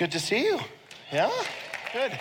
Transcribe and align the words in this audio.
good 0.00 0.12
to 0.12 0.18
see 0.18 0.44
you. 0.44 0.58
Yeah? 1.12 1.30
Good. 1.92 2.18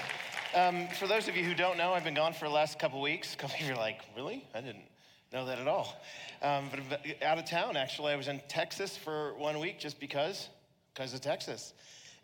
Um, 0.54 0.90
for 1.00 1.08
those 1.08 1.30
of 1.30 1.38
you 1.38 1.46
who 1.46 1.56
don't 1.56 1.78
know, 1.78 1.94
I've 1.94 2.04
been 2.04 2.14
gone 2.14 2.34
for 2.34 2.44
the 2.44 2.54
last 2.54 2.78
couple 2.78 3.00
weeks. 3.00 3.34
A 3.36 3.38
couple 3.38 3.56
of 3.56 3.66
you 3.66 3.72
are 3.72 3.78
like, 3.78 4.02
really? 4.18 4.46
I 4.54 4.60
didn't 4.60 4.84
know 5.32 5.46
that 5.46 5.60
at 5.60 5.68
all. 5.70 5.96
Um, 6.42 6.66
but 6.90 7.24
out 7.24 7.38
of 7.38 7.46
town, 7.46 7.78
actually. 7.78 8.12
I 8.12 8.18
was 8.18 8.28
in 8.28 8.42
Texas 8.50 8.98
for 8.98 9.34
one 9.36 9.62
week 9.62 9.80
just 9.80 9.98
because, 9.98 10.50
because 10.94 11.14
of 11.14 11.22
Texas. 11.22 11.74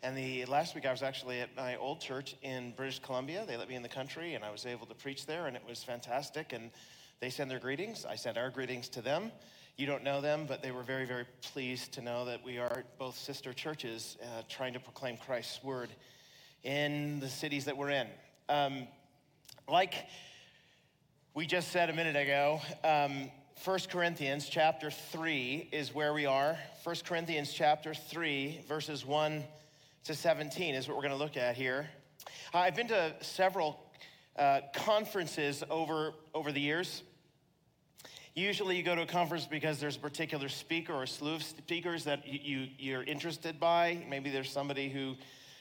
And 0.02 0.14
the 0.14 0.44
last 0.44 0.74
week 0.74 0.84
I 0.84 0.90
was 0.90 1.02
actually 1.02 1.40
at 1.40 1.56
my 1.56 1.76
old 1.76 2.02
church 2.02 2.36
in 2.42 2.74
British 2.76 2.98
Columbia. 2.98 3.46
They 3.48 3.56
let 3.56 3.70
me 3.70 3.76
in 3.76 3.82
the 3.82 3.88
country 3.88 4.34
and 4.34 4.44
I 4.44 4.50
was 4.50 4.66
able 4.66 4.84
to 4.84 4.94
preach 4.94 5.24
there 5.24 5.46
and 5.46 5.56
it 5.56 5.62
was 5.66 5.82
fantastic. 5.82 6.52
And 6.52 6.70
they 7.20 7.30
send 7.30 7.50
their 7.50 7.60
greetings. 7.60 8.04
I 8.04 8.16
sent 8.16 8.36
our 8.36 8.50
greetings 8.50 8.90
to 8.90 9.00
them. 9.00 9.32
You 9.78 9.84
don't 9.84 10.04
know 10.04 10.22
them, 10.22 10.46
but 10.48 10.62
they 10.62 10.70
were 10.70 10.82
very, 10.82 11.04
very 11.04 11.26
pleased 11.52 11.92
to 11.92 12.00
know 12.00 12.24
that 12.24 12.42
we 12.42 12.56
are 12.56 12.84
both 12.98 13.14
sister 13.14 13.52
churches 13.52 14.16
uh, 14.22 14.40
trying 14.48 14.72
to 14.72 14.80
proclaim 14.80 15.18
Christ's 15.18 15.62
word 15.62 15.90
in 16.64 17.20
the 17.20 17.28
cities 17.28 17.66
that 17.66 17.76
we're 17.76 17.90
in. 17.90 18.06
Um, 18.48 18.88
like 19.68 19.92
we 21.34 21.44
just 21.44 21.72
said 21.72 21.90
a 21.90 21.92
minute 21.92 22.16
ago, 22.16 22.62
um, 22.84 23.30
1 23.62 23.78
Corinthians 23.90 24.48
chapter 24.48 24.90
3 24.90 25.68
is 25.72 25.94
where 25.94 26.14
we 26.14 26.24
are. 26.24 26.56
1 26.82 26.96
Corinthians 27.04 27.52
chapter 27.52 27.92
3, 27.92 28.64
verses 28.66 29.04
1 29.04 29.44
to 30.04 30.14
17 30.14 30.74
is 30.74 30.88
what 30.88 30.96
we're 30.96 31.02
going 31.02 31.12
to 31.12 31.22
look 31.22 31.36
at 31.36 31.54
here. 31.54 31.86
Uh, 32.54 32.60
I've 32.60 32.76
been 32.76 32.88
to 32.88 33.14
several 33.20 33.78
uh, 34.38 34.60
conferences 34.74 35.62
over, 35.68 36.14
over 36.32 36.50
the 36.50 36.62
years. 36.62 37.02
Usually, 38.36 38.76
you 38.76 38.82
go 38.82 38.94
to 38.94 39.00
a 39.00 39.06
conference 39.06 39.46
because 39.46 39.80
there's 39.80 39.96
a 39.96 39.98
particular 39.98 40.50
speaker 40.50 40.92
or 40.92 41.06
slew 41.06 41.36
of 41.36 41.42
speakers 41.42 42.04
that 42.04 42.26
you, 42.26 42.68
you, 42.78 42.98
are 42.98 43.02
interested 43.02 43.58
by. 43.58 44.04
Maybe 44.10 44.28
there's 44.28 44.50
somebody 44.50 44.90
who 44.90 45.14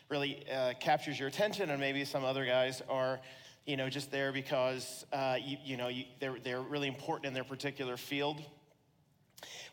really 0.09 0.43
uh, 0.53 0.73
captures 0.77 1.17
your 1.17 1.29
attention, 1.29 1.69
and 1.69 1.79
maybe 1.79 2.03
some 2.03 2.25
other 2.25 2.45
guys 2.45 2.81
are, 2.89 3.21
you 3.65 3.77
know, 3.77 3.87
just 3.87 4.11
there 4.11 4.33
because, 4.33 5.05
uh, 5.13 5.37
you, 5.41 5.55
you, 5.63 5.77
know, 5.77 5.87
you, 5.87 6.03
they're, 6.19 6.35
they're 6.43 6.59
really 6.59 6.89
important 6.89 7.27
in 7.27 7.33
their 7.33 7.45
particular 7.45 7.95
field. 7.95 8.41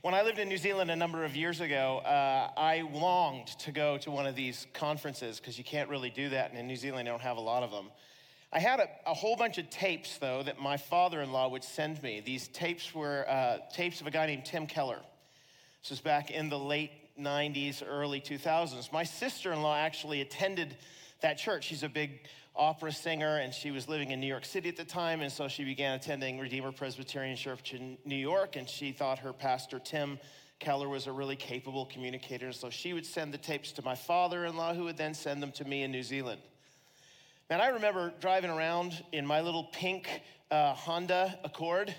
When 0.03 0.15
I 0.15 0.23
lived 0.23 0.39
in 0.39 0.49
New 0.49 0.57
Zealand 0.57 0.89
a 0.89 0.97
number 0.97 1.25
of 1.25 1.35
years 1.35 1.61
ago, 1.61 2.03
uh, 2.05 2.51
I 2.57 2.89
longed 2.93 3.49
to 3.59 3.73
go 3.73 3.99
to 3.99 4.13
one 4.13 4.27
of 4.27 4.37
these 4.37 4.69
conferences 4.75 5.41
because 5.41 5.59
you 5.59 5.65
can't 5.65 5.91
really 5.91 6.11
do 6.11 6.29
that, 6.29 6.51
and 6.51 6.59
in 6.59 6.69
New 6.69 6.77
Zealand, 6.77 7.09
they 7.09 7.11
don't 7.11 7.21
have 7.23 7.37
a 7.37 7.41
lot 7.41 7.65
of 7.65 7.73
them. 7.73 7.87
I 8.55 8.59
had 8.59 8.81
a, 8.81 8.89
a, 9.07 9.15
whole 9.15 9.35
bunch 9.35 9.57
of 9.57 9.71
tapes, 9.71 10.19
though, 10.19 10.43
that 10.43 10.61
my 10.61 10.77
father 10.77 11.23
in 11.23 11.33
law 11.33 11.49
would 11.49 11.65
send 11.65 12.03
me. 12.03 12.21
These 12.21 12.49
tapes 12.49 12.95
were 12.95 13.25
uh, 13.27 13.59
tapes 13.73 14.03
of 14.03 14.07
a 14.07 14.11
guy 14.11 14.27
named 14.27 14.45
Tim 14.45 14.67
Keller. 14.67 15.01
This 15.83 15.91
was 15.91 16.01
back 16.01 16.31
in 16.31 16.51
the 16.51 16.59
late 16.59 16.91
90s, 17.19 17.83
early 17.87 18.21
2000s. 18.21 18.93
My 18.93 19.05
sister 19.05 19.53
in 19.53 19.63
law 19.63 19.75
actually 19.75 20.21
attended 20.21 20.77
that 21.23 21.39
church. 21.39 21.65
She's 21.65 21.83
a 21.83 21.89
big 21.89 22.29
opera 22.55 22.93
singer, 22.93 23.39
and 23.39 23.55
she 23.55 23.71
was 23.71 23.89
living 23.89 24.11
in 24.11 24.21
New 24.21 24.27
York 24.27 24.45
City 24.45 24.69
at 24.69 24.77
the 24.77 24.85
time, 24.85 25.23
and 25.23 25.33
so 25.33 25.49
she 25.49 25.65
began 25.65 25.95
attending 25.95 26.39
Redeemer 26.39 26.73
Presbyterian 26.73 27.37
Church 27.37 27.73
in 27.73 27.97
New 28.05 28.17
York, 28.17 28.57
and 28.57 28.69
she 28.69 28.93
thought 28.93 29.21
her 29.21 29.33
pastor, 29.33 29.79
Tim 29.79 30.19
Keller, 30.59 30.91
was 30.91 31.07
a 31.07 31.13
really 31.13 31.37
capable 31.37 31.87
communicator. 31.87 32.47
And 32.47 32.55
so 32.55 32.69
she 32.69 32.93
would 32.93 33.07
send 33.07 33.33
the 33.33 33.39
tapes 33.39 33.73
to 33.73 33.83
my 33.83 33.95
father 33.95 34.45
in 34.45 34.59
law, 34.59 34.75
who 34.75 34.85
would 34.85 34.99
then 34.99 35.15
send 35.15 35.43
them 35.43 35.53
to 35.53 35.65
me 35.65 35.85
in 35.85 35.91
New 35.91 36.03
Zealand. 36.03 36.43
And 37.53 37.61
I 37.61 37.69
remember 37.69 38.15
driving 38.19 38.49
around 38.49 39.05
in 39.13 39.27
my 39.27 39.43
little 39.43 39.65
pink 39.65 40.23
uh, 40.51 40.73
Honda 40.73 41.39
Accord 41.45 41.95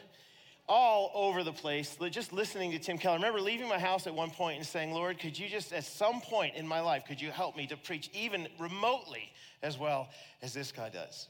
all 0.67 1.11
over 1.13 1.43
the 1.43 1.53
place, 1.53 1.95
just 2.09 2.33
listening 2.33 2.71
to 2.71 2.79
Tim 2.79 2.97
Keller. 2.97 3.13
I 3.13 3.17
remember 3.17 3.39
leaving 3.39 3.69
my 3.69 3.77
house 3.77 4.07
at 4.07 4.15
one 4.15 4.31
point 4.31 4.57
and 4.57 4.65
saying, 4.65 4.93
Lord, 4.93 5.19
could 5.19 5.37
you 5.37 5.47
just, 5.47 5.71
at 5.71 5.83
some 5.83 6.21
point 6.21 6.55
in 6.55 6.67
my 6.67 6.79
life, 6.79 7.03
could 7.07 7.21
you 7.21 7.29
help 7.29 7.55
me 7.55 7.67
to 7.67 7.77
preach 7.77 8.09
even 8.15 8.47
remotely 8.57 9.31
as 9.61 9.77
well 9.77 10.09
as 10.41 10.55
this 10.55 10.71
guy 10.71 10.89
does? 10.89 11.27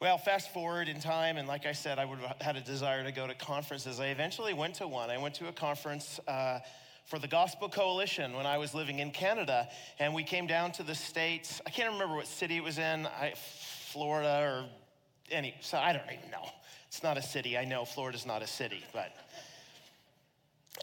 Well, 0.00 0.18
fast 0.18 0.52
forward 0.52 0.90
in 0.90 1.00
time, 1.00 1.38
and 1.38 1.48
like 1.48 1.64
I 1.64 1.72
said, 1.72 1.98
I 1.98 2.04
would 2.04 2.18
have 2.18 2.42
had 2.42 2.56
a 2.56 2.60
desire 2.60 3.02
to 3.04 3.10
go 3.10 3.26
to 3.26 3.34
conferences. 3.34 4.00
I 4.00 4.08
eventually 4.08 4.52
went 4.52 4.74
to 4.74 4.86
one. 4.86 5.08
I 5.08 5.16
went 5.16 5.36
to 5.36 5.48
a 5.48 5.52
conference 5.52 6.20
uh, 6.28 6.58
for 7.06 7.18
the 7.18 7.28
Gospel 7.28 7.68
Coalition 7.68 8.34
when 8.34 8.46
I 8.46 8.58
was 8.58 8.74
living 8.74 8.98
in 8.98 9.10
Canada. 9.10 9.68
And 9.98 10.14
we 10.14 10.22
came 10.22 10.46
down 10.46 10.72
to 10.72 10.82
the 10.82 10.94
States. 10.94 11.60
I 11.66 11.70
can't 11.70 11.92
remember 11.92 12.14
what 12.14 12.26
city 12.26 12.56
it 12.56 12.64
was 12.64 12.78
in, 12.78 13.06
I, 13.06 13.34
Florida 13.36 14.40
or 14.42 14.66
any, 15.30 15.54
so 15.60 15.78
I 15.78 15.92
don't 15.92 16.04
even 16.06 16.30
know. 16.30 16.48
It's 16.88 17.02
not 17.02 17.16
a 17.16 17.22
city. 17.22 17.56
I 17.56 17.64
know 17.64 17.84
Florida's 17.84 18.26
not 18.26 18.42
a 18.42 18.46
city, 18.46 18.84
but 18.92 19.12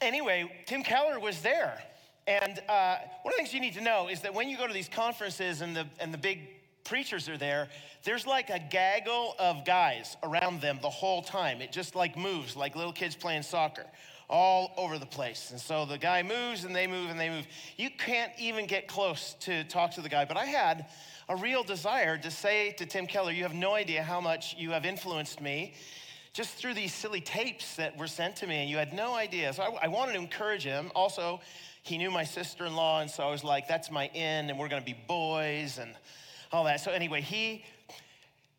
anyway, 0.02 0.50
Tim 0.66 0.84
Keller 0.84 1.20
was 1.20 1.42
there. 1.42 1.82
And 2.28 2.60
uh, 2.68 2.98
one 3.24 3.34
of 3.34 3.38
the 3.38 3.38
things 3.38 3.54
you 3.54 3.62
need 3.62 3.76
to 3.76 3.82
know 3.82 4.10
is 4.10 4.22
that 4.22 4.34
when 4.34 4.50
you 4.50 4.58
go 4.58 4.68
to 4.68 4.74
these 4.74 4.90
conferences 4.90 5.62
and 5.62 5.76
the, 5.76 5.88
and 6.00 6.14
the 6.14 6.18
big 6.18 6.50
preachers 6.84 7.30
are 7.30 7.38
there, 7.38 7.70
there's 8.04 8.26
like 8.26 8.50
a 8.50 8.60
gaggle 8.60 9.36
of 9.40 9.66
guys 9.66 10.18
around 10.24 10.62
them 10.62 10.80
the 10.82 10.90
whole 10.90 11.22
time. 11.22 11.62
It 11.62 11.72
just 11.72 11.96
like 11.96 12.18
moves 12.18 12.56
like 12.56 12.76
little 12.76 12.94
kids 12.94 13.16
playing 13.16 13.44
soccer 13.44 13.86
all 14.30 14.74
over 14.78 14.98
the 14.98 15.06
place. 15.06 15.52
And 15.52 15.60
so 15.60 15.86
the 15.86 15.98
guy 15.98 16.22
moves 16.24 16.66
and 16.66 16.76
they 16.76 16.88
move 16.88 17.10
and 17.10 17.20
they 17.20 17.30
move. 17.30 17.48
You 17.78 17.90
can't 17.90 18.32
even 18.38 18.68
get 18.68 18.88
close 18.88 19.36
to 19.42 19.64
talk 19.66 19.92
to 19.92 20.02
the 20.02 20.10
guy. 20.10 20.26
But 20.26 20.38
I 20.38 20.46
had 20.46 20.88
a 21.30 21.36
real 21.36 21.64
desire 21.64 22.18
to 22.18 22.32
say 22.32 22.72
to 22.78 22.86
Tim 22.86 23.08
Keller, 23.08 23.32
You 23.32 23.44
have 23.44 23.54
no 23.54 23.74
idea 23.74 24.04
how 24.04 24.20
much 24.20 24.56
you 24.58 24.72
have 24.72 24.86
influenced 24.86 25.42
me 25.42 25.74
just 26.34 26.56
through 26.56 26.74
these 26.74 26.94
silly 26.94 27.22
tapes 27.22 27.76
that 27.78 27.98
were 27.98 28.08
sent 28.08 28.36
to 28.38 28.48
me, 28.48 28.58
and 28.58 28.70
you 28.70 28.78
had 28.78 28.94
no 28.94 29.16
idea. 29.16 29.52
So 29.54 29.64
I, 29.64 29.86
I 29.86 29.88
wanted 29.88 30.14
to 30.14 30.20
encourage 30.20 30.64
him. 30.64 30.92
Also, 30.94 31.40
he 31.82 31.98
knew 31.98 32.12
my 32.12 32.26
sister 32.26 32.66
in 32.66 32.76
law, 32.76 33.02
and 33.02 33.10
so 33.10 33.24
I 33.24 33.32
was 33.32 33.44
like, 33.44 33.68
That's 33.68 33.90
my 33.90 34.08
in, 34.14 34.50
and 34.50 34.60
we're 34.60 34.68
gonna 34.68 34.82
be 34.82 34.98
boys 35.08 35.80
and 35.80 35.96
all 36.52 36.66
that. 36.66 36.82
So 36.82 36.92
anyway, 36.92 37.22
he 37.22 37.64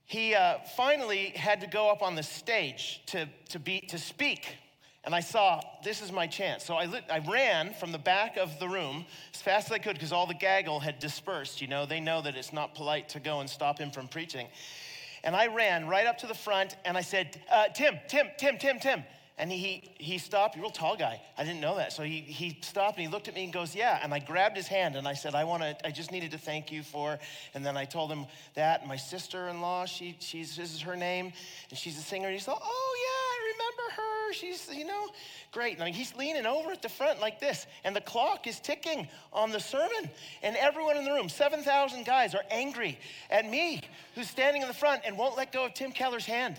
he 0.08 0.34
uh, 0.34 0.60
finally 0.74 1.32
had 1.36 1.60
to 1.60 1.66
go 1.66 1.90
up 1.90 2.00
on 2.00 2.14
the 2.14 2.22
stage 2.22 3.02
to, 3.06 3.28
to, 3.50 3.58
be, 3.58 3.80
to 3.88 3.98
speak 3.98 4.56
and 5.04 5.14
I 5.14 5.20
saw 5.20 5.60
this 5.84 6.02
is 6.02 6.12
my 6.12 6.26
chance. 6.26 6.64
So 6.64 6.74
I, 6.74 6.86
lit, 6.86 7.04
I 7.10 7.18
ran 7.20 7.72
from 7.74 7.92
the 7.92 7.98
back 7.98 8.36
of 8.36 8.58
the 8.58 8.68
room 8.68 9.06
as 9.32 9.40
fast 9.40 9.68
as 9.68 9.72
I 9.72 9.78
could 9.78 9.94
because 9.94 10.12
all 10.12 10.26
the 10.26 10.34
gaggle 10.34 10.80
had 10.80 10.98
dispersed. 10.98 11.60
You 11.60 11.68
know, 11.68 11.86
they 11.86 12.00
know 12.00 12.20
that 12.22 12.36
it's 12.36 12.52
not 12.52 12.74
polite 12.74 13.08
to 13.10 13.20
go 13.20 13.40
and 13.40 13.48
stop 13.48 13.78
him 13.78 13.90
from 13.90 14.08
preaching. 14.08 14.48
And 15.24 15.34
I 15.34 15.46
ran 15.48 15.86
right 15.88 16.06
up 16.06 16.18
to 16.18 16.26
the 16.26 16.34
front 16.34 16.76
and 16.84 16.96
I 16.96 17.00
said, 17.00 17.40
uh, 17.50 17.68
Tim, 17.68 17.98
Tim, 18.08 18.26
Tim, 18.38 18.58
Tim, 18.58 18.78
Tim. 18.78 19.04
And 19.38 19.52
he, 19.52 19.84
he 19.98 20.18
stopped, 20.18 20.56
a 20.56 20.60
real 20.60 20.70
tall 20.70 20.96
guy. 20.96 21.20
I 21.38 21.44
didn't 21.44 21.60
know 21.60 21.76
that. 21.76 21.92
So 21.92 22.02
he, 22.02 22.20
he 22.20 22.58
stopped 22.60 22.98
and 22.98 23.06
he 23.06 23.12
looked 23.12 23.28
at 23.28 23.34
me 23.36 23.44
and 23.44 23.52
goes, 23.52 23.74
Yeah. 23.74 24.00
And 24.02 24.12
I 24.12 24.18
grabbed 24.18 24.56
his 24.56 24.66
hand 24.66 24.96
and 24.96 25.06
I 25.06 25.14
said, 25.14 25.36
I 25.36 25.44
want 25.44 25.62
to, 25.62 25.86
I 25.86 25.92
just 25.92 26.10
needed 26.10 26.32
to 26.32 26.38
thank 26.38 26.72
you 26.72 26.82
for. 26.82 27.18
And 27.54 27.64
then 27.64 27.76
I 27.76 27.84
told 27.84 28.10
him 28.10 28.26
that 28.54 28.86
my 28.86 28.96
sister 28.96 29.48
in 29.48 29.60
law, 29.60 29.86
she, 29.86 30.16
she's, 30.18 30.56
this 30.56 30.74
is 30.74 30.80
her 30.80 30.96
name, 30.96 31.32
and 31.70 31.78
she's 31.78 31.96
a 31.98 32.02
singer. 32.02 32.26
And 32.26 32.34
he 32.34 32.40
said, 32.40 32.54
Oh, 32.60 32.96
yeah, 33.06 33.38
I 33.38 33.52
remember 33.52 34.02
her. 34.02 34.32
She's, 34.32 34.76
you 34.76 34.84
know, 34.84 35.06
great. 35.52 35.74
And 35.74 35.82
I 35.82 35.86
mean, 35.86 35.94
he's 35.94 36.14
leaning 36.16 36.44
over 36.44 36.72
at 36.72 36.82
the 36.82 36.88
front 36.88 37.20
like 37.20 37.38
this, 37.38 37.66
and 37.84 37.94
the 37.94 38.00
clock 38.00 38.48
is 38.48 38.58
ticking 38.58 39.06
on 39.32 39.52
the 39.52 39.60
sermon. 39.60 40.10
And 40.42 40.56
everyone 40.56 40.96
in 40.96 41.04
the 41.04 41.12
room, 41.12 41.28
7,000 41.28 42.04
guys, 42.04 42.34
are 42.34 42.44
angry 42.50 42.98
at 43.30 43.48
me, 43.48 43.82
who's 44.16 44.28
standing 44.28 44.62
in 44.62 44.68
the 44.68 44.74
front 44.74 45.02
and 45.06 45.16
won't 45.16 45.36
let 45.36 45.52
go 45.52 45.64
of 45.64 45.74
Tim 45.74 45.92
Keller's 45.92 46.26
hand 46.26 46.58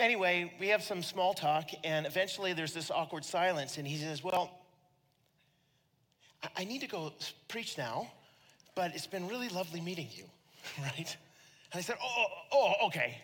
anyway, 0.00 0.52
we 0.60 0.68
have 0.68 0.82
some 0.82 1.02
small 1.02 1.34
talk, 1.34 1.70
and 1.84 2.06
eventually 2.06 2.52
there's 2.52 2.72
this 2.72 2.90
awkward 2.90 3.24
silence, 3.24 3.78
and 3.78 3.86
he 3.86 3.96
says, 3.96 4.22
Well, 4.22 4.50
I 6.56 6.64
need 6.64 6.80
to 6.82 6.86
go 6.86 7.12
preach 7.48 7.76
now, 7.76 8.10
but 8.74 8.94
it's 8.94 9.06
been 9.06 9.26
really 9.28 9.48
lovely 9.48 9.80
meeting 9.80 10.08
you, 10.12 10.24
right? 10.82 11.16
And 11.72 11.78
I 11.78 11.80
said, 11.80 11.96
Oh, 12.02 12.26
oh, 12.52 12.72
oh 12.80 12.86
okay. 12.86 13.18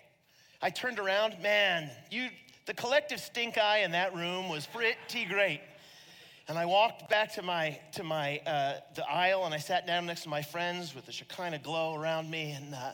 I 0.62 0.70
turned 0.70 0.98
around, 0.98 1.40
man, 1.42 1.90
you, 2.10 2.28
the 2.66 2.74
collective 2.74 3.20
stink 3.20 3.58
eye 3.58 3.78
in 3.78 3.92
that 3.92 4.14
room 4.14 4.48
was 4.48 4.66
pretty 4.66 5.26
great. 5.26 5.60
And 6.48 6.58
I 6.58 6.66
walked 6.66 7.08
back 7.08 7.32
to 7.34 7.42
my 7.42 7.78
to 7.92 8.02
my 8.02 8.38
uh, 8.46 8.74
the 8.94 9.08
aisle, 9.08 9.44
and 9.46 9.54
I 9.54 9.58
sat 9.58 9.86
down 9.86 10.06
next 10.06 10.24
to 10.24 10.28
my 10.28 10.42
friends 10.42 10.94
with 10.94 11.06
the 11.06 11.12
Shekinah 11.12 11.60
glow 11.60 11.94
around 11.94 12.30
me, 12.30 12.50
and. 12.50 12.74
Uh, 12.74 12.92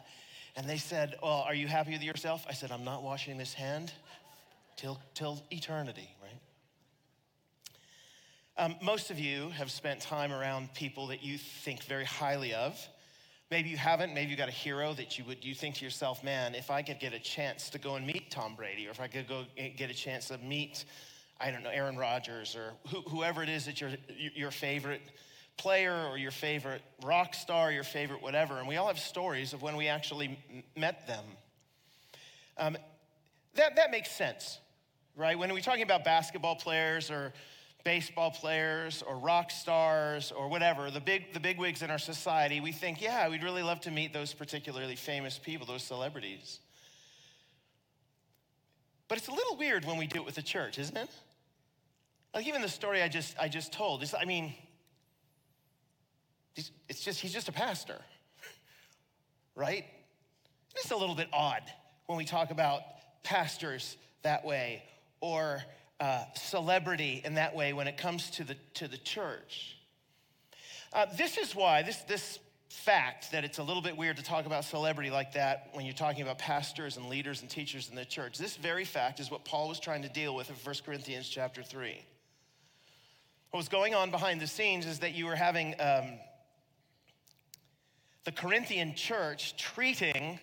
and 0.56 0.68
they 0.68 0.78
said, 0.78 1.16
Well, 1.22 1.44
are 1.46 1.54
you 1.54 1.68
happy 1.68 1.92
with 1.92 2.02
yourself? 2.02 2.44
I 2.48 2.52
said, 2.52 2.70
I'm 2.72 2.84
not 2.84 3.02
washing 3.02 3.38
this 3.38 3.54
hand 3.54 3.92
till, 4.76 4.98
till 5.14 5.42
eternity, 5.50 6.08
right? 6.22 6.40
Um, 8.56 8.76
most 8.82 9.10
of 9.10 9.18
you 9.18 9.50
have 9.50 9.70
spent 9.70 10.00
time 10.00 10.32
around 10.32 10.74
people 10.74 11.06
that 11.08 11.22
you 11.22 11.38
think 11.38 11.84
very 11.84 12.04
highly 12.04 12.52
of. 12.52 12.78
Maybe 13.50 13.68
you 13.68 13.76
haven't. 13.76 14.14
Maybe 14.14 14.30
you 14.30 14.36
got 14.36 14.48
a 14.48 14.52
hero 14.52 14.92
that 14.94 15.18
you 15.18 15.24
would 15.24 15.44
you 15.44 15.54
think 15.54 15.76
to 15.76 15.84
yourself, 15.84 16.22
man, 16.22 16.54
if 16.54 16.70
I 16.70 16.82
could 16.82 17.00
get 17.00 17.14
a 17.14 17.18
chance 17.18 17.70
to 17.70 17.78
go 17.78 17.96
and 17.96 18.06
meet 18.06 18.30
Tom 18.30 18.54
Brady, 18.54 18.86
or 18.86 18.90
if 18.90 19.00
I 19.00 19.08
could 19.08 19.26
go 19.26 19.44
get 19.56 19.90
a 19.90 19.94
chance 19.94 20.28
to 20.28 20.38
meet, 20.38 20.84
I 21.40 21.50
don't 21.50 21.64
know, 21.64 21.70
Aaron 21.70 21.96
Rodgers, 21.96 22.54
or 22.54 22.74
whoever 23.08 23.42
it 23.42 23.48
is 23.48 23.66
that 23.66 23.80
your 23.80 23.90
your 24.34 24.50
favorite 24.50 25.02
player 25.60 26.08
or 26.08 26.16
your 26.16 26.30
favorite 26.30 26.82
rock 27.04 27.34
star, 27.34 27.70
your 27.70 27.84
favorite 27.84 28.22
whatever. 28.22 28.58
And 28.58 28.66
we 28.66 28.76
all 28.76 28.86
have 28.86 28.98
stories 28.98 29.52
of 29.52 29.60
when 29.60 29.76
we 29.76 29.88
actually 29.88 30.38
met 30.74 31.06
them. 31.06 31.24
Um, 32.56 32.76
that, 33.54 33.76
that 33.76 33.90
makes 33.90 34.10
sense, 34.10 34.58
right? 35.16 35.38
When 35.38 35.52
we're 35.52 35.60
talking 35.60 35.82
about 35.82 36.02
basketball 36.02 36.56
players 36.56 37.10
or 37.10 37.32
baseball 37.84 38.30
players 38.30 39.02
or 39.06 39.16
rock 39.16 39.50
stars 39.50 40.32
or 40.32 40.48
whatever, 40.48 40.90
the 40.90 41.00
big 41.00 41.32
the 41.34 41.40
big 41.40 41.58
wigs 41.58 41.82
in 41.82 41.90
our 41.90 41.98
society, 41.98 42.60
we 42.60 42.72
think, 42.72 43.02
yeah, 43.02 43.28
we'd 43.28 43.42
really 43.42 43.62
love 43.62 43.80
to 43.80 43.90
meet 43.90 44.12
those 44.12 44.32
particularly 44.32 44.96
famous 44.96 45.38
people, 45.38 45.66
those 45.66 45.82
celebrities. 45.82 46.60
But 49.08 49.18
it's 49.18 49.28
a 49.28 49.32
little 49.32 49.56
weird 49.56 49.84
when 49.84 49.98
we 49.98 50.06
do 50.06 50.20
it 50.20 50.24
with 50.24 50.36
the 50.36 50.42
church, 50.42 50.78
isn't 50.78 50.96
it? 50.96 51.10
Like 52.34 52.46
even 52.46 52.62
the 52.62 52.68
story 52.68 53.02
I 53.02 53.08
just 53.08 53.36
I 53.38 53.48
just 53.48 53.72
told 53.72 54.02
is, 54.02 54.14
I 54.14 54.24
mean, 54.24 54.54
it's 56.56 57.04
just 57.04 57.20
he's 57.20 57.32
just 57.32 57.48
a 57.48 57.52
pastor, 57.52 57.98
right? 59.54 59.84
It's 60.76 60.90
a 60.90 60.96
little 60.96 61.14
bit 61.14 61.28
odd 61.32 61.62
when 62.06 62.18
we 62.18 62.24
talk 62.24 62.50
about 62.50 62.82
pastors 63.22 63.96
that 64.22 64.44
way 64.44 64.82
or 65.20 65.62
uh, 66.00 66.24
celebrity 66.34 67.20
in 67.24 67.34
that 67.34 67.54
way 67.54 67.72
when 67.72 67.86
it 67.86 67.96
comes 67.96 68.30
to 68.30 68.44
the 68.44 68.56
to 68.74 68.88
the 68.88 68.98
church. 68.98 69.76
Uh, 70.92 71.06
this 71.16 71.38
is 71.38 71.54
why 71.54 71.82
this 71.82 71.98
this 72.02 72.38
fact 72.70 73.32
that 73.32 73.44
it's 73.44 73.58
a 73.58 73.62
little 73.62 73.82
bit 73.82 73.96
weird 73.96 74.16
to 74.16 74.22
talk 74.22 74.46
about 74.46 74.64
celebrity 74.64 75.10
like 75.10 75.32
that 75.32 75.68
when 75.72 75.84
you're 75.84 75.94
talking 75.94 76.22
about 76.22 76.38
pastors 76.38 76.96
and 76.96 77.08
leaders 77.08 77.42
and 77.42 77.50
teachers 77.50 77.88
in 77.90 77.96
the 77.96 78.04
church. 78.04 78.38
This 78.38 78.56
very 78.56 78.84
fact 78.84 79.18
is 79.18 79.30
what 79.30 79.44
Paul 79.44 79.68
was 79.68 79.80
trying 79.80 80.02
to 80.02 80.08
deal 80.08 80.34
with 80.34 80.48
in 80.48 80.56
1 80.56 80.74
Corinthians 80.86 81.28
chapter 81.28 81.62
3. 81.62 82.00
What 83.50 83.58
was 83.58 83.68
going 83.68 83.94
on 83.94 84.12
behind 84.12 84.40
the 84.40 84.46
scenes 84.46 84.86
is 84.86 85.00
that 85.00 85.14
you 85.14 85.26
were 85.26 85.34
having 85.34 85.74
um, 85.80 86.18
the 88.24 88.32
Corinthian 88.32 88.94
church 88.94 89.56
treating 89.56 90.38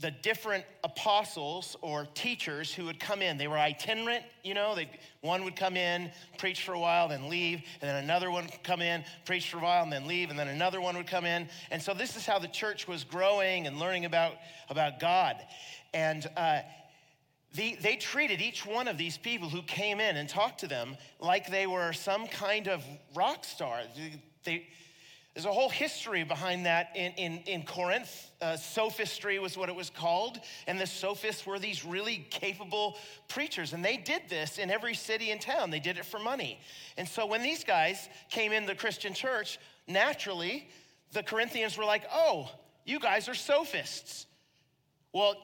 the 0.00 0.10
different 0.10 0.64
apostles 0.82 1.76
or 1.80 2.06
teachers 2.14 2.74
who 2.74 2.86
would 2.86 2.98
come 2.98 3.22
in. 3.22 3.38
They 3.38 3.46
were 3.46 3.58
itinerant, 3.58 4.24
you 4.42 4.52
know, 4.52 4.74
they, 4.74 4.90
one 5.20 5.44
would 5.44 5.54
come 5.54 5.76
in, 5.76 6.10
preach 6.36 6.64
for 6.64 6.72
a 6.72 6.78
while, 6.78 7.08
then 7.08 7.28
leave, 7.28 7.62
and 7.80 7.88
then 7.88 8.02
another 8.02 8.30
one 8.30 8.44
would 8.46 8.64
come 8.64 8.82
in, 8.82 9.04
preach 9.24 9.50
for 9.50 9.58
a 9.58 9.62
while, 9.62 9.84
and 9.84 9.92
then 9.92 10.08
leave, 10.08 10.30
and 10.30 10.38
then 10.38 10.48
another 10.48 10.80
one 10.80 10.96
would 10.96 11.06
come 11.06 11.24
in. 11.24 11.48
And 11.70 11.80
so 11.80 11.94
this 11.94 12.16
is 12.16 12.26
how 12.26 12.40
the 12.40 12.48
church 12.48 12.88
was 12.88 13.04
growing 13.04 13.68
and 13.68 13.78
learning 13.78 14.04
about, 14.04 14.34
about 14.68 14.98
God. 14.98 15.36
And 15.92 16.28
uh, 16.36 16.60
the, 17.54 17.76
they 17.80 17.94
treated 17.94 18.40
each 18.40 18.66
one 18.66 18.88
of 18.88 18.98
these 18.98 19.16
people 19.16 19.48
who 19.48 19.62
came 19.62 20.00
in 20.00 20.16
and 20.16 20.28
talked 20.28 20.58
to 20.60 20.66
them 20.66 20.96
like 21.20 21.48
they 21.48 21.68
were 21.68 21.92
some 21.92 22.26
kind 22.26 22.66
of 22.66 22.84
rock 23.14 23.44
star. 23.44 23.82
They, 24.42 24.66
there's 25.34 25.46
a 25.46 25.52
whole 25.52 25.68
history 25.68 26.22
behind 26.22 26.66
that 26.66 26.90
in, 26.94 27.12
in, 27.12 27.38
in 27.46 27.62
Corinth. 27.64 28.30
Uh, 28.40 28.56
sophistry 28.56 29.40
was 29.40 29.56
what 29.56 29.68
it 29.68 29.74
was 29.74 29.90
called. 29.90 30.38
And 30.68 30.78
the 30.78 30.86
sophists 30.86 31.44
were 31.44 31.58
these 31.58 31.84
really 31.84 32.24
capable 32.30 32.96
preachers. 33.26 33.72
And 33.72 33.84
they 33.84 33.96
did 33.96 34.22
this 34.28 34.58
in 34.58 34.70
every 34.70 34.94
city 34.94 35.32
and 35.32 35.40
town. 35.40 35.70
They 35.70 35.80
did 35.80 35.98
it 35.98 36.04
for 36.04 36.20
money. 36.20 36.60
And 36.96 37.08
so 37.08 37.26
when 37.26 37.42
these 37.42 37.64
guys 37.64 38.08
came 38.30 38.52
in 38.52 38.64
the 38.64 38.76
Christian 38.76 39.12
church, 39.12 39.58
naturally, 39.88 40.68
the 41.12 41.24
Corinthians 41.24 41.76
were 41.76 41.84
like, 41.84 42.04
oh, 42.12 42.48
you 42.84 43.00
guys 43.00 43.28
are 43.28 43.34
sophists. 43.34 44.26
Well, 45.12 45.34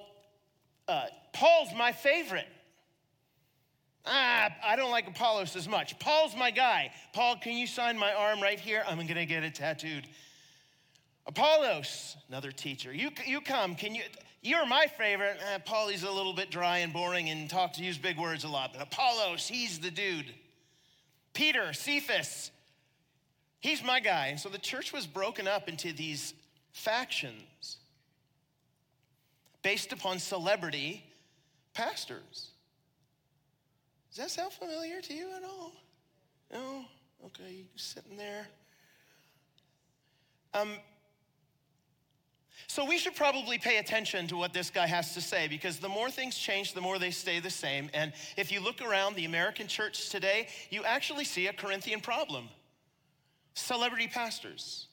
uh, 0.87 1.07
Paul's 1.33 1.71
my 1.77 1.91
favorite. 1.91 2.47
Ah, 4.07 4.51
I 4.65 4.77
don't 4.77 4.91
like 4.91 5.07
Apollos 5.07 5.57
as 5.57 5.69
much. 5.69 5.99
Paul's 5.99 6.35
my 6.35 6.51
guy. 6.51 6.93
Paul, 7.13 7.37
can 7.37 7.57
you 7.57 7.67
sign 7.67 7.99
my 7.99 8.13
arm 8.13 8.41
right 8.41 8.59
here? 8.59 8.83
I'm 8.89 9.07
gonna 9.07 9.27
get 9.27 9.45
it 9.45 9.55
tattooed. 9.55 10.07
Apollos, 11.27 12.17
another 12.29 12.51
teacher. 12.51 12.93
You, 12.93 13.11
you 13.27 13.41
come, 13.41 13.75
can 13.75 13.95
you? 13.95 14.03
You're 14.43 14.65
my 14.65 14.87
favorite. 14.87 15.37
Eh, 15.53 15.59
Paulie's 15.59 16.03
a 16.03 16.11
little 16.11 16.33
bit 16.33 16.51
dry 16.51 16.79
and 16.79 16.93
boring 16.93 17.29
and 17.29 17.49
talks, 17.49 17.77
to 17.77 17.85
use 17.85 17.99
big 17.99 18.19
words 18.19 18.45
a 18.45 18.49
lot, 18.49 18.73
but 18.73 18.83
Apollos, 18.83 19.47
he's 19.47 19.79
the 19.79 19.91
dude. 19.91 20.33
Peter, 21.35 21.73
Cephas, 21.73 22.51
he's 23.61 23.85
my 23.85 24.01
guy. 24.01 24.29
And 24.29 24.41
so 24.41 24.49
the 24.49 24.59
church 24.59 24.93
was 24.93 25.07
broken 25.07 25.47
up 25.47 25.69
into 25.69 25.93
these 25.93 26.35
factions 26.73 27.77
based 29.63 29.93
upon 29.93 30.19
celebrity 30.19 31.05
pastors. 31.75 32.49
Does 34.11 34.17
that 34.17 34.31
sound 34.31 34.53
familiar 34.53 35.01
to 35.01 35.15
you 35.15 35.29
at 35.37 35.45
all? 35.45 35.73
No? 36.53 36.85
Okay, 37.27 37.53
you 37.53 37.65
sitting 37.77 38.17
there. 38.17 38.49
Um, 40.53 40.71
so 42.67 42.85
we 42.85 42.99
should 42.99 43.15
probably 43.15 43.59
pay 43.59 43.79
attention 43.79 44.27
to 44.29 44.37
what 44.37 44.53
this 44.53 44.71
guy 44.71 44.87
has 44.87 45.15
to 45.15 45.21
say 45.21 45.49
because 45.49 45.79
the 45.79 45.89
more 45.89 46.11
things 46.11 46.37
change, 46.37 46.73
the 46.73 46.81
more 46.81 46.99
they 46.99 47.11
stay 47.11 47.41
the 47.41 47.51
same. 47.51 47.89
And 47.95 48.13
if 48.37 48.51
you 48.51 48.61
look 48.61 48.83
around 48.83 49.17
the 49.17 49.25
American 49.25 49.67
church 49.67 50.11
today, 50.11 50.49
you 50.71 50.85
actually 50.85 51.25
see 51.25 51.47
a 51.47 51.53
Corinthian 51.53 52.01
problem 52.01 52.49
celebrity 53.55 54.07
pastors. 54.07 54.87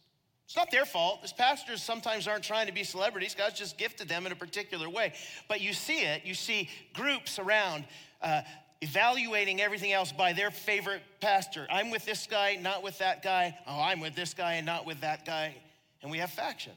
It's 0.46 0.56
not 0.56 0.72
their 0.72 0.86
fault. 0.86 1.22
These 1.22 1.34
pastors 1.34 1.84
sometimes 1.84 2.28
aren't 2.28 2.44
trying 2.44 2.68
to 2.68 2.74
be 2.74 2.84
celebrities. 2.84 3.36
God's 3.36 3.60
just 3.60 3.78
gifted 3.78 4.08
them 4.08 4.26
in 4.26 4.32
a 4.32 4.36
particular 4.36 4.90
way. 4.90 5.14
But 5.48 5.62
you 5.62 5.74
see 5.74 6.02
it. 6.02 6.26
You 6.26 6.34
see 6.34 6.70
groups 6.94 7.38
around 7.38 7.86
uh, 8.22 8.42
evaluating 8.82 9.62
everything 9.62 9.92
else 9.92 10.12
by 10.12 10.34
their 10.34 10.52
favorite 10.52 11.02
pastor. 11.20 11.68
I'm 11.70 11.90
with 11.90 12.06
this 12.06 12.28
guy, 12.28 12.58
not 12.62 12.84
with 12.84 13.00
that 13.00 13.24
guy. 13.24 13.58
Oh, 13.68 13.82
I'm 13.82 14.00
with 14.00 14.16
this 14.16 14.34
guy 14.34 14.54
and 14.54 14.66
not 14.66 14.86
with 14.86 15.02
that 15.02 15.26
guy. 15.26 15.56
And 16.02 16.12
we 16.12 16.20
have 16.20 16.30
factions, 16.30 16.76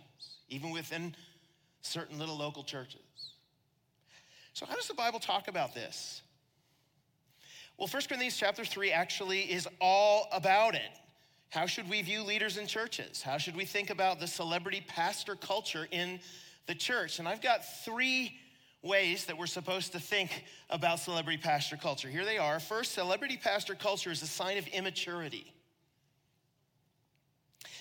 even 0.49 0.71
within 0.71 1.15
certain 1.83 2.19
little 2.19 2.37
local 2.37 2.65
churches. 2.65 3.01
So, 4.55 4.67
how 4.67 4.75
does 4.75 4.89
the 4.89 4.95
Bible 4.95 5.21
talk 5.21 5.49
about 5.49 5.75
this? 5.75 6.23
Well, 7.77 7.89
1 7.89 8.03
Corinthians 8.09 8.37
chapter 8.37 8.65
3 8.65 8.93
actually 8.93 9.41
is 9.41 9.67
all 9.81 10.29
about 10.33 10.75
it. 10.75 10.91
How 11.49 11.67
should 11.67 11.89
we 11.89 12.03
view 12.03 12.23
leaders 12.23 12.59
in 12.59 12.67
churches? 12.67 13.23
How 13.23 13.39
should 13.39 13.57
we 13.57 13.65
think 13.65 13.91
about 13.91 14.21
the 14.21 14.27
celebrity 14.27 14.85
pastor 14.87 15.35
culture 15.35 15.89
in 15.91 16.21
the 16.67 16.75
church? 16.75 17.19
And 17.19 17.27
I've 17.27 17.41
got 17.41 17.61
three 17.85 18.39
ways 18.83 19.27
that 19.27 19.37
we're 19.37 19.47
supposed 19.47 19.93
to 19.93 20.01
think 20.01 20.45
about 20.71 20.99
celebrity 21.01 21.39
pastor 21.39 21.77
culture. 21.77 22.09
Here 22.09 22.25
they 22.25 22.39
are. 22.39 22.61
First, 22.61 22.93
celebrity 22.93 23.37
pastor 23.37 23.75
culture 23.75 24.11
is 24.11 24.23
a 24.23 24.27
sign 24.27 24.57
of 24.57 24.67
immaturity. 24.69 25.53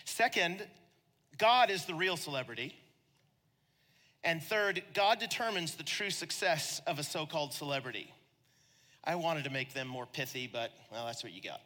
Second, 0.06 0.65
God 1.38 1.70
is 1.70 1.86
the 1.86 1.94
real 1.94 2.18
celebrity. 2.18 2.75
And 4.24 4.44
third, 4.44 4.84
God 4.94 5.20
determines 5.20 5.75
the 5.75 5.84
true 5.84 6.10
success 6.10 6.82
of 6.86 7.00
a 7.00 7.03
so 7.03 7.25
called 7.25 7.53
celebrity. 7.53 8.13
I 9.03 9.15
wanted 9.15 9.46
to 9.46 9.50
make 9.50 9.74
them 9.74 9.88
more 9.88 10.06
pithy, 10.06 10.50
but 10.51 10.72
well, 10.91 11.06
that's 11.06 11.24
what 11.24 11.32
you 11.32 11.41
got. 11.41 11.62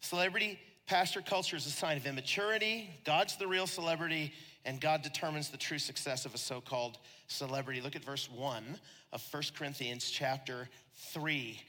Celebrity 0.00 0.58
pastor 0.86 1.22
culture 1.22 1.56
is 1.56 1.66
a 1.66 1.70
sign 1.70 1.96
of 1.96 2.06
immaturity. 2.06 2.90
God's 3.04 3.36
the 3.36 3.46
real 3.46 3.66
celebrity, 3.66 4.32
and 4.64 4.80
God 4.80 5.02
determines 5.02 5.50
the 5.50 5.56
true 5.56 5.78
success 5.78 6.26
of 6.26 6.34
a 6.34 6.38
so 6.38 6.60
called 6.60 6.98
celebrity. 7.26 7.80
Look 7.80 7.96
at 7.96 8.04
verse 8.04 8.28
1 8.30 8.78
of 9.12 9.22
1 9.30 9.42
Corinthians 9.56 10.10
chapter 10.10 10.68
3 11.12 11.60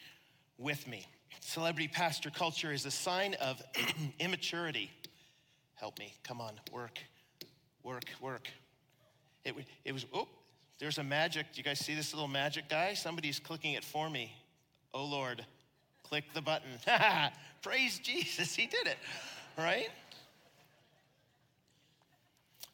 with 0.57 0.87
me. 0.87 1.05
Celebrity 1.39 1.87
pastor 1.87 2.29
culture 2.29 2.71
is 2.71 2.85
a 2.85 2.91
sign 2.91 3.35
of 3.35 3.61
immaturity. 4.19 4.89
Help 5.75 5.99
me. 5.99 6.13
Come 6.23 6.41
on. 6.41 6.53
Work, 6.71 6.99
work, 7.83 8.05
work. 8.21 8.47
It, 9.43 9.53
it 9.83 9.91
was, 9.91 10.05
oh, 10.13 10.27
there's 10.79 10.97
a 10.97 11.03
magic. 11.03 11.47
Do 11.53 11.57
you 11.59 11.63
guys 11.63 11.79
see 11.79 11.93
this 11.93 12.13
little 12.13 12.27
magic 12.27 12.67
guy? 12.69 12.93
Somebody's 12.95 13.39
clicking 13.39 13.73
it 13.73 13.83
for 13.83 14.09
me. 14.09 14.33
Oh, 14.93 15.05
Lord. 15.05 15.45
Click 16.03 16.25
the 16.33 16.41
button. 16.41 16.69
Praise 17.65 17.97
Jesus. 17.97 18.53
He 18.53 18.67
did 18.67 18.85
it. 18.85 18.97
Right? 19.57 19.89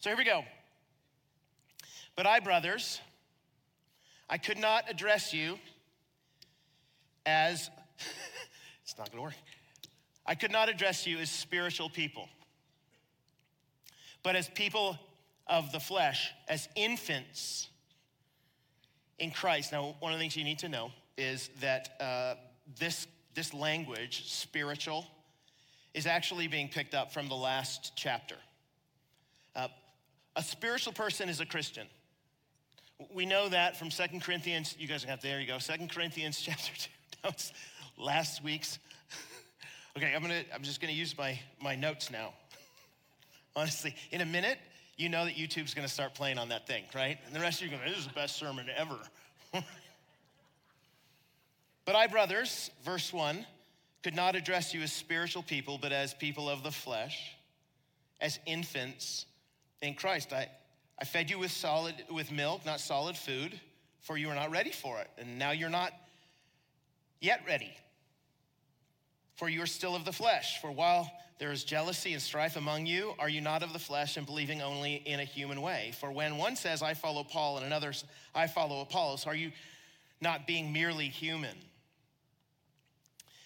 So 0.01 0.10
here 0.10 0.17
we 0.17 0.25
go. 0.25 0.43
But 2.17 2.27
I, 2.27 2.41
brothers, 2.41 3.00
I 4.29 4.38
could 4.38 4.57
not 4.57 4.89
address 4.89 5.33
you 5.33 5.57
as, 7.25 7.69
it's 8.83 8.98
not 8.98 9.10
gonna 9.10 9.24
work. 9.24 9.36
I 10.25 10.36
could 10.36 10.51
not 10.51 10.67
address 10.67 11.07
you 11.07 11.19
as 11.19 11.31
spiritual 11.31 11.89
people, 11.89 12.27
but 14.24 14.36
as 14.36 14.50
people 14.50 15.00
of 15.48 15.71
the 15.71 15.79
flesh, 15.79 16.33
as 16.50 16.67
infants 16.75 17.69
in 19.19 19.31
Christ. 19.31 19.71
Now, 19.71 19.95
one 20.01 20.12
of 20.12 20.19
the 20.19 20.24
things 20.24 20.36
you 20.36 20.43
need 20.43 20.60
to 20.60 20.69
know 20.69 20.91
is 21.17 21.50
that 21.62 21.95
uh, 22.01 22.36
this, 22.77 23.07
this 23.33 23.53
language, 23.53 24.29
spiritual, 24.29 25.05
is 25.93 26.05
actually 26.05 26.47
being 26.47 26.69
picked 26.69 26.93
up 26.93 27.13
from 27.13 27.27
the 27.29 27.35
last 27.35 27.93
chapter. 27.95 28.35
Uh, 29.55 29.67
a 30.35 30.43
spiritual 30.43 30.93
person 30.93 31.29
is 31.29 31.39
a 31.39 31.45
Christian. 31.45 31.88
We 33.13 33.25
know 33.25 33.50
that 33.50 33.77
from 33.77 33.91
Second 33.91 34.21
Corinthians. 34.21 34.75
You 34.79 34.88
guys 34.88 35.03
got 35.03 35.21
there 35.21 35.39
you 35.39 35.47
go. 35.47 35.59
Second 35.59 35.91
Corinthians 35.91 36.39
chapter 36.43 36.73
2. 36.75 36.89
That 37.23 37.33
was 37.33 37.53
last 37.97 38.43
week's. 38.43 38.79
okay, 39.97 40.13
I'm 40.15 40.21
gonna 40.21 40.43
I'm 40.53 40.63
just 40.63 40.79
gonna 40.79 40.93
use 40.93 41.17
my, 41.17 41.39
my 41.61 41.75
notes 41.75 42.09
now. 42.11 42.33
Honestly, 43.55 43.93
in 44.11 44.21
a 44.21 44.25
minute, 44.25 44.59
you 44.97 45.09
know 45.09 45.25
that 45.25 45.35
YouTube's 45.35 45.73
gonna 45.73 45.88
start 45.88 46.13
playing 46.13 46.38
on 46.38 46.50
that 46.50 46.67
thing, 46.67 46.83
right? 46.95 47.17
And 47.25 47.35
the 47.35 47.39
rest 47.39 47.61
of 47.61 47.67
you 47.67 47.75
going, 47.75 47.89
this 47.89 48.00
is 48.00 48.07
the 48.07 48.13
best 48.13 48.38
sermon 48.38 48.67
ever. 48.75 48.97
But 51.85 51.95
I, 51.95 52.07
brothers, 52.07 52.69
verse 52.83 53.11
1, 53.11 53.45
could 54.03 54.15
not 54.15 54.35
address 54.35 54.73
you 54.73 54.81
as 54.81 54.91
spiritual 54.91 55.43
people, 55.43 55.77
but 55.81 55.91
as 55.91 56.13
people 56.13 56.50
of 56.50 56.63
the 56.63 56.71
flesh, 56.71 57.35
as 58.19 58.39
infants 58.45 59.25
in 59.81 59.93
Christ. 59.93 60.33
I, 60.33 60.50
I 61.00 61.05
fed 61.05 61.29
you 61.29 61.39
with 61.39 61.51
solid 61.51 61.95
with 62.09 62.31
milk, 62.31 62.65
not 62.65 62.79
solid 62.79 63.15
food, 63.15 63.59
for 64.01 64.17
you 64.17 64.27
were 64.27 64.35
not 64.35 64.51
ready 64.51 64.71
for 64.71 65.00
it. 65.00 65.09
And 65.17 65.38
now 65.38 65.51
you're 65.51 65.69
not 65.69 65.91
yet 67.19 67.41
ready. 67.47 67.71
For 69.35 69.50
you 69.50 69.61
are 69.61 69.67
still 69.67 69.95
of 69.95 70.05
the 70.05 70.11
flesh. 70.11 70.61
For 70.61 70.71
while 70.71 71.11
there 71.39 71.51
is 71.51 71.63
jealousy 71.63 72.13
and 72.13 72.21
strife 72.21 72.55
among 72.55 72.85
you, 72.85 73.13
are 73.17 73.29
you 73.29 73.41
not 73.41 73.63
of 73.63 73.73
the 73.73 73.79
flesh 73.79 74.17
and 74.17 74.25
believing 74.25 74.61
only 74.61 74.95
in 75.05 75.19
a 75.19 75.23
human 75.23 75.61
way? 75.61 75.93
For 76.00 76.11
when 76.11 76.38
one 76.38 76.55
says, 76.55 76.83
I 76.83 76.93
follow 76.93 77.23
Paul, 77.23 77.57
and 77.57 77.65
another, 77.65 77.93
I 78.35 78.45
follow 78.45 78.81
Apollos, 78.81 79.25
are 79.25 79.35
you 79.35 79.51
not 80.19 80.45
being 80.45 80.71
merely 80.71 81.07
human? 81.07 81.57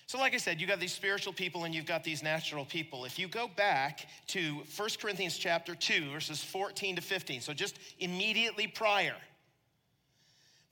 So, 0.08 0.20
like 0.20 0.36
I 0.36 0.38
said, 0.38 0.62
you 0.62 0.68
got 0.68 0.80
these 0.80 0.94
spiritual 0.94 1.34
people 1.34 1.64
and 1.64 1.74
you've 1.74 1.88
got 1.88 2.04
these 2.04 2.22
natural 2.22 2.64
people. 2.64 3.06
If 3.06 3.18
you 3.18 3.28
go 3.28 3.50
back 3.56 4.08
to 4.28 4.62
1 4.78 4.90
Corinthians 5.02 5.38
chapter 5.38 5.74
2, 5.74 6.12
verses 6.12 6.44
14 6.44 6.98
to 6.98 7.02
15, 7.02 7.42
so 7.42 7.54
just 7.54 7.80
immediately 8.00 8.68
prior, 8.68 9.16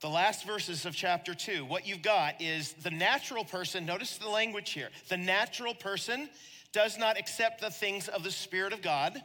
the 0.00 0.08
last 0.08 0.46
verses 0.46 0.86
of 0.86 0.94
chapter 0.94 1.34
2, 1.34 1.64
what 1.64 1.86
you've 1.86 2.02
got 2.02 2.40
is 2.40 2.74
the 2.74 2.90
natural 2.90 3.44
person, 3.44 3.84
notice 3.86 4.18
the 4.18 4.28
language 4.28 4.70
here. 4.70 4.90
The 5.08 5.16
natural 5.16 5.74
person 5.74 6.28
does 6.72 6.96
not 6.96 7.18
accept 7.18 7.60
the 7.60 7.70
things 7.70 8.08
of 8.08 8.22
the 8.22 8.30
Spirit 8.30 8.72
of 8.72 8.82
God, 8.82 9.20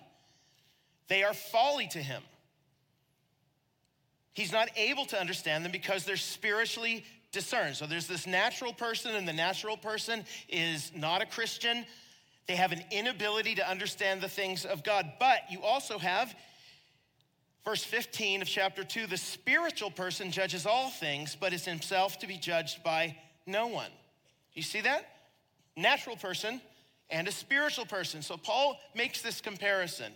they 1.07 1.23
are 1.23 1.33
folly 1.33 1.87
to 1.87 1.99
him. 1.99 2.21
He's 4.33 4.51
not 4.51 4.69
able 4.77 5.05
to 5.07 5.19
understand 5.19 5.65
them 5.65 5.71
because 5.71 6.05
they're 6.05 6.15
spiritually 6.15 7.03
discern. 7.31 7.73
So 7.73 7.85
there's 7.85 8.07
this 8.07 8.25
natural 8.25 8.73
person, 8.73 9.15
and 9.15 9.27
the 9.27 9.33
natural 9.33 9.77
person 9.77 10.25
is 10.47 10.91
not 10.95 11.21
a 11.21 11.25
Christian. 11.25 11.85
They 12.47 12.55
have 12.55 12.71
an 12.71 12.83
inability 12.91 13.55
to 13.55 13.69
understand 13.69 14.21
the 14.21 14.29
things 14.29 14.65
of 14.65 14.83
God. 14.83 15.11
But 15.19 15.39
you 15.49 15.61
also 15.61 15.99
have, 15.99 16.33
verse 17.63 17.83
15 17.83 18.41
of 18.41 18.47
chapter 18.47 18.83
2, 18.83 19.07
the 19.07 19.17
spiritual 19.17 19.91
person 19.91 20.31
judges 20.31 20.65
all 20.65 20.89
things, 20.89 21.37
but 21.39 21.53
is 21.53 21.65
himself 21.65 22.19
to 22.19 22.27
be 22.27 22.37
judged 22.37 22.83
by 22.83 23.15
no 23.45 23.67
one. 23.67 23.91
You 24.53 24.63
see 24.63 24.81
that? 24.81 25.07
Natural 25.77 26.15
person 26.15 26.61
and 27.09 27.27
a 27.27 27.31
spiritual 27.31 27.85
person. 27.85 28.21
So 28.21 28.37
Paul 28.37 28.79
makes 28.95 29.21
this 29.21 29.41
comparison. 29.41 30.11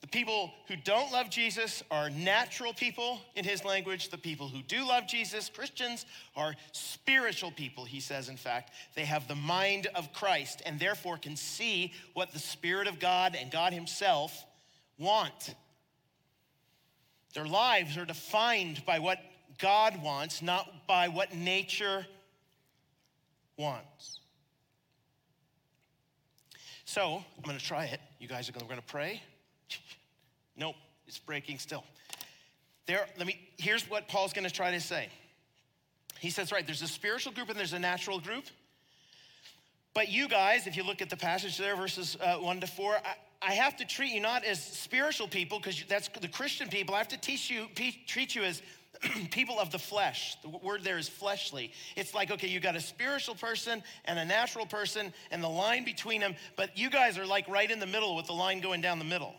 The 0.00 0.06
people 0.06 0.52
who 0.68 0.76
don't 0.76 1.10
love 1.12 1.28
Jesus 1.28 1.82
are 1.90 2.08
natural 2.08 2.72
people 2.72 3.20
in 3.34 3.44
his 3.44 3.64
language. 3.64 4.10
The 4.10 4.18
people 4.18 4.48
who 4.48 4.62
do 4.62 4.86
love 4.86 5.08
Jesus, 5.08 5.48
Christians, 5.48 6.06
are 6.36 6.54
spiritual 6.72 7.50
people, 7.50 7.84
he 7.84 7.98
says, 7.98 8.28
in 8.28 8.36
fact. 8.36 8.72
They 8.94 9.04
have 9.04 9.26
the 9.26 9.34
mind 9.34 9.88
of 9.96 10.12
Christ 10.12 10.62
and 10.64 10.78
therefore 10.78 11.18
can 11.18 11.34
see 11.34 11.92
what 12.14 12.32
the 12.32 12.38
Spirit 12.38 12.86
of 12.86 13.00
God 13.00 13.36
and 13.38 13.50
God 13.50 13.72
himself 13.72 14.46
want. 14.98 15.54
Their 17.34 17.46
lives 17.46 17.96
are 17.96 18.04
defined 18.04 18.84
by 18.86 19.00
what 19.00 19.18
God 19.58 20.00
wants, 20.02 20.42
not 20.42 20.86
by 20.86 21.08
what 21.08 21.34
nature 21.34 22.06
wants. 23.56 24.20
So 26.84 27.22
I'm 27.36 27.42
going 27.42 27.58
to 27.58 27.64
try 27.64 27.84
it. 27.86 28.00
You 28.20 28.28
guys 28.28 28.48
are 28.48 28.52
going 28.52 28.68
to 28.68 28.82
pray. 28.82 29.20
Nope, 30.58 30.74
it's 31.06 31.18
breaking 31.18 31.58
still. 31.58 31.84
There, 32.86 33.06
let 33.16 33.26
me, 33.26 33.38
here's 33.58 33.88
what 33.88 34.08
Paul's 34.08 34.32
gonna 34.32 34.50
try 34.50 34.72
to 34.72 34.80
say. 34.80 35.08
He 36.20 36.30
says, 36.30 36.50
right, 36.50 36.66
there's 36.66 36.82
a 36.82 36.88
spiritual 36.88 37.32
group 37.32 37.48
and 37.48 37.58
there's 37.58 37.72
a 37.72 37.78
natural 37.78 38.18
group. 38.18 38.44
But 39.94 40.10
you 40.10 40.28
guys, 40.28 40.66
if 40.66 40.76
you 40.76 40.84
look 40.84 41.02
at 41.02 41.10
the 41.10 41.16
passage 41.16 41.58
there, 41.58 41.76
verses 41.76 42.16
uh, 42.20 42.36
one 42.36 42.60
to 42.60 42.66
four, 42.66 42.94
I, 42.94 43.48
I, 43.50 43.52
have 43.54 43.76
to 43.78 43.84
treat 43.84 44.12
you 44.12 44.20
not 44.20 44.44
as 44.44 44.62
spiritual 44.62 45.28
people, 45.28 45.58
because 45.58 45.82
that's 45.88 46.08
the 46.08 46.28
Christian 46.28 46.68
people. 46.68 46.94
I 46.94 46.98
have 46.98 47.08
to 47.08 47.20
teach 47.20 47.50
you, 47.50 47.66
treat 48.06 48.34
you 48.34 48.42
as 48.44 48.62
people 49.30 49.58
of 49.58 49.70
the 49.70 49.78
flesh. 49.78 50.36
The 50.42 50.48
word 50.48 50.82
there 50.84 50.98
is 50.98 51.08
fleshly. 51.08 51.72
It's 51.96 52.14
like, 52.14 52.30
okay, 52.30 52.48
you 52.48 52.60
got 52.60 52.76
a 52.76 52.80
spiritual 52.80 53.34
person 53.34 53.82
and 54.04 54.18
a 54.18 54.24
natural 54.24 54.66
person 54.66 55.12
and 55.30 55.42
the 55.42 55.48
line 55.48 55.84
between 55.84 56.20
them, 56.20 56.36
but 56.56 56.76
you 56.76 56.90
guys 56.90 57.18
are 57.18 57.26
like 57.26 57.48
right 57.48 57.70
in 57.70 57.80
the 57.80 57.86
middle 57.86 58.16
with 58.16 58.26
the 58.26 58.32
line 58.32 58.60
going 58.60 58.80
down 58.80 58.98
the 58.98 59.04
middle. 59.04 59.34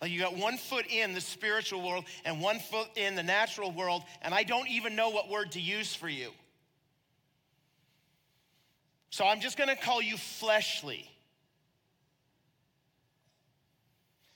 Like 0.00 0.10
you 0.10 0.20
got 0.20 0.36
one 0.36 0.58
foot 0.58 0.86
in 0.88 1.14
the 1.14 1.20
spiritual 1.20 1.86
world 1.86 2.04
and 2.24 2.40
one 2.40 2.58
foot 2.58 2.88
in 2.96 3.14
the 3.14 3.22
natural 3.22 3.72
world, 3.72 4.02
and 4.22 4.34
I 4.34 4.42
don't 4.42 4.68
even 4.68 4.94
know 4.94 5.08
what 5.10 5.28
word 5.28 5.52
to 5.52 5.60
use 5.60 5.94
for 5.94 6.08
you. 6.08 6.30
So 9.10 9.24
I'm 9.24 9.40
just 9.40 9.56
gonna 9.56 9.76
call 9.76 10.02
you 10.02 10.16
fleshly. 10.16 11.10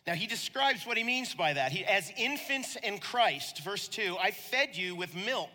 Now, 0.06 0.14
he 0.14 0.26
describes 0.26 0.86
what 0.86 0.96
he 0.96 1.04
means 1.04 1.34
by 1.34 1.52
that. 1.52 1.70
He, 1.70 1.84
as 1.84 2.10
infants 2.16 2.76
in 2.82 2.98
Christ, 2.98 3.62
verse 3.62 3.86
2, 3.86 4.16
I 4.20 4.30
fed 4.32 4.76
you 4.76 4.96
with 4.96 5.14
milk, 5.14 5.50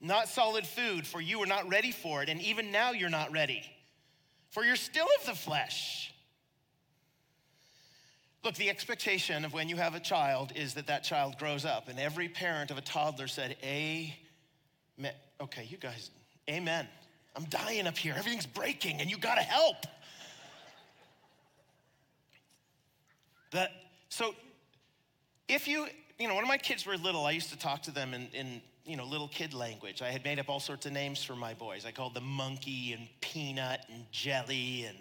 not 0.00 0.28
solid 0.28 0.66
food, 0.66 1.06
for 1.06 1.20
you 1.20 1.40
were 1.40 1.46
not 1.46 1.68
ready 1.68 1.90
for 1.90 2.22
it, 2.22 2.28
and 2.28 2.40
even 2.42 2.70
now 2.70 2.92
you're 2.92 3.08
not 3.08 3.32
ready, 3.32 3.62
for 4.50 4.62
you're 4.62 4.76
still 4.76 5.08
of 5.18 5.26
the 5.26 5.34
flesh. 5.34 6.12
Look, 8.46 8.54
the 8.54 8.70
expectation 8.70 9.44
of 9.44 9.52
when 9.52 9.68
you 9.68 9.74
have 9.74 9.96
a 9.96 9.98
child 9.98 10.52
is 10.54 10.74
that 10.74 10.86
that 10.86 11.02
child 11.02 11.36
grows 11.36 11.64
up, 11.64 11.88
and 11.88 11.98
every 11.98 12.28
parent 12.28 12.70
of 12.70 12.78
a 12.78 12.80
toddler 12.80 13.26
said, 13.26 13.56
Amen. 13.64 15.12
Okay, 15.40 15.66
you 15.68 15.76
guys, 15.76 16.10
Amen. 16.48 16.86
I'm 17.34 17.46
dying 17.46 17.88
up 17.88 17.96
here. 17.98 18.14
Everything's 18.16 18.46
breaking, 18.46 19.00
and 19.00 19.10
you 19.10 19.18
gotta 19.18 19.40
help. 19.40 19.78
But 23.50 23.72
so 24.10 24.32
if 25.48 25.66
you, 25.66 25.88
you 26.20 26.28
know, 26.28 26.36
when 26.36 26.46
my 26.46 26.56
kids 26.56 26.86
were 26.86 26.96
little, 26.96 27.26
I 27.26 27.32
used 27.32 27.50
to 27.50 27.58
talk 27.58 27.82
to 27.82 27.90
them 27.90 28.14
in, 28.14 28.28
in 28.32 28.62
you 28.84 28.96
know, 28.96 29.06
little 29.06 29.26
kid 29.26 29.54
language. 29.54 30.02
I 30.02 30.10
had 30.12 30.22
made 30.22 30.38
up 30.38 30.48
all 30.48 30.60
sorts 30.60 30.86
of 30.86 30.92
names 30.92 31.24
for 31.24 31.34
my 31.34 31.54
boys. 31.54 31.84
I 31.84 31.90
called 31.90 32.14
them 32.14 32.28
Monkey 32.28 32.92
and 32.92 33.08
Peanut 33.20 33.80
and 33.92 34.04
Jelly 34.12 34.84
and 34.84 34.96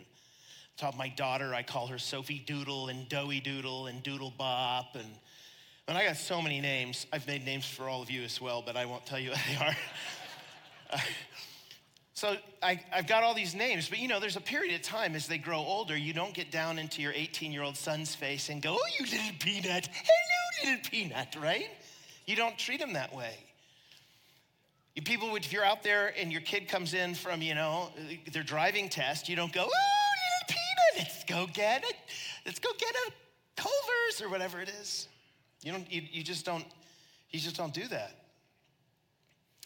top 0.77 0.98
my 0.98 1.10
daughter, 1.10 1.53
I 1.53 1.63
call 1.63 1.88
her 1.88 1.98
Sophie 1.98 2.44
Doodle 2.46 2.89
and 2.89 3.08
Doughy 3.08 3.39
Doodle 3.39 3.88
and 3.88 4.03
Doodle 4.03 4.34
Bop 4.38 4.96
and 4.96 5.08
and 5.88 5.98
I 5.98 6.05
got 6.05 6.17
so 6.17 6.41
many 6.41 6.62
names. 6.62 7.05
I've 7.13 7.27
made 7.27 7.46
names 7.46 7.65
for 7.65 7.88
all 7.88 8.01
of 8.01 8.10
you 8.10 8.24
as 8.24 8.41
well, 8.41 8.63
but 8.65 8.75
I 8.75 8.86
won't 8.86 9.05
tell 9.05 9.20
you 9.20 9.29
what 9.32 9.39
they 9.48 9.65
are. 9.65 11.00
so 12.13 12.38
I, 12.63 12.82
have 12.89 13.08
got 13.08 13.24
all 13.24 13.36
these 13.36 13.53
names, 13.53 13.88
but 13.88 14.00
you 14.00 14.08
know, 14.08 14.20
there's 14.20 14.36
a 14.36 14.41
period 14.41 14.74
of 14.74 14.82
time 14.82 15.15
as 15.15 15.27
they 15.27 15.38
grow 15.38 15.60
older, 15.60 15.96
you 15.96 16.13
don't 16.13 16.34
get 16.34 16.51
down 16.51 16.79
into 16.79 17.01
your 17.01 17.13
18 17.13 17.51
year 17.51 17.62
old 17.62 17.77
son's 17.77 18.15
face 18.15 18.50
and 18.50 18.62
go, 18.62 18.77
oh, 18.79 18.88
you 19.00 19.05
little 19.05 19.36
peanut. 19.39 19.88
Hello, 19.91 20.72
little 20.72 20.89
peanut, 20.89 21.36
right? 21.39 21.70
You 22.25 22.36
don't 22.36 22.58
treat 22.58 22.79
them 22.79 22.94
that 22.94 23.13
way. 23.13 23.38
You 24.96 25.03
people, 25.03 25.36
if 25.36 25.51
you're 25.51 25.65
out 25.65 25.84
there 25.84 26.13
and 26.17 26.32
your 26.32 26.41
kid 26.41 26.67
comes 26.67 26.94
in 26.94 27.13
from, 27.13 27.41
you 27.41 27.53
know, 27.53 27.91
their 28.32 28.44
driving 28.44 28.89
test, 28.89 29.29
you 29.29 29.36
don't 29.36 29.51
go, 29.51 29.67
oh, 29.67 29.94
go 31.36 31.48
get 31.54 31.84
it. 31.84 31.96
Let's 32.46 32.60
go 32.60 32.70
get 32.77 32.94
a 33.08 33.12
Culver's 33.56 34.22
or 34.22 34.30
whatever 34.30 34.62
it 34.62 34.70
is. 34.70 35.08
You 35.63 35.72
don't, 35.72 35.92
you, 35.92 36.01
you 36.12 36.24
just 36.24 36.46
don't, 36.46 36.65
you 37.32 37.39
just 37.39 37.58
don't 37.58 37.74
do 37.74 37.88
that. 37.88 38.12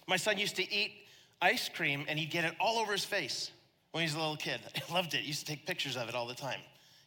My 0.07 0.17
son 0.17 0.37
used 0.37 0.55
to 0.55 0.73
eat 0.73 0.93
ice 1.41 1.69
cream 1.69 2.05
and 2.07 2.17
he'd 2.17 2.31
get 2.31 2.45
it 2.45 2.53
all 2.59 2.79
over 2.79 2.91
his 2.91 3.05
face 3.05 3.51
when 3.91 4.01
he 4.01 4.05
was 4.05 4.15
a 4.15 4.19
little 4.19 4.35
kid. 4.35 4.59
I 4.89 4.93
loved 4.93 5.13
it. 5.13 5.21
He 5.21 5.27
used 5.27 5.41
to 5.41 5.45
take 5.45 5.65
pictures 5.65 5.97
of 5.97 6.09
it 6.09 6.15
all 6.15 6.27
the 6.27 6.35
time. 6.35 6.59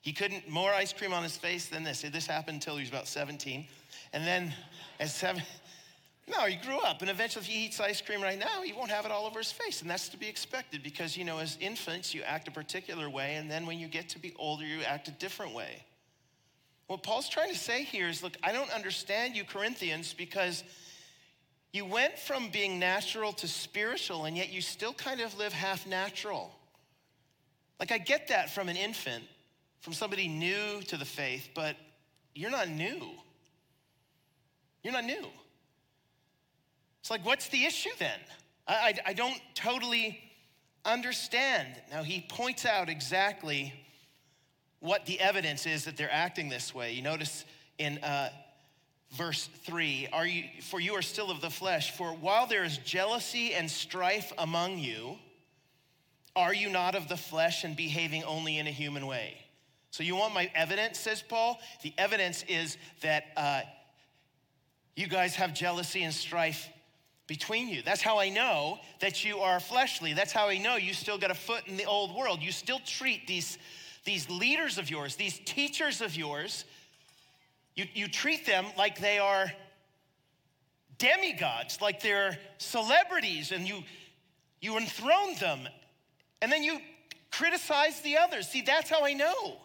He 0.03 0.13
couldn't, 0.13 0.49
more 0.49 0.73
ice 0.73 0.93
cream 0.93 1.13
on 1.13 1.23
his 1.23 1.37
face 1.37 1.67
than 1.67 1.85
this. 1.85 2.03
This 2.03 2.27
happened 2.27 2.57
until 2.57 2.77
he 2.77 2.83
was 2.83 2.91
about 2.91 3.07
17. 3.07 3.67
And 4.13 4.27
then 4.27 4.53
at 4.99 5.09
seven, 5.09 5.43
no, 6.37 6.47
he 6.47 6.57
grew 6.57 6.79
up. 6.79 7.01
And 7.03 7.11
eventually, 7.11 7.45
if 7.45 7.49
he 7.49 7.67
eats 7.67 7.81
ice 7.81 8.01
cream 8.01 8.23
right 8.23 8.39
now, 8.39 8.63
he 8.63 8.73
won't 8.73 8.91
have 8.91 9.05
it 9.05 9.11
all 9.11 9.27
over 9.27 9.39
his 9.39 9.53
face. 9.53 9.83
And 9.83 9.91
that's 9.91 10.09
to 10.11 10.17
be 10.17 10.29
expected 10.29 10.83
because, 10.83 11.17
you 11.17 11.25
know, 11.25 11.39
as 11.39 11.59
infants, 11.61 12.15
you 12.15 12.23
act 12.23 12.49
a 12.49 12.51
particular 12.51 13.11
way. 13.11 13.37
And 13.37 13.51
then 13.51 13.67
when 13.67 13.79
you 13.79 13.89
get 13.89 14.09
to 14.11 14.19
be 14.19 14.33
older, 14.39 14.65
you 14.65 14.83
act 14.83 15.09
a 15.09 15.13
different 15.13 15.55
way. 15.55 15.85
What 16.87 17.03
Paul's 17.03 17.29
trying 17.29 17.51
to 17.51 17.59
say 17.59 17.85
here 17.85 18.09
is 18.09 18.23
look, 18.23 18.37
I 18.43 18.53
don't 18.53 18.71
understand 18.71 19.37
you, 19.37 19.45
Corinthians, 19.45 20.13
because 20.13 20.65
you 21.73 21.85
went 21.85 22.19
from 22.19 22.51
being 22.51 22.79
natural 22.79 23.33
to 23.35 23.49
spiritual, 23.49 24.27
and 24.27 24.37
yet 24.37 24.53
you 24.53 24.61
still 24.61 24.93
kind 24.93 25.21
of 25.21 25.37
live 25.39 25.53
half 25.53 25.87
natural. 25.87 26.53
Like, 27.81 27.93
I 27.93 27.99
get 27.99 28.29
that 28.29 28.51
from 28.51 28.69
an 28.69 28.77
infant, 28.77 29.25
from 29.81 29.95
somebody 29.95 30.29
new 30.29 30.83
to 30.89 30.97
the 30.97 31.05
faith, 31.05 31.49
but 31.55 31.77
you're 32.35 32.51
not 32.51 32.69
new. 32.69 33.11
You're 34.83 34.93
not 34.93 35.05
new. 35.05 35.27
It's 37.03 37.11
like, 37.11 37.27
what's 37.27 37.49
the 37.49 37.65
issue 37.65 37.91
then? 37.99 38.19
I, 38.69 38.75
I, 38.75 38.95
I 39.07 39.13
don't 39.13 39.41
totally 39.55 40.21
understand. 40.85 41.69
Now, 41.91 42.05
he 42.05 42.25
points 42.29 42.65
out 42.65 42.89
exactly 42.89 43.75
what 44.79 45.05
the 45.07 45.19
evidence 45.19 45.67
is 45.67 45.85
that 45.87 45.97
they're 45.97 46.13
acting 46.13 46.49
this 46.49 46.73
way. 46.73 46.93
You 46.93 47.03
notice 47.03 47.45
in 47.79 47.99
uh, 47.99 48.29
verse 49.11 49.49
3 49.65 50.11
are 50.13 50.27
you 50.27 50.45
for 50.63 50.79
you 50.79 50.95
are 50.95 51.03
still 51.03 51.31
of 51.31 51.41
the 51.41 51.51
flesh 51.51 51.91
for 51.97 52.13
while 52.13 52.47
there 52.47 52.65
is 52.65 52.79
jealousy 52.79 53.53
and 53.53 53.71
strife 53.71 54.33
among 54.39 54.79
you 54.79 55.19
Are 56.35 56.55
you 56.55 56.71
not 56.71 56.95
of 56.95 57.09
the 57.09 57.17
flesh 57.17 57.65
and 57.65 57.77
behaving 57.77 58.25
only 58.25 58.59
in 58.59 58.67
a 58.67 58.71
human 58.71 59.07
way? 59.07 59.37
So, 59.91 60.03
you 60.03 60.17
want 60.17 60.33
my 60.33 60.51
evidence, 60.55 60.99
says 60.99 61.21
Paul? 61.21 61.59
The 61.83 61.93
evidence 61.99 62.45
is 62.49 62.79
that 63.03 63.25
uh, 63.37 63.63
you 64.97 65.09
guys 65.09 65.35
have 65.35 65.53
jealousy 65.53 66.05
and 66.05 66.15
strife 66.15 66.69
between 67.27 67.69
you. 67.69 67.83
That's 67.83 68.03
how 68.03 68.19
I 68.19 68.29
know 68.29 68.79
that 69.01 69.25
you 69.25 69.39
are 69.39 69.61
fleshly. 69.61 70.13
That's 70.13 70.33
how 70.33 70.49
I 70.49 70.59
know 70.59 70.77
you 70.77 70.93
still 70.93 71.19
got 71.19 71.31
a 71.31 71.35
foot 71.35 71.67
in 71.67 71.77
the 71.77 71.85
old 71.85 72.15
world. 72.15 72.43
You 72.43 72.53
still 72.53 72.81
treat 72.81 73.27
these, 73.27 73.59
these 74.05 74.29
leaders 74.29 74.79
of 74.79 74.91
yours, 74.91 75.17
these 75.17 75.41
teachers 75.45 76.01
of 76.01 76.17
yours, 76.17 76.65
you, 77.75 77.87
you 77.95 78.09
treat 78.09 78.45
them 78.45 78.67
like 78.77 79.01
they 79.01 79.19
are 79.19 79.51
demigods, 80.99 81.81
like 81.81 82.03
they're 82.03 82.39
celebrities, 82.59 83.51
and 83.51 83.67
you, 83.67 83.83
you 84.61 84.77
enthrone 84.77 85.35
them. 85.41 85.69
And 86.43 86.53
then 86.53 86.63
you 86.63 86.81
criticize 87.31 88.01
the 88.03 88.19
others. 88.19 88.49
See, 88.49 88.63
that's 88.63 88.91
how 88.91 89.05
I 89.05 89.15
know. 89.15 89.57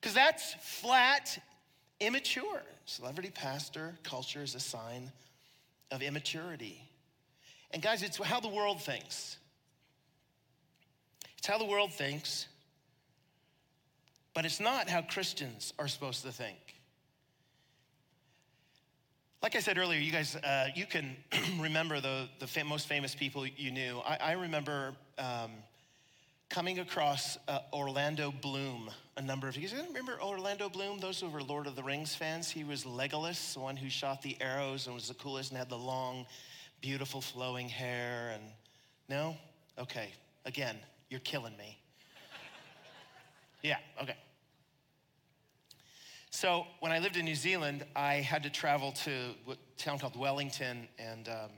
Because 0.00 0.14
that's 0.14 0.54
flat, 0.60 1.38
immature. 2.00 2.62
Celebrity 2.86 3.30
pastor 3.30 3.94
culture 4.02 4.42
is 4.42 4.54
a 4.54 4.60
sign 4.60 5.10
of 5.94 6.02
immaturity. 6.02 6.82
And 7.70 7.80
guys, 7.80 8.02
it's 8.02 8.18
how 8.18 8.40
the 8.40 8.48
world 8.48 8.82
thinks. 8.82 9.38
It's 11.38 11.46
how 11.46 11.56
the 11.56 11.64
world 11.64 11.92
thinks, 11.92 12.48
but 14.34 14.44
it's 14.44 14.60
not 14.60 14.88
how 14.88 15.02
Christians 15.02 15.72
are 15.78 15.88
supposed 15.88 16.22
to 16.22 16.32
think. 16.32 16.58
Like 19.42 19.54
I 19.54 19.60
said 19.60 19.76
earlier, 19.78 20.00
you 20.00 20.10
guys, 20.10 20.36
uh, 20.36 20.68
you 20.74 20.86
can 20.86 21.16
remember 21.60 22.00
the, 22.00 22.28
the 22.38 22.46
fam- 22.46 22.66
most 22.66 22.88
famous 22.88 23.14
people 23.14 23.46
you 23.46 23.70
knew. 23.70 24.00
I, 24.04 24.16
I 24.20 24.32
remember 24.32 24.94
um, 25.18 25.50
coming 26.54 26.78
across 26.78 27.36
uh, 27.48 27.58
Orlando 27.72 28.32
Bloom 28.40 28.88
a 29.16 29.20
number 29.20 29.48
of 29.48 29.56
years. 29.56 29.74
Remember 29.74 30.22
Orlando 30.22 30.68
Bloom? 30.68 31.00
Those 31.00 31.18
who 31.18 31.28
were 31.28 31.42
Lord 31.42 31.66
of 31.66 31.74
the 31.74 31.82
Rings 31.82 32.14
fans. 32.14 32.48
He 32.48 32.62
was 32.62 32.84
Legolas, 32.84 33.54
the 33.54 33.58
one 33.58 33.76
who 33.76 33.90
shot 33.90 34.22
the 34.22 34.36
arrows 34.40 34.86
and 34.86 34.94
was 34.94 35.08
the 35.08 35.14
coolest 35.14 35.50
and 35.50 35.58
had 35.58 35.68
the 35.68 35.76
long, 35.76 36.26
beautiful, 36.80 37.20
flowing 37.20 37.68
hair. 37.68 38.30
And 38.34 38.44
no, 39.08 39.36
okay. 39.80 40.10
Again, 40.44 40.76
you're 41.10 41.18
killing 41.18 41.56
me. 41.56 41.76
yeah. 43.64 43.78
Okay. 44.00 44.16
So 46.30 46.68
when 46.78 46.92
I 46.92 47.00
lived 47.00 47.16
in 47.16 47.24
New 47.24 47.34
Zealand, 47.34 47.84
I 47.96 48.14
had 48.14 48.44
to 48.44 48.50
travel 48.50 48.92
to 48.92 49.10
a 49.50 49.56
town 49.76 49.98
called 49.98 50.16
Wellington, 50.16 50.86
and 51.00 51.28
um, 51.28 51.50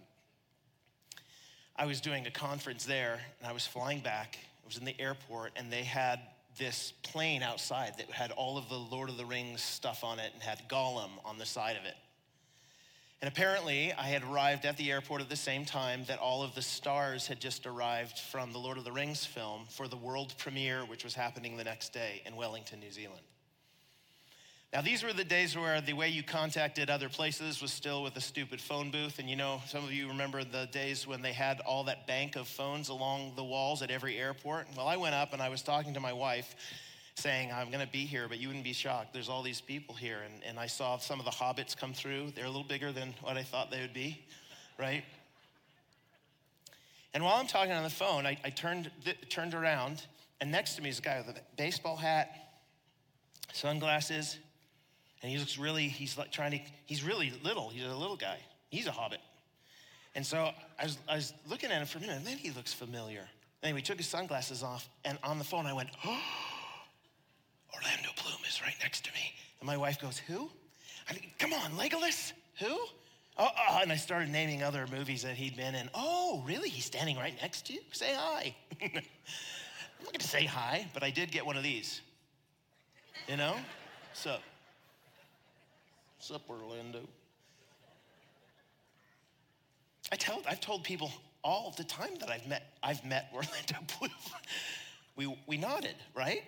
I 1.76 1.84
was 1.84 2.00
doing 2.00 2.26
a 2.26 2.30
conference 2.30 2.86
there, 2.86 3.20
and 3.40 3.46
I 3.46 3.52
was 3.52 3.66
flying 3.66 4.00
back. 4.00 4.38
It 4.66 4.70
was 4.70 4.78
in 4.78 4.84
the 4.84 5.00
airport, 5.00 5.52
and 5.54 5.72
they 5.72 5.84
had 5.84 6.18
this 6.58 6.92
plane 7.04 7.40
outside 7.40 7.98
that 7.98 8.10
had 8.10 8.32
all 8.32 8.58
of 8.58 8.68
the 8.68 8.74
Lord 8.74 9.08
of 9.08 9.16
the 9.16 9.24
Rings 9.24 9.62
stuff 9.62 10.02
on 10.02 10.18
it 10.18 10.32
and 10.34 10.42
had 10.42 10.68
Gollum 10.68 11.10
on 11.24 11.38
the 11.38 11.46
side 11.46 11.76
of 11.76 11.84
it. 11.84 11.94
And 13.22 13.28
apparently, 13.28 13.92
I 13.92 14.08
had 14.08 14.24
arrived 14.24 14.64
at 14.64 14.76
the 14.76 14.90
airport 14.90 15.20
at 15.20 15.28
the 15.28 15.36
same 15.36 15.64
time 15.64 16.02
that 16.08 16.18
all 16.18 16.42
of 16.42 16.56
the 16.56 16.62
stars 16.62 17.28
had 17.28 17.38
just 17.38 17.64
arrived 17.64 18.18
from 18.18 18.52
the 18.52 18.58
Lord 18.58 18.76
of 18.76 18.82
the 18.82 18.90
Rings 18.90 19.24
film 19.24 19.66
for 19.70 19.86
the 19.86 19.96
world 19.96 20.34
premiere, 20.36 20.80
which 20.80 21.04
was 21.04 21.14
happening 21.14 21.56
the 21.56 21.62
next 21.62 21.92
day 21.92 22.22
in 22.26 22.34
Wellington, 22.34 22.80
New 22.80 22.90
Zealand. 22.90 23.22
Now, 24.76 24.82
these 24.82 25.02
were 25.02 25.14
the 25.14 25.24
days 25.24 25.56
where 25.56 25.80
the 25.80 25.94
way 25.94 26.10
you 26.10 26.22
contacted 26.22 26.90
other 26.90 27.08
places 27.08 27.62
was 27.62 27.72
still 27.72 28.02
with 28.02 28.14
a 28.16 28.20
stupid 28.20 28.60
phone 28.60 28.90
booth. 28.90 29.18
And 29.18 29.26
you 29.26 29.34
know, 29.34 29.62
some 29.66 29.82
of 29.82 29.90
you 29.90 30.06
remember 30.08 30.44
the 30.44 30.68
days 30.70 31.06
when 31.06 31.22
they 31.22 31.32
had 31.32 31.60
all 31.60 31.84
that 31.84 32.06
bank 32.06 32.36
of 32.36 32.46
phones 32.46 32.90
along 32.90 33.32
the 33.36 33.42
walls 33.42 33.80
at 33.80 33.90
every 33.90 34.18
airport. 34.18 34.66
Well, 34.76 34.86
I 34.86 34.98
went 34.98 35.14
up 35.14 35.32
and 35.32 35.40
I 35.40 35.48
was 35.48 35.62
talking 35.62 35.94
to 35.94 36.00
my 36.00 36.12
wife 36.12 36.54
saying, 37.14 37.50
I'm 37.50 37.70
going 37.70 37.86
to 37.86 37.90
be 37.90 38.04
here, 38.04 38.28
but 38.28 38.36
you 38.38 38.48
wouldn't 38.48 38.66
be 38.66 38.74
shocked. 38.74 39.14
There's 39.14 39.30
all 39.30 39.42
these 39.42 39.62
people 39.62 39.94
here. 39.94 40.18
And, 40.26 40.44
and 40.44 40.58
I 40.58 40.66
saw 40.66 40.98
some 40.98 41.20
of 41.20 41.24
the 41.24 41.32
hobbits 41.32 41.74
come 41.74 41.94
through. 41.94 42.32
They're 42.32 42.44
a 42.44 42.50
little 42.50 42.62
bigger 42.62 42.92
than 42.92 43.14
what 43.22 43.38
I 43.38 43.44
thought 43.44 43.70
they 43.70 43.80
would 43.80 43.94
be, 43.94 44.26
right? 44.78 45.04
And 47.14 47.24
while 47.24 47.36
I'm 47.36 47.46
talking 47.46 47.72
on 47.72 47.82
the 47.82 47.88
phone, 47.88 48.26
I, 48.26 48.36
I 48.44 48.50
turned, 48.50 48.90
turned 49.30 49.54
around, 49.54 50.04
and 50.42 50.52
next 50.52 50.76
to 50.76 50.82
me 50.82 50.90
is 50.90 50.98
a 50.98 51.02
guy 51.02 51.24
with 51.26 51.34
a 51.34 51.40
baseball 51.56 51.96
hat, 51.96 52.58
sunglasses, 53.54 54.36
and 55.22 55.30
he 55.30 55.38
looks 55.38 55.58
really, 55.58 55.88
he's 55.88 56.18
like 56.18 56.30
trying 56.30 56.52
to, 56.52 56.60
he's 56.84 57.02
really 57.02 57.32
little. 57.42 57.68
He's 57.68 57.84
a 57.84 57.94
little 57.94 58.16
guy. 58.16 58.38
He's 58.70 58.86
a 58.86 58.92
hobbit. 58.92 59.20
And 60.14 60.24
so 60.24 60.50
I 60.78 60.84
was, 60.84 60.98
I 61.08 61.16
was 61.16 61.34
looking 61.48 61.70
at 61.70 61.80
him 61.80 61.86
for 61.86 61.98
a 61.98 62.00
minute, 62.00 62.16
and 62.16 62.26
then 62.26 62.38
he 62.38 62.50
looks 62.50 62.72
familiar. 62.72 63.28
Anyway, 63.62 63.80
he 63.80 63.82
took 63.84 63.98
his 63.98 64.06
sunglasses 64.06 64.62
off, 64.62 64.88
and 65.04 65.18
on 65.22 65.38
the 65.38 65.44
phone 65.44 65.66
I 65.66 65.72
went, 65.72 65.90
oh, 66.04 66.08
Orlando 67.74 68.08
Bloom 68.22 68.38
is 68.48 68.62
right 68.62 68.76
next 68.82 69.04
to 69.04 69.12
me. 69.12 69.34
And 69.60 69.66
my 69.66 69.76
wife 69.76 70.00
goes, 70.00 70.18
who? 70.18 70.48
I 71.08 71.12
mean, 71.12 71.30
come 71.38 71.52
on, 71.52 71.72
Legolas? 71.72 72.32
Who? 72.60 72.78
Oh, 73.38 73.48
oh, 73.68 73.78
and 73.82 73.92
I 73.92 73.96
started 73.96 74.30
naming 74.30 74.62
other 74.62 74.86
movies 74.86 75.22
that 75.22 75.36
he'd 75.36 75.56
been 75.56 75.74
in. 75.74 75.90
Oh, 75.94 76.42
really? 76.46 76.70
He's 76.70 76.86
standing 76.86 77.16
right 77.16 77.34
next 77.42 77.66
to 77.66 77.74
you? 77.74 77.80
Say 77.92 78.14
hi. 78.16 78.54
I'm 78.80 78.90
not 80.04 80.12
gonna 80.12 80.24
say 80.24 80.44
hi, 80.44 80.86
but 80.94 81.02
I 81.02 81.10
did 81.10 81.30
get 81.30 81.44
one 81.44 81.56
of 81.56 81.62
these. 81.62 82.00
You 83.28 83.36
know? 83.36 83.54
So. 84.14 84.36
Up, 86.30 86.48
Orlando? 86.50 87.00
I 90.10 90.16
tell, 90.16 90.42
I've 90.48 90.60
told 90.60 90.82
people 90.82 91.12
all 91.44 91.72
the 91.76 91.84
time 91.84 92.16
that 92.20 92.30
I've 92.30 92.46
met, 92.48 92.72
I've 92.82 93.04
met 93.04 93.28
Orlando 93.32 93.76
Bloom. 93.98 94.10
we, 95.14 95.38
we 95.46 95.56
nodded, 95.56 95.94
right? 96.16 96.42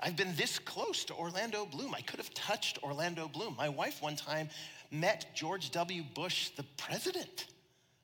I've 0.00 0.16
been 0.16 0.34
this 0.36 0.58
close 0.58 1.04
to 1.06 1.14
Orlando 1.14 1.66
Bloom. 1.66 1.94
I 1.94 2.00
could 2.00 2.18
have 2.20 2.32
touched 2.32 2.82
Orlando 2.82 3.28
Bloom. 3.28 3.54
My 3.56 3.68
wife 3.68 4.00
one 4.00 4.16
time 4.16 4.48
met 4.90 5.26
George 5.34 5.70
W. 5.72 6.02
Bush, 6.14 6.50
the 6.50 6.64
president, 6.76 7.46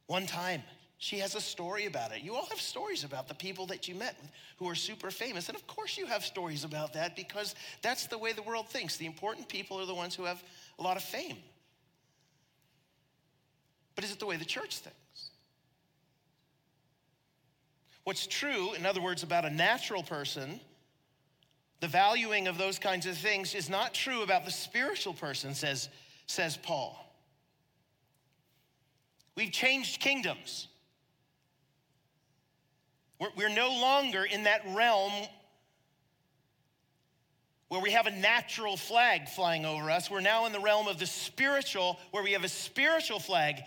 one 0.07 0.27
time. 0.27 0.63
She 0.99 1.19
has 1.19 1.35
a 1.35 1.41
story 1.41 1.87
about 1.87 2.13
it. 2.13 2.23
You 2.23 2.37
all 2.37 2.47
have 2.47 2.61
stories 2.61 3.03
about 3.03 3.27
the 3.27 3.35
people 3.35 3.67
that 3.67 3.89
you 3.89 3.95
met 3.95 4.17
who 4.57 4.69
are 4.69 4.75
super 4.77 5.11
famous. 5.11 5.49
And 5.49 5.57
of 5.57 5.67
course, 5.67 5.99
you 5.99 6.07
have 6.07 6.25
stories 6.25 6.63
about 6.63 6.93
that 6.93 7.17
because 7.17 7.57
that's 7.83 8.07
the 8.07 8.17
way 8.17 8.33
the 8.33 8.43
world 8.43 8.69
thinks. 8.69 8.97
The 8.97 9.07
important 9.07 9.49
people 9.49 9.81
are 9.81 9.87
the 9.87 9.95
ones 9.95 10.15
who 10.15 10.25
have 10.25 10.43
a 10.79 10.83
lot 10.83 10.97
of 10.97 11.03
fame. 11.03 11.39
But 13.95 14.05
is 14.05 14.13
it 14.13 14.19
the 14.19 14.27
way 14.27 14.37
the 14.37 14.45
church 14.45 14.79
thinks? 14.79 15.31
What's 18.05 18.27
true, 18.27 18.73
in 18.75 18.85
other 18.85 19.01
words, 19.01 19.23
about 19.23 19.45
a 19.45 19.51
natural 19.51 20.03
person, 20.03 20.61
the 21.81 21.89
valuing 21.89 22.49
of 22.49 22.59
those 22.59 22.79
kinds 22.79 23.07
of 23.07 23.17
things 23.17 23.55
is 23.55 23.69
not 23.69 23.95
true 23.95 24.23
about 24.23 24.45
the 24.45 24.51
spiritual 24.51 25.15
person, 25.15 25.55
says, 25.55 25.89
says 26.27 26.57
Paul. 26.57 26.99
We've 29.37 29.53
changed 29.53 30.01
kingdoms. 30.01 30.69
We're, 33.19 33.31
we're 33.37 33.49
no 33.49 33.71
longer 33.71 34.25
in 34.25 34.45
that 34.45 34.63
realm 34.75 35.13
where 37.73 37.81
we 37.81 37.93
have 37.93 38.07
a 38.07 38.11
natural 38.11 38.77
flag 38.77 39.27
flying 39.27 39.65
over 39.65 39.91
us. 39.91 40.11
We're 40.11 40.21
now 40.21 40.45
in 40.45 40.53
the 40.53 40.61
realm 40.61 40.89
of 40.89 40.99
the 40.99 41.07
spiritual, 41.07 41.99
where 42.11 42.23
we 42.23 42.33
have 42.33 42.45
a 42.45 42.49
spiritual 42.49 43.19
flag 43.19 43.63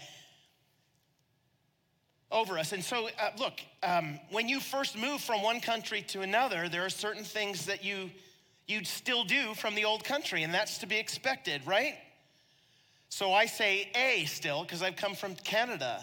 over 2.30 2.60
us. 2.60 2.72
And 2.72 2.84
so, 2.84 3.10
uh, 3.20 3.32
look, 3.40 3.54
um, 3.82 4.20
when 4.30 4.48
you 4.48 4.60
first 4.60 4.96
move 4.96 5.22
from 5.22 5.42
one 5.42 5.60
country 5.60 6.04
to 6.10 6.22
another, 6.22 6.70
there 6.70 6.86
are 6.86 6.90
certain 6.92 7.24
things 7.24 7.66
that 7.66 7.84
you 7.84 8.12
you'd 8.68 8.86
still 8.86 9.24
do 9.24 9.56
from 9.56 9.74
the 9.74 9.86
old 9.86 10.04
country, 10.04 10.44
and 10.44 10.54
that's 10.54 10.78
to 10.78 10.86
be 10.86 10.98
expected, 10.98 11.66
right? 11.66 11.96
So 13.10 13.34
I 13.34 13.48
say 13.48 13.90
A 13.96 14.26
still 14.26 14.62
because 14.62 14.84
I've 14.84 14.98
come 14.98 15.16
from 15.16 15.34
Canada. 15.38 16.00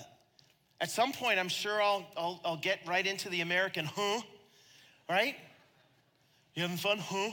At 0.81 0.91
some 0.91 1.13
point, 1.13 1.39
I'm 1.39 1.49
sure 1.49 1.81
I'll, 1.81 2.05
I'll, 2.17 2.41
I'll 2.45 2.57
get 2.57 2.81
right 2.85 3.07
into 3.07 3.29
the 3.29 3.43
American, 3.43 3.85
huh? 3.85 4.23
Right? 5.09 5.37
You 6.57 6.63
having 6.63 6.79
fun, 6.79 6.99
huh? 6.99 7.31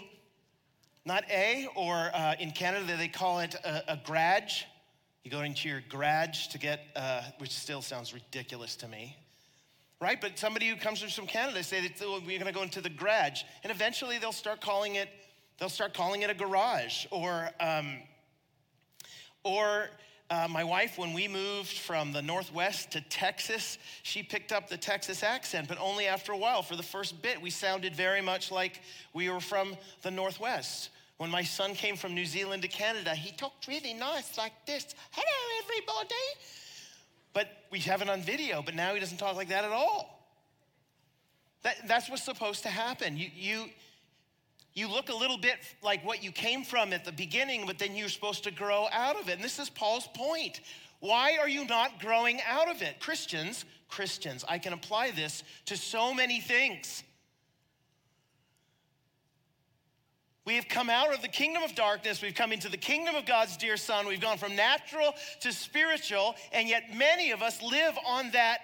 Not 1.10 1.24
A, 1.32 1.68
or 1.74 2.12
uh, 2.14 2.36
in 2.40 2.52
Canada, 2.52 2.96
they 2.96 3.08
call 3.08 3.40
it 3.40 3.56
a, 3.56 3.94
a. 3.94 4.42
You 5.24 5.32
go 5.32 5.42
into 5.42 5.68
your 5.68 5.82
garage 5.90 6.50
to 6.50 6.60
get, 6.60 6.82
uh, 6.96 7.24
which 7.40 7.50
still 7.50 7.82
sounds 7.82 8.14
ridiculous 8.14 8.76
to 8.76 8.88
me, 8.88 9.18
right? 10.00 10.22
But 10.22 10.38
somebody 10.38 10.68
who 10.70 10.76
comes 10.76 11.02
from 11.02 11.26
Canada 11.26 11.64
say 11.64 11.82
that 11.82 11.94
oh, 12.04 12.20
we're 12.24 12.38
going 12.38 12.46
to 12.46 12.52
go 12.52 12.62
into 12.62 12.80
the 12.80 12.92
garage, 12.92 13.42
and 13.64 13.72
eventually 13.72 14.20
they'll 14.20 14.32
start 14.32 14.62
calling 14.62 14.98
it, 14.98 15.10
they'll 15.58 15.68
start 15.68 15.96
calling 15.96 16.22
it 16.22 16.30
a 16.30 16.36
garage, 16.36 17.08
or, 17.10 17.50
um, 17.60 17.98
or 19.44 19.90
uh, 20.30 20.48
my 20.48 20.64
wife, 20.64 21.00
when 21.00 21.14
we 21.14 21.28
moved 21.28 21.76
from 21.76 22.12
the 22.12 22.22
Northwest 22.22 22.92
to 22.92 23.02
Texas, 23.02 23.80
she 24.04 24.22
picked 24.22 24.52
up 24.52 24.70
the 24.70 24.78
Texas 24.78 25.24
accent, 25.24 25.68
but 25.68 25.80
only 25.80 26.06
after 26.06 26.34
a 26.34 26.38
while. 26.38 26.62
For 26.62 26.76
the 26.76 26.84
first 26.84 27.20
bit, 27.24 27.42
we 27.42 27.50
sounded 27.50 27.96
very 27.96 28.22
much 28.22 28.52
like 28.52 28.82
we 29.12 29.28
were 29.32 29.40
from 29.40 29.76
the 30.04 30.12
Northwest. 30.12 30.92
When 31.20 31.30
my 31.30 31.44
son 31.44 31.76
came 31.76 31.98
from 31.98 32.16
New 32.16 32.26
Zealand 32.26 32.62
to 32.62 32.70
Canada, 32.70 33.14
he 33.14 33.34
talked 33.34 33.68
really 33.68 33.94
nice 33.94 34.38
like 34.38 34.54
this 34.66 34.96
Hello, 35.12 35.64
everybody. 35.66 36.16
But 37.34 37.50
we 37.72 37.80
have 37.80 38.02
it 38.02 38.10
on 38.10 38.22
video, 38.22 38.62
but 38.62 38.74
now 38.74 38.94
he 38.94 39.02
doesn't 39.02 39.18
talk 39.18 39.36
like 39.36 39.50
that 39.50 39.66
at 39.66 39.72
all. 39.72 40.26
That, 41.64 41.76
that's 41.90 42.10
what's 42.10 42.24
supposed 42.24 42.64
to 42.64 42.70
happen. 42.70 43.18
You, 43.18 43.28
you, 43.36 43.66
you 44.74 44.90
look 44.90 45.10
a 45.10 45.14
little 45.14 45.38
bit 45.38 45.58
like 45.84 46.06
what 46.06 46.24
you 46.24 46.32
came 46.32 46.64
from 46.64 46.94
at 46.94 47.04
the 47.04 47.12
beginning, 47.12 47.66
but 47.68 47.78
then 47.78 47.98
you're 47.98 48.08
supposed 48.08 48.46
to 48.46 48.52
grow 48.52 48.88
out 48.90 49.20
of 49.20 49.28
it. 49.28 49.34
And 49.34 49.44
this 49.44 49.60
is 49.60 49.70
Paul's 49.70 50.08
point. 50.16 50.62
Why 51.02 51.38
are 51.38 51.50
you 51.50 51.66
not 51.66 52.00
growing 52.00 52.40
out 52.48 52.70
of 52.70 52.82
it? 52.82 53.02
Christians, 53.02 53.66
Christians, 53.90 54.46
I 54.48 54.58
can 54.58 54.72
apply 54.72 55.12
this 55.12 55.44
to 55.66 55.76
so 55.76 56.14
many 56.14 56.40
things. 56.40 57.04
We 60.50 60.56
have 60.56 60.68
come 60.68 60.90
out 60.90 61.14
of 61.14 61.22
the 61.22 61.28
kingdom 61.28 61.62
of 61.62 61.76
darkness. 61.76 62.24
We've 62.24 62.34
come 62.34 62.52
into 62.52 62.70
the 62.70 62.78
kingdom 62.78 63.14
of 63.14 63.28
God's 63.28 63.56
dear 63.56 63.78
Son. 63.78 64.08
We've 64.08 64.20
gone 64.20 64.40
from 64.40 64.56
natural 64.56 65.14
to 65.42 65.52
spiritual, 65.52 66.34
and 66.52 66.68
yet 66.68 66.86
many 66.96 67.30
of 67.30 67.44
us 67.44 67.62
live 67.62 67.96
on 68.04 68.32
that 68.32 68.58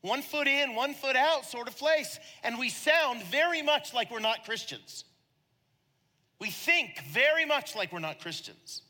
one 0.00 0.22
foot 0.22 0.48
in, 0.48 0.74
one 0.74 0.94
foot 0.94 1.14
out 1.14 1.44
sort 1.44 1.68
of 1.68 1.76
place. 1.76 2.18
And 2.42 2.58
we 2.58 2.68
sound 2.68 3.22
very 3.22 3.62
much 3.62 3.94
like 3.94 4.10
we're 4.10 4.18
not 4.18 4.44
Christians. 4.44 5.04
We 6.40 6.50
think 6.50 7.00
very 7.12 7.44
much 7.44 7.76
like 7.76 7.92
we're 7.92 8.00
not 8.00 8.18
Christians. 8.18 8.82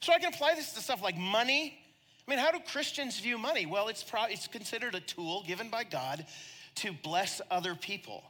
So 0.00 0.12
I 0.12 0.18
can 0.18 0.34
apply 0.34 0.56
this 0.56 0.72
to 0.72 0.80
stuff 0.80 1.00
like 1.00 1.16
money. 1.16 1.78
I 2.26 2.28
mean, 2.28 2.40
how 2.40 2.50
do 2.50 2.58
Christians 2.72 3.20
view 3.20 3.38
money? 3.38 3.66
Well, 3.66 3.86
it's, 3.86 4.02
pro- 4.02 4.24
it's 4.24 4.48
considered 4.48 4.96
a 4.96 5.00
tool 5.00 5.44
given 5.46 5.70
by 5.70 5.84
God 5.84 6.26
to 6.74 6.92
bless 7.04 7.40
other 7.52 7.76
people. 7.76 8.24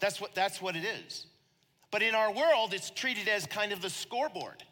That's 0.00 0.20
what, 0.20 0.34
that's 0.34 0.60
what 0.60 0.76
it 0.76 0.84
is. 0.84 1.26
But 1.90 2.02
in 2.02 2.14
our 2.14 2.32
world, 2.32 2.74
it's 2.74 2.90
treated 2.90 3.28
as 3.28 3.46
kind 3.46 3.72
of 3.72 3.80
the 3.80 3.90
scoreboard. 3.90 4.62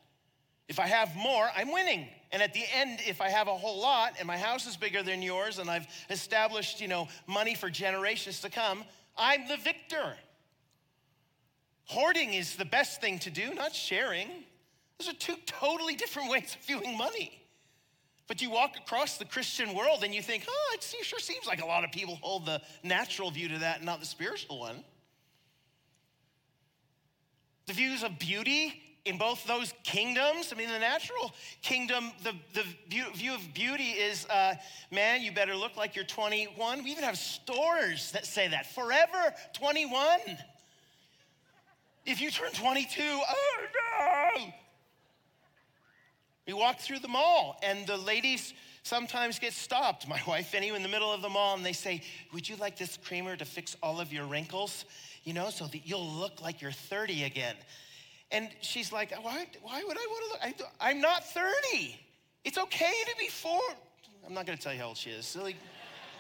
If 0.69 0.79
I 0.79 0.87
have 0.87 1.15
more, 1.17 1.49
I'm 1.55 1.73
winning. 1.73 2.09
And 2.33 2.43
at 2.43 2.53
the 2.55 2.65
end, 2.75 3.01
if 3.07 3.21
I 3.21 3.29
have 3.29 3.49
a 3.49 3.55
whole 3.55 3.81
lot 3.81 4.15
and 4.19 4.27
my 4.27 4.39
house 4.39 4.67
is 4.67 4.77
bigger 4.77 5.03
than 5.03 5.23
yours 5.23 5.59
and 5.59 5.71
I've 5.71 5.87
established, 6.11 6.81
you 6.81 6.89
know, 6.89 7.09
money 7.27 7.55
for 7.55 7.71
generations 7.71 8.41
to 8.41 8.51
come, 8.51 8.85
I'm 9.17 9.47
the 9.47 9.57
victor. 9.57 10.17
Hoarding 11.85 12.33
is 12.33 12.57
the 12.57 12.65
best 12.65 13.01
thing 13.01 13.19
to 13.21 13.31
do, 13.31 13.55
not 13.55 13.75
sharing. 13.75 14.29
Those 14.99 15.11
are 15.11 15.17
two 15.17 15.37
totally 15.47 15.95
different 15.95 16.31
ways 16.33 16.57
of 16.59 16.67
viewing 16.67 16.97
money. 16.97 17.41
But 18.27 18.41
you 18.41 18.51
walk 18.51 18.77
across 18.79 19.19
the 19.19 19.27
Christian 19.27 19.75
world 19.75 20.03
and 20.03 20.15
you 20.15 20.23
think, 20.23 20.47
oh, 20.49 20.75
it 20.75 20.83
sure 20.83 21.19
seems 21.19 21.47
like 21.47 21.63
a 21.63 21.67
lot 21.67 21.85
of 21.85 21.93
people 21.93 22.19
hold 22.23 22.47
the 22.47 22.63
natural 22.83 23.31
view 23.31 23.49
to 23.49 23.59
that 23.59 23.77
and 23.77 23.87
not 23.87 24.01
the 24.01 24.07
spiritual 24.07 24.61
one. 24.61 24.83
The 27.67 27.73
views 27.73 28.03
of 28.03 28.19
beauty 28.19 28.81
in 29.05 29.19
both 29.19 29.47
those 29.47 29.75
kingdoms, 29.83 30.53
I 30.53 30.57
mean, 30.57 30.71
the 30.71 30.79
natural 30.79 31.35
kingdom, 31.63 32.11
the, 32.23 32.33
the 32.55 32.65
view 33.15 33.35
of 33.35 33.55
beauty 33.55 33.91
is, 33.91 34.27
uh, 34.27 34.55
man, 34.91 35.21
you 35.23 35.31
better 35.31 35.55
look 35.55 35.77
like 35.77 35.95
you're 35.95 36.07
21. 36.07 36.83
We 36.83 36.91
even 36.91 37.05
have 37.05 37.19
stores 37.19 38.13
that 38.13 38.25
say 38.25 38.49
that 38.49 38.75
forever 38.75 39.35
21. 39.53 40.21
If 42.07 42.21
you 42.21 42.31
turn 42.31 42.53
22, 42.53 43.03
oh 43.03 43.57
no. 44.39 44.53
We 46.47 46.53
walk 46.53 46.81
through 46.81 46.99
the 46.99 47.09
mall, 47.09 47.59
and 47.63 47.87
the 47.87 47.97
ladies 47.97 48.53
sometimes 48.83 49.39
get 49.39 49.55
stopped. 49.55 50.07
My 50.07 50.21
wife, 50.27 50.55
anyway, 50.55 50.77
in 50.77 50.83
the 50.83 50.91
middle 50.91 51.11
of 51.11 51.23
the 51.23 51.29
mall, 51.31 51.57
and 51.57 51.65
they 51.65 51.73
say, 51.73 52.03
Would 52.33 52.49
you 52.49 52.57
like 52.57 52.77
this 52.77 52.99
creamer 53.03 53.37
to 53.37 53.45
fix 53.45 53.77
all 53.83 54.01
of 54.01 54.13
your 54.13 54.27
wrinkles? 54.27 54.85
You 55.25 55.33
know, 55.33 55.51
so 55.51 55.67
that 55.67 55.87
you'll 55.87 56.07
look 56.07 56.43
like 56.43 56.61
you're 56.61 56.73
30 56.73 57.25
again. 57.25 57.57
And 58.31 58.49
she's 58.61 58.93
like, 58.93 59.13
Why, 59.23 59.47
why 59.63 59.83
would 59.83 59.97
I 59.97 60.07
want 60.09 60.25
to 60.25 60.59
look? 60.63 60.69
I, 60.81 60.91
am 60.91 61.01
not 61.01 61.25
30. 61.25 61.99
It's 62.45 62.59
okay 62.59 62.93
to 63.07 63.17
be 63.19 63.29
four. 63.29 63.61
I'm 64.27 64.35
not 64.35 64.47
going 64.47 64.57
to 64.59 64.63
tell 64.63 64.73
you 64.73 64.81
how 64.81 64.89
old 64.89 64.97
she 64.97 65.11
is. 65.11 65.27
Silly. 65.27 65.57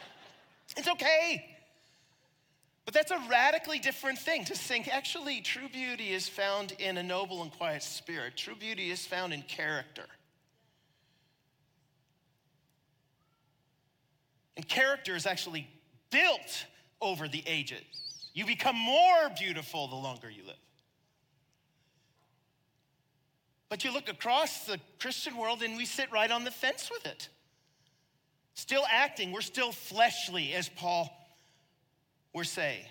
it's 0.76 0.88
okay. 0.88 1.54
But 2.84 2.92
that's 2.92 3.10
a 3.10 3.18
radically 3.30 3.78
different 3.78 4.18
thing 4.18 4.44
to 4.46 4.54
think. 4.54 4.88
Actually, 4.88 5.40
true 5.40 5.68
beauty 5.72 6.10
is 6.10 6.28
found 6.28 6.72
in 6.72 6.98
a 6.98 7.02
noble 7.02 7.42
and 7.42 7.50
quiet 7.50 7.82
spirit. 7.82 8.36
True 8.36 8.54
beauty 8.54 8.90
is 8.90 9.06
found 9.06 9.32
in 9.32 9.42
character. 9.42 10.04
And 14.56 14.68
character 14.68 15.16
is 15.16 15.26
actually 15.26 15.66
built 16.10 16.66
over 17.00 17.26
the 17.26 17.42
ages. 17.46 18.03
You 18.34 18.44
become 18.44 18.76
more 18.76 19.30
beautiful 19.38 19.86
the 19.88 19.94
longer 19.94 20.28
you 20.28 20.44
live. 20.44 20.56
But 23.68 23.84
you 23.84 23.92
look 23.92 24.08
across 24.08 24.66
the 24.66 24.78
Christian 25.00 25.36
world 25.36 25.62
and 25.62 25.76
we 25.76 25.86
sit 25.86 26.12
right 26.12 26.30
on 26.30 26.44
the 26.44 26.50
fence 26.50 26.90
with 26.92 27.06
it. 27.06 27.28
Still 28.54 28.84
acting, 28.90 29.32
we're 29.32 29.40
still 29.40 29.72
fleshly, 29.72 30.52
as 30.52 30.68
Paul 30.68 31.10
we're 32.32 32.44
saying. 32.44 32.84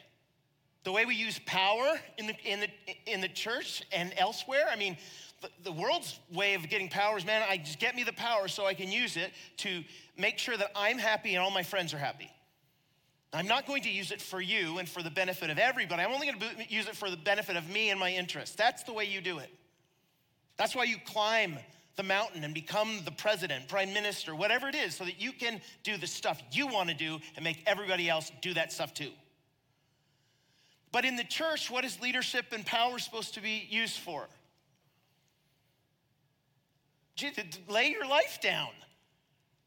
The 0.84 0.92
way 0.92 1.06
we 1.06 1.16
use 1.16 1.40
power 1.46 2.00
in 2.18 2.28
the, 2.28 2.36
in 2.44 2.60
the, 2.62 2.68
in 3.06 3.22
the 3.22 3.30
church 3.30 3.84
and 3.92 4.14
elsewhere, 4.18 4.66
I 4.70 4.76
mean, 4.76 4.98
the, 5.42 5.50
the 5.64 5.72
world's 5.72 6.20
way 6.34 6.56
of 6.56 6.68
getting 6.70 6.90
power 6.90 7.18
is, 7.18 7.26
man, 7.26 7.46
I 7.48 7.58
just 7.58 7.80
get 7.80 7.96
me 7.96 8.04
the 8.04 8.14
power 8.14 8.48
so 8.48 8.66
I 8.66 8.74
can 8.74 8.92
use 8.92 9.16
it 9.16 9.32
to 9.58 9.84
make 10.18 10.38
sure 10.38 10.58
that 10.58 10.72
I'm 10.76 10.98
happy 10.98 11.36
and 11.36 11.44
all 11.44 11.52
my 11.52 11.64
friends 11.64 11.94
are 11.94 11.98
happy. 11.98 12.30
I'm 13.34 13.48
not 13.48 13.66
going 13.66 13.82
to 13.84 13.90
use 13.90 14.12
it 14.12 14.22
for 14.22 14.40
you 14.40 14.78
and 14.78 14.88
for 14.88 15.02
the 15.02 15.10
benefit 15.10 15.50
of 15.50 15.58
everybody. 15.58 16.04
I'm 16.04 16.12
only 16.12 16.28
going 16.28 16.40
to 16.40 16.74
use 16.74 16.88
it 16.88 16.96
for 16.96 17.10
the 17.10 17.18
benefit 17.18 17.56
of 17.56 17.68
me 17.68 17.90
and 17.90 18.00
my 18.00 18.12
interests. 18.12 18.56
That's 18.56 18.84
the 18.84 18.94
way 18.94 19.06
you 19.06 19.22
do 19.22 19.40
it. 19.40 19.50
That's 20.56 20.76
why 20.76 20.84
you 20.84 20.98
climb 21.04 21.58
the 21.96 22.04
mountain 22.04 22.44
and 22.44 22.54
become 22.54 23.00
the 23.06 23.12
president, 23.12 23.68
prime 23.68 23.92
minister, 23.92 24.36
whatever 24.36 24.68
it 24.68 24.76
is, 24.76 24.96
so 24.96 25.04
that 25.06 25.20
you 25.20 25.32
can 25.32 25.62
do 25.84 25.98
the 25.98 26.06
stuff 26.08 26.42
you 26.52 26.68
want 26.68 26.90
to 26.90 26.96
do 26.96 27.20
and 27.36 27.44
make 27.44 27.64
everybody 27.66 28.08
else 28.08 28.32
do 28.42 28.54
that 28.54 28.72
stuff 28.72 28.94
too. 28.94 29.12
But 30.92 31.06
in 31.06 31.16
the 31.16 31.24
church, 31.24 31.72
what 31.72 31.86
is 31.86 32.00
leadership 32.02 32.46
and 32.52 32.64
power 32.64 33.00
supposed 33.00 33.34
to 33.34 33.42
be 33.42 33.68
used 33.68 33.98
for? 33.98 34.28
Lay 37.68 37.88
your 37.90 38.08
life 38.08 38.40
down 38.42 38.70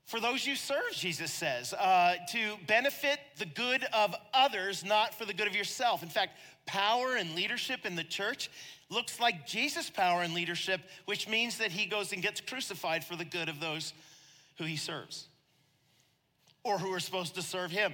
for 0.06 0.20
those 0.20 0.46
you 0.46 0.54
serve, 0.54 0.92
Jesus 0.92 1.32
says, 1.32 1.72
uh, 1.74 2.14
to 2.30 2.54
benefit 2.68 3.18
the 3.38 3.44
good 3.44 3.84
of 3.92 4.14
others, 4.32 4.84
not 4.84 5.12
for 5.12 5.24
the 5.24 5.34
good 5.34 5.48
of 5.48 5.56
yourself. 5.56 6.04
In 6.04 6.08
fact, 6.08 6.38
power 6.64 7.16
and 7.16 7.34
leadership 7.34 7.84
in 7.84 7.96
the 7.96 8.04
church 8.04 8.48
looks 8.88 9.18
like 9.18 9.48
Jesus' 9.48 9.90
power 9.90 10.22
and 10.22 10.32
leadership, 10.32 10.80
which 11.06 11.28
means 11.28 11.58
that 11.58 11.72
he 11.72 11.86
goes 11.86 12.12
and 12.12 12.22
gets 12.22 12.40
crucified 12.40 13.04
for 13.04 13.16
the 13.16 13.24
good 13.24 13.48
of 13.48 13.58
those 13.58 13.94
who 14.58 14.64
he 14.64 14.76
serves 14.76 15.26
or 16.62 16.78
who 16.78 16.92
are 16.92 17.00
supposed 17.00 17.34
to 17.34 17.42
serve 17.42 17.72
him. 17.72 17.92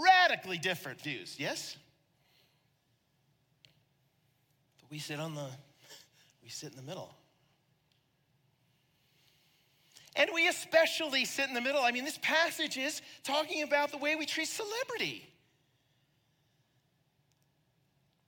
Radically 0.00 0.58
different 0.58 1.00
views, 1.00 1.34
yes? 1.40 1.76
But 4.80 4.92
we 4.92 5.00
sit 5.00 5.18
on 5.18 5.34
the, 5.34 5.46
we 6.40 6.50
sit 6.50 6.70
in 6.70 6.76
the 6.76 6.82
middle. 6.82 7.12
And 10.16 10.30
we 10.34 10.48
especially 10.48 11.24
sit 11.24 11.48
in 11.48 11.54
the 11.54 11.60
middle. 11.60 11.82
I 11.82 11.92
mean, 11.92 12.04
this 12.04 12.18
passage 12.22 12.76
is 12.76 13.02
talking 13.22 13.62
about 13.62 13.92
the 13.92 13.98
way 13.98 14.16
we 14.16 14.26
treat 14.26 14.48
celebrity. 14.48 15.28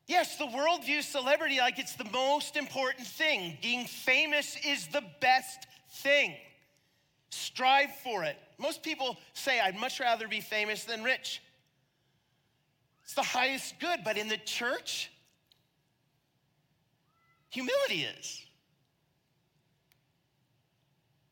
Yes, 0.07 0.37
the 0.37 0.47
world 0.47 0.85
views 0.85 1.07
celebrity 1.07 1.59
like 1.59 1.79
it's 1.79 1.95
the 1.95 2.09
most 2.13 2.57
important 2.57 3.07
thing. 3.07 3.57
Being 3.63 3.87
famous 3.87 4.57
is 4.65 4.89
the 4.89 5.05
best 5.21 5.67
thing. 5.89 6.35
Strive 7.31 7.95
for 8.03 8.25
it. 8.25 8.37
Most 8.59 8.83
people 8.83 9.17
say, 9.35 9.61
I'd 9.61 9.77
much 9.77 10.01
rather 10.01 10.27
be 10.27 10.41
famous 10.41 10.85
than 10.85 11.05
rich. 11.05 11.41
It's 13.05 13.15
the 13.15 13.23
highest 13.23 13.79
good, 13.79 14.01
but 14.05 14.17
in 14.17 14.29
the 14.29 14.37
church, 14.37 15.11
humility 17.49 18.03
is. 18.19 18.43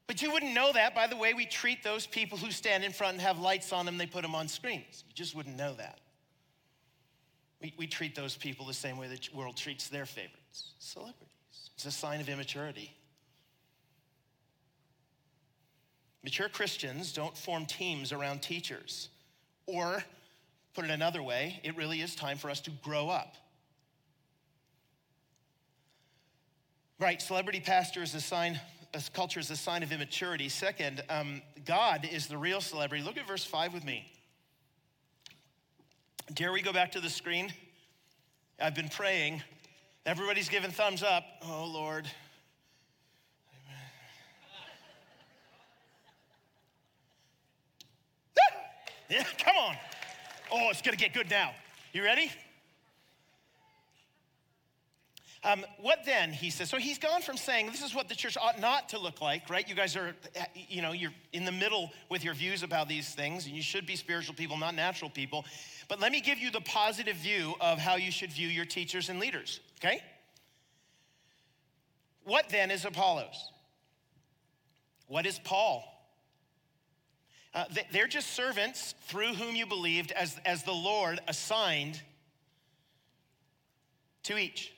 But 0.08 0.22
you 0.22 0.32
wouldn't 0.32 0.54
know 0.54 0.72
that 0.72 0.94
by 0.94 1.06
the 1.06 1.16
way 1.16 1.34
we 1.34 1.46
treat 1.46 1.84
those 1.84 2.06
people 2.06 2.38
who 2.38 2.50
stand 2.50 2.82
in 2.82 2.92
front 2.92 3.12
and 3.12 3.20
have 3.20 3.38
lights 3.38 3.72
on 3.72 3.86
them, 3.86 3.98
they 3.98 4.06
put 4.06 4.22
them 4.22 4.34
on 4.34 4.48
screens. 4.48 5.04
You 5.06 5.14
just 5.14 5.36
wouldn't 5.36 5.56
know 5.56 5.74
that. 5.74 6.00
We, 7.60 7.74
we 7.76 7.86
treat 7.86 8.14
those 8.14 8.34
people 8.34 8.66
the 8.66 8.74
same 8.74 8.96
way 8.96 9.06
the 9.06 9.20
world 9.36 9.56
treats 9.56 9.88
their 9.88 10.06
favorites, 10.06 10.72
celebrities. 10.78 11.28
It's 11.74 11.84
a 11.84 11.90
sign 11.90 12.20
of 12.20 12.28
immaturity. 12.28 12.90
Mature 16.24 16.48
Christians 16.48 17.12
don't 17.12 17.36
form 17.36 17.66
teams 17.66 18.10
around 18.10 18.40
teachers. 18.42 19.10
Or, 19.66 20.02
put 20.74 20.86
it 20.86 20.90
another 20.90 21.22
way, 21.22 21.60
it 21.62 21.76
really 21.76 22.00
is 22.00 22.14
time 22.14 22.38
for 22.38 22.48
us 22.48 22.60
to 22.62 22.70
grow 22.82 23.10
up. 23.10 23.34
Right, 26.98 27.20
celebrity 27.20 27.60
pastor 27.60 28.02
is 28.02 28.14
a 28.14 28.20
sign, 28.20 28.58
culture 29.12 29.40
is 29.40 29.51
a 29.51 29.57
sign 29.57 29.83
of 29.83 29.92
immaturity. 29.92 30.48
Second, 30.48 31.03
um, 31.11 31.42
God 31.64 32.09
is 32.11 32.27
the 32.27 32.38
real 32.38 32.61
celebrity. 32.61 33.05
Look 33.05 33.16
at 33.16 33.27
verse 33.27 33.44
5 33.44 33.74
with 33.74 33.85
me. 33.85 34.11
Dare 36.35 36.53
we 36.53 36.62
go 36.62 36.72
back 36.72 36.92
to 36.92 37.01
the 37.01 37.11
screen? 37.11 37.53
I've 38.61 38.74
been 38.74 38.88
praying. 38.88 39.42
Everybody's 40.05 40.48
giving 40.48 40.70
thumbs 40.70 41.03
up. 41.03 41.24
Oh, 41.42 41.64
Lord. 41.72 42.09
yeah, 49.11 49.24
come 49.38 49.57
on. 49.57 49.77
Oh, 50.51 50.70
it's 50.70 50.83
gonna 50.83 50.96
get 50.96 51.12
good 51.12 51.31
now. 51.31 51.53
You 51.92 52.03
ready? 52.03 52.31
Um, 55.44 55.64
what 55.79 56.05
then, 56.05 56.33
he 56.33 56.51
says. 56.51 56.68
So 56.68 56.79
he's 56.79 56.98
gone 56.98 57.22
from 57.22 57.37
saying 57.37 57.66
this 57.66 57.83
is 57.83 57.94
what 57.94 58.09
the 58.09 58.14
church 58.14 58.37
ought 58.37 58.59
not 58.59 58.88
to 58.88 58.98
look 58.98 59.20
like, 59.20 59.48
right? 59.48 59.68
You 59.68 59.77
guys 59.77 59.96
are, 59.96 60.14
you 60.55 60.83
know, 60.83 60.92
you're 60.92 61.12
in 61.33 61.44
the 61.44 61.53
middle 61.53 61.90
with 62.09 62.24
your 62.24 62.35
views 62.35 62.64
about 62.64 62.88
these 62.88 63.14
things, 63.14 63.46
and 63.46 63.55
you 63.55 63.62
should 63.62 63.87
be 63.87 63.94
spiritual 63.94 64.35
people, 64.35 64.59
not 64.59 64.74
natural 64.74 65.11
people. 65.11 65.44
But 65.87 66.01
let 66.01 66.11
me 66.11 66.20
give 66.20 66.38
you 66.38 66.51
the 66.51 66.61
positive 66.62 67.16
view 67.16 67.55
of 67.61 67.79
how 67.79 67.96
you 67.96 68.11
should 68.11 68.33
view 68.33 68.48
your 68.48 68.64
teachers 68.64 69.09
and 69.09 69.20
leaders, 69.20 69.61
okay? 69.81 70.03
What 72.24 72.48
then 72.48 72.70
is 72.70 72.85
Apollos? 72.85 73.53
What 75.07 75.24
is 75.24 75.38
Paul? 75.38 75.85
Uh, 77.55 77.64
they're 77.92 78.07
just 78.07 78.35
servants 78.35 78.94
through 79.07 79.35
whom 79.35 79.57
you 79.57 79.66
believed 79.66 80.12
as, 80.12 80.37
as 80.44 80.64
the 80.64 80.72
Lord 80.72 81.20
assigned 81.29 82.03
to 84.24 84.37
each. 84.37 84.74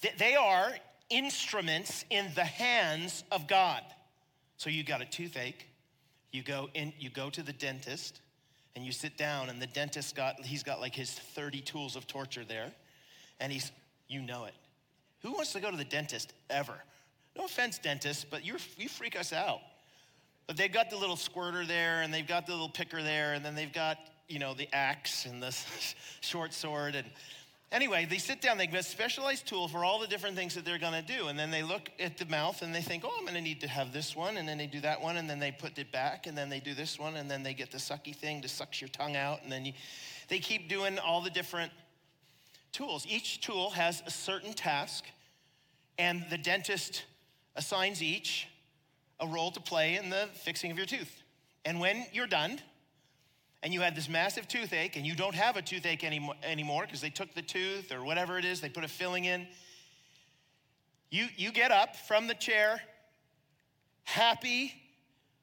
They 0.00 0.34
are 0.34 0.72
instruments 1.10 2.04
in 2.10 2.30
the 2.34 2.44
hands 2.44 3.24
of 3.32 3.46
God. 3.46 3.82
So 4.56 4.70
you 4.70 4.84
got 4.84 5.00
a 5.00 5.04
toothache, 5.04 5.66
you 6.32 6.42
go 6.42 6.68
in, 6.74 6.92
you 6.98 7.10
go 7.10 7.30
to 7.30 7.42
the 7.42 7.52
dentist, 7.52 8.20
and 8.76 8.84
you 8.84 8.92
sit 8.92 9.16
down, 9.16 9.48
and 9.48 9.60
the 9.60 9.66
dentist 9.66 10.14
got 10.14 10.44
he's 10.44 10.62
got 10.62 10.80
like 10.80 10.94
his 10.94 11.10
30 11.10 11.60
tools 11.60 11.96
of 11.96 12.06
torture 12.06 12.44
there, 12.44 12.72
and 13.40 13.52
he's 13.52 13.72
you 14.08 14.20
know 14.20 14.44
it. 14.44 14.54
Who 15.22 15.32
wants 15.32 15.52
to 15.52 15.60
go 15.60 15.70
to 15.70 15.76
the 15.76 15.84
dentist 15.84 16.32
ever? 16.50 16.74
No 17.36 17.44
offense, 17.44 17.78
dentist, 17.78 18.26
but 18.30 18.44
you 18.44 18.56
you 18.76 18.88
freak 18.88 19.18
us 19.18 19.32
out. 19.32 19.60
But 20.46 20.56
they've 20.56 20.72
got 20.72 20.90
the 20.90 20.96
little 20.96 21.16
squirter 21.16 21.66
there, 21.66 22.02
and 22.02 22.12
they've 22.12 22.26
got 22.26 22.46
the 22.46 22.52
little 22.52 22.68
picker 22.68 23.02
there, 23.02 23.34
and 23.34 23.44
then 23.44 23.54
they've 23.54 23.72
got 23.72 23.98
you 24.28 24.38
know 24.38 24.54
the 24.54 24.68
axe 24.72 25.24
and 25.24 25.42
the 25.42 25.56
short 26.20 26.52
sword 26.52 26.94
and 26.94 27.06
Anyway, 27.70 28.06
they 28.08 28.16
sit 28.16 28.40
down, 28.40 28.56
they 28.56 28.66
get 28.66 28.80
a 28.80 28.82
specialized 28.82 29.46
tool 29.46 29.68
for 29.68 29.84
all 29.84 29.98
the 29.98 30.06
different 30.06 30.34
things 30.34 30.54
that 30.54 30.64
they're 30.64 30.78
gonna 30.78 31.02
do. 31.02 31.28
And 31.28 31.38
then 31.38 31.50
they 31.50 31.62
look 31.62 31.90
at 32.00 32.16
the 32.16 32.24
mouth 32.24 32.62
and 32.62 32.74
they 32.74 32.80
think, 32.80 33.04
oh, 33.04 33.12
I'm 33.18 33.26
gonna 33.26 33.42
need 33.42 33.60
to 33.60 33.68
have 33.68 33.92
this 33.92 34.16
one. 34.16 34.38
And 34.38 34.48
then 34.48 34.56
they 34.56 34.66
do 34.66 34.80
that 34.80 35.00
one, 35.02 35.18
and 35.18 35.28
then 35.28 35.38
they 35.38 35.52
put 35.52 35.78
it 35.78 35.92
back, 35.92 36.26
and 36.26 36.36
then 36.36 36.48
they 36.48 36.60
do 36.60 36.72
this 36.72 36.98
one, 36.98 37.16
and 37.16 37.30
then 37.30 37.42
they 37.42 37.52
get 37.52 37.70
the 37.70 37.78
sucky 37.78 38.16
thing 38.16 38.40
to 38.40 38.48
suck 38.48 38.80
your 38.80 38.88
tongue 38.88 39.16
out. 39.16 39.42
And 39.42 39.52
then 39.52 39.66
you, 39.66 39.74
they 40.28 40.38
keep 40.38 40.68
doing 40.68 40.98
all 40.98 41.20
the 41.20 41.30
different 41.30 41.70
tools. 42.72 43.06
Each 43.06 43.40
tool 43.40 43.70
has 43.70 44.02
a 44.06 44.10
certain 44.10 44.54
task, 44.54 45.04
and 45.98 46.24
the 46.30 46.38
dentist 46.38 47.04
assigns 47.54 48.02
each 48.02 48.48
a 49.20 49.26
role 49.26 49.50
to 49.50 49.60
play 49.60 49.96
in 49.96 50.08
the 50.08 50.28
fixing 50.32 50.70
of 50.70 50.76
your 50.78 50.86
tooth. 50.86 51.22
And 51.64 51.80
when 51.80 52.06
you're 52.12 52.26
done, 52.26 52.60
and 53.62 53.74
you 53.74 53.80
had 53.80 53.96
this 53.96 54.08
massive 54.08 54.46
toothache 54.46 54.96
and 54.96 55.06
you 55.06 55.14
don't 55.14 55.34
have 55.34 55.56
a 55.56 55.62
toothache 55.62 56.04
anymore 56.04 56.84
because 56.84 57.00
they 57.00 57.10
took 57.10 57.34
the 57.34 57.42
tooth 57.42 57.92
or 57.92 58.04
whatever 58.04 58.38
it 58.38 58.44
is, 58.44 58.60
they 58.60 58.68
put 58.68 58.84
a 58.84 58.88
filling 58.88 59.24
in. 59.24 59.46
You, 61.10 61.26
you 61.36 61.50
get 61.52 61.70
up 61.70 61.96
from 61.96 62.26
the 62.26 62.34
chair 62.34 62.80
happy 64.04 64.74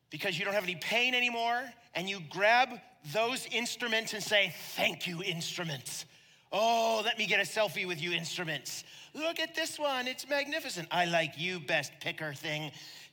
because 0.10 0.38
you 0.38 0.46
don't 0.46 0.54
have 0.54 0.64
any 0.64 0.76
pain 0.76 1.14
anymore, 1.14 1.62
and 1.94 2.10
you 2.10 2.20
grab 2.30 2.70
those 3.14 3.46
instruments 3.52 4.14
and 4.14 4.24
say, 4.24 4.54
Thank 4.76 5.08
you, 5.08 5.22
instruments. 5.24 6.06
Oh, 6.52 7.02
let 7.04 7.18
me 7.18 7.26
get 7.26 7.40
a 7.40 7.44
selfie 7.44 7.86
with 7.86 8.02
you, 8.02 8.14
instruments. 8.14 8.84
Look 9.14 9.40
at 9.40 9.56
this 9.56 9.78
one, 9.78 10.08
it's 10.08 10.28
magnificent. 10.28 10.88
I 10.92 11.06
like 11.06 11.38
you, 11.38 11.60
best 11.60 11.92
picker 12.00 12.34
thing, 12.34 12.72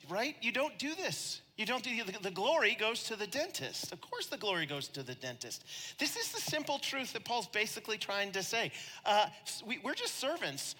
right? 0.08 0.36
You 0.40 0.52
don't 0.52 0.78
do 0.78 0.94
this. 0.94 1.40
You 1.56 1.66
don't 1.66 1.82
do 1.82 1.90
the 2.22 2.30
glory 2.30 2.76
goes 2.78 3.04
to 3.04 3.16
the 3.16 3.26
dentist. 3.26 3.92
Of 3.92 4.00
course, 4.00 4.26
the 4.26 4.38
glory 4.38 4.66
goes 4.66 4.88
to 4.88 5.02
the 5.02 5.14
dentist. 5.14 5.64
This 5.98 6.16
is 6.16 6.32
the 6.32 6.40
simple 6.40 6.78
truth 6.78 7.12
that 7.12 7.24
Paul's 7.24 7.46
basically 7.46 7.98
trying 7.98 8.32
to 8.32 8.42
say. 8.42 8.72
Uh, 9.04 9.26
we, 9.66 9.78
we're 9.84 9.94
just 9.94 10.18
servants 10.18 10.74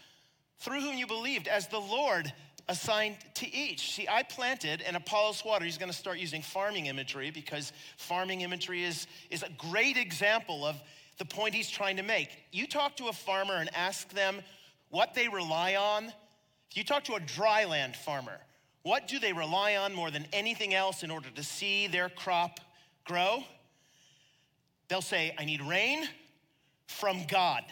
through 0.61 0.81
whom 0.81 0.97
you 0.97 1.07
believed, 1.07 1.49
as 1.49 1.69
the 1.69 1.79
Lord 1.79 2.33
assigned 2.69 3.17
to 3.35 3.53
each. 3.53 3.93
See, 3.93 4.09
I 4.09 4.23
planted 4.23 4.83
and 4.83 4.97
Apollos 4.97 5.45
water. 5.45 5.65
He's 5.65 5.79
going 5.79 5.91
to 5.91 5.97
start 5.97 6.19
using 6.19 6.43
farming 6.43 6.87
imagery 6.87 7.31
because 7.31 7.73
farming 7.97 8.41
imagery 8.43 8.85
is, 8.85 9.07
is 9.31 9.43
a 9.43 9.51
great 9.59 9.97
example 9.97 10.65
of 10.65 10.81
the 11.19 11.25
point 11.25 11.55
he's 11.55 11.71
trying 11.71 11.97
to 11.97 12.03
make. 12.03 12.31
You 12.51 12.67
talk 12.67 12.97
to 12.97 13.09
a 13.09 13.13
farmer 13.13 13.55
and 13.55 13.69
ask 13.75 14.09
them 14.13 14.41
what 14.91 15.15
they 15.15 15.29
rely 15.29 15.77
on. 15.77 16.07
If 16.71 16.77
you 16.77 16.85
talk 16.85 17.05
to 17.05 17.15
a 17.15 17.21
dryland 17.21 17.97
farmer, 17.97 18.41
what 18.83 19.07
do 19.07 19.19
they 19.19 19.33
rely 19.33 19.77
on 19.77 19.95
more 19.95 20.11
than 20.11 20.27
anything 20.33 20.75
else 20.75 21.03
in 21.03 21.11
order 21.11 21.31
to 21.31 21.43
see 21.43 21.87
their 21.87 22.09
crop 22.09 22.61
grow? 23.05 23.45
They'll 24.89 25.01
say, 25.01 25.35
I 25.39 25.45
need 25.45 25.63
rain 25.63 26.07
from 26.87 27.25
God. 27.27 27.63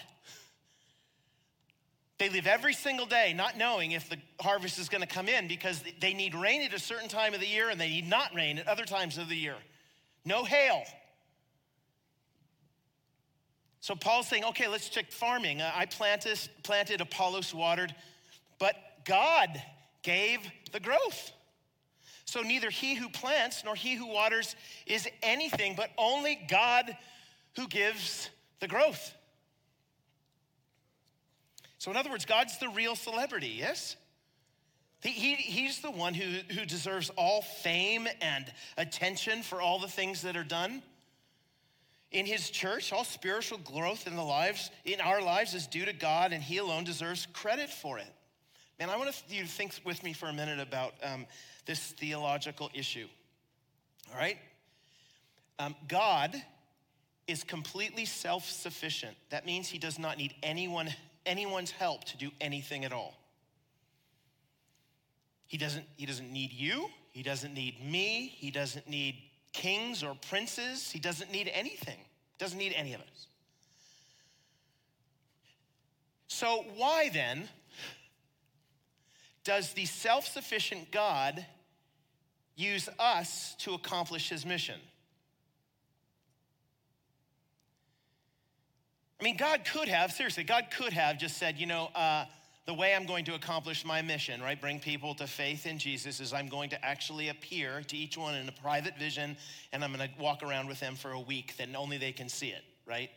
They 2.18 2.28
live 2.28 2.46
every 2.46 2.74
single 2.74 3.06
day 3.06 3.32
not 3.34 3.56
knowing 3.56 3.92
if 3.92 4.08
the 4.08 4.18
harvest 4.40 4.78
is 4.78 4.88
going 4.88 5.00
to 5.00 5.06
come 5.06 5.26
in 5.26 5.48
because 5.48 5.82
they 6.00 6.12
need 6.12 6.34
rain 6.34 6.62
at 6.62 6.74
a 6.74 6.78
certain 6.78 7.08
time 7.08 7.34
of 7.34 7.40
the 7.40 7.46
year 7.46 7.70
and 7.70 7.80
they 7.80 7.88
need 7.88 8.08
not 8.08 8.34
rain 8.34 8.58
at 8.58 8.68
other 8.68 8.84
times 8.84 9.16
of 9.18 9.28
the 9.28 9.36
year. 9.36 9.56
No 10.24 10.44
hail. 10.44 10.82
So 13.80 13.94
Paul's 13.94 14.28
saying, 14.28 14.44
okay, 14.44 14.68
let's 14.68 14.90
check 14.90 15.10
farming. 15.10 15.62
I 15.62 15.86
planted, 15.86 16.38
planted 16.62 17.00
Apollos 17.00 17.54
watered, 17.54 17.94
but 18.58 18.76
God 19.06 19.62
gave 20.02 20.40
the 20.72 20.80
growth. 20.80 21.32
So 22.24 22.42
neither 22.42 22.70
he 22.70 22.94
who 22.94 23.08
plants 23.08 23.64
nor 23.64 23.74
he 23.74 23.94
who 23.94 24.06
waters 24.06 24.54
is 24.86 25.08
anything, 25.22 25.74
but 25.76 25.90
only 25.98 26.38
God 26.48 26.96
who 27.56 27.66
gives 27.66 28.30
the 28.60 28.68
growth. 28.68 29.14
So, 31.78 31.90
in 31.90 31.96
other 31.96 32.10
words, 32.10 32.26
God's 32.26 32.58
the 32.58 32.68
real 32.68 32.94
celebrity, 32.94 33.54
yes? 33.58 33.96
He, 35.02 35.08
he, 35.08 35.34
he's 35.34 35.80
the 35.80 35.90
one 35.90 36.12
who, 36.12 36.40
who 36.54 36.66
deserves 36.66 37.10
all 37.16 37.40
fame 37.40 38.06
and 38.20 38.44
attention 38.76 39.42
for 39.42 39.62
all 39.62 39.78
the 39.78 39.88
things 39.88 40.22
that 40.22 40.36
are 40.36 40.44
done. 40.44 40.82
In 42.12 42.26
his 42.26 42.50
church, 42.50 42.92
all 42.92 43.04
spiritual 43.04 43.58
growth 43.58 44.06
in 44.06 44.14
the 44.14 44.22
lives, 44.22 44.70
in 44.84 45.00
our 45.00 45.22
lives 45.22 45.54
is 45.54 45.66
due 45.66 45.86
to 45.86 45.92
God, 45.92 46.32
and 46.32 46.42
he 46.42 46.58
alone 46.58 46.84
deserves 46.84 47.26
credit 47.32 47.70
for 47.70 47.98
it. 47.98 48.12
Man, 48.80 48.88
I 48.88 48.96
want 48.96 49.22
you 49.28 49.42
to 49.42 49.48
think 49.48 49.78
with 49.84 50.02
me 50.02 50.14
for 50.14 50.30
a 50.30 50.32
minute 50.32 50.58
about 50.58 50.94
um, 51.02 51.26
this 51.66 51.78
theological 51.78 52.70
issue. 52.72 53.06
All 54.10 54.18
right? 54.18 54.38
Um, 55.58 55.74
God 55.86 56.34
is 57.26 57.44
completely 57.44 58.06
self 58.06 58.48
sufficient. 58.48 59.18
That 59.28 59.44
means 59.44 59.68
he 59.68 59.76
does 59.76 59.98
not 59.98 60.16
need 60.16 60.32
anyone, 60.42 60.88
anyone's 61.26 61.70
help 61.70 62.04
to 62.04 62.16
do 62.16 62.30
anything 62.40 62.86
at 62.86 62.92
all. 62.92 63.12
He 65.46 65.58
doesn't, 65.58 65.84
he 65.98 66.06
doesn't 66.06 66.32
need 66.32 66.50
you, 66.50 66.88
he 67.12 67.22
doesn't 67.22 67.52
need 67.52 67.84
me, 67.84 68.32
he 68.34 68.50
doesn't 68.50 68.88
need 68.88 69.16
kings 69.52 70.02
or 70.02 70.16
princes, 70.30 70.90
he 70.90 70.98
doesn't 70.98 71.30
need 71.30 71.50
anything, 71.52 71.98
doesn't 72.38 72.58
need 72.58 72.72
any 72.74 72.94
of 72.94 73.02
us. 73.02 73.26
So, 76.28 76.64
why 76.76 77.10
then 77.12 77.46
does 79.44 79.72
the 79.72 79.87
self 79.87 80.26
sufficient 80.26 80.90
God 80.90 81.44
use 82.57 82.88
us 82.98 83.55
to 83.61 83.74
accomplish 83.74 84.29
his 84.29 84.44
mission? 84.44 84.81
I 89.20 89.24
mean, 89.24 89.37
God 89.37 89.66
could 89.70 89.88
have, 89.88 90.12
seriously, 90.12 90.44
God 90.44 90.68
could 90.74 90.94
have 90.94 91.18
just 91.18 91.37
said, 91.37 91.59
you 91.59 91.66
know, 91.66 91.90
uh, 91.94 92.24
the 92.66 92.72
way 92.72 92.94
I'm 92.94 93.05
going 93.05 93.24
to 93.26 93.35
accomplish 93.35 93.85
my 93.85 94.00
mission, 94.00 94.40
right, 94.40 94.59
bring 94.59 94.81
people 94.81 95.14
to 95.16 95.26
faith 95.26 95.66
in 95.66 95.79
Jesus, 95.79 96.20
is 96.20 96.33
I'm 96.33 96.48
going 96.48 96.70
to 96.70 96.85
actually 96.85 97.29
appear 97.29 97.83
to 97.88 97.96
each 97.96 98.16
one 98.16 98.35
in 98.35 98.48
a 98.48 98.53
private 98.53 98.96
vision, 98.98 99.37
and 99.72 99.85
I'm 99.85 99.92
going 99.92 100.09
to 100.09 100.22
walk 100.22 100.42
around 100.42 100.68
with 100.68 100.81
them 100.81 100.94
for 100.94 101.11
a 101.11 101.20
week, 101.20 101.57
that 101.59 101.68
only 101.74 101.98
they 101.98 102.12
can 102.12 102.29
see 102.29 102.48
it, 102.48 102.62
right? 102.87 103.11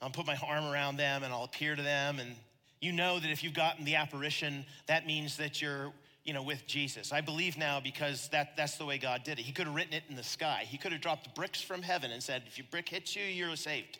I'll 0.00 0.10
put 0.10 0.26
my 0.26 0.36
arm 0.46 0.64
around 0.64 0.96
them 0.96 1.22
and 1.22 1.32
I'll 1.32 1.44
appear 1.44 1.76
to 1.76 1.82
them, 1.82 2.18
and 2.18 2.34
you 2.80 2.92
know 2.92 3.18
that 3.18 3.30
if 3.30 3.42
you've 3.42 3.54
gotten 3.54 3.84
the 3.84 3.96
apparition, 3.96 4.64
that 4.86 5.06
means 5.06 5.36
that 5.36 5.60
you're 5.62 5.92
you 6.26 6.32
know, 6.32 6.42
with 6.42 6.66
Jesus. 6.66 7.12
I 7.12 7.20
believe 7.20 7.56
now 7.56 7.78
because 7.78 8.28
that, 8.30 8.56
that's 8.56 8.76
the 8.76 8.84
way 8.84 8.98
God 8.98 9.22
did 9.22 9.38
it. 9.38 9.42
He 9.42 9.52
could 9.52 9.66
have 9.66 9.76
written 9.76 9.94
it 9.94 10.02
in 10.10 10.16
the 10.16 10.24
sky. 10.24 10.64
He 10.66 10.76
could 10.76 10.90
have 10.90 11.00
dropped 11.00 11.32
bricks 11.36 11.62
from 11.62 11.82
heaven 11.82 12.10
and 12.10 12.20
said, 12.20 12.42
if 12.48 12.58
your 12.58 12.66
brick 12.70 12.88
hits 12.88 13.14
you, 13.14 13.22
you're 13.22 13.54
saved. 13.54 13.98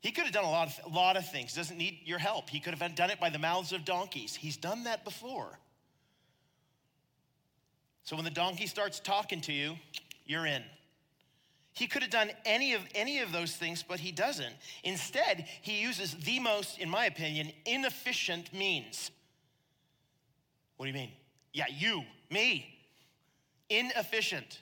He 0.00 0.10
could 0.10 0.24
have 0.24 0.32
done 0.32 0.44
a 0.44 0.50
lot 0.50 0.68
of, 0.68 0.92
a 0.92 0.94
lot 0.94 1.16
of 1.18 1.30
things. 1.30 1.54
He 1.54 1.60
doesn't 1.60 1.76
need 1.76 2.00
your 2.04 2.18
help. 2.18 2.48
He 2.48 2.60
could 2.60 2.74
have 2.74 2.94
done 2.94 3.10
it 3.10 3.20
by 3.20 3.28
the 3.28 3.38
mouths 3.38 3.72
of 3.72 3.84
donkeys. 3.84 4.34
He's 4.34 4.56
done 4.56 4.84
that 4.84 5.04
before. 5.04 5.58
So 8.04 8.16
when 8.16 8.24
the 8.24 8.30
donkey 8.30 8.66
starts 8.66 8.98
talking 8.98 9.42
to 9.42 9.52
you, 9.52 9.76
you're 10.24 10.46
in. 10.46 10.62
He 11.74 11.86
could 11.86 12.02
have 12.02 12.10
done 12.10 12.30
any 12.44 12.72
of 12.74 12.82
any 12.94 13.18
of 13.18 13.32
those 13.32 13.56
things, 13.56 13.84
but 13.86 14.00
he 14.00 14.12
doesn't. 14.12 14.54
Instead, 14.84 15.46
he 15.60 15.80
uses 15.80 16.14
the 16.14 16.38
most, 16.38 16.78
in 16.78 16.88
my 16.88 17.06
opinion, 17.06 17.52
inefficient 17.66 18.52
means. 18.54 19.10
What 20.76 20.86
do 20.86 20.92
you 20.92 20.94
mean? 20.94 21.10
Yeah, 21.52 21.66
you, 21.76 22.04
me. 22.30 22.78
Inefficient. 23.68 24.60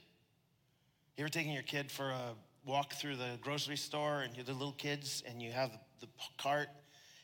You 1.16 1.24
ever 1.24 1.28
taking 1.28 1.52
your 1.52 1.62
kid 1.62 1.90
for 1.90 2.10
a 2.10 2.34
walk 2.64 2.94
through 2.94 3.16
the 3.16 3.38
grocery 3.40 3.76
store 3.76 4.22
and 4.22 4.34
you're 4.34 4.44
the 4.44 4.52
little 4.52 4.72
kids 4.72 5.22
and 5.28 5.42
you 5.42 5.52
have 5.52 5.70
the 6.00 6.08
cart 6.38 6.68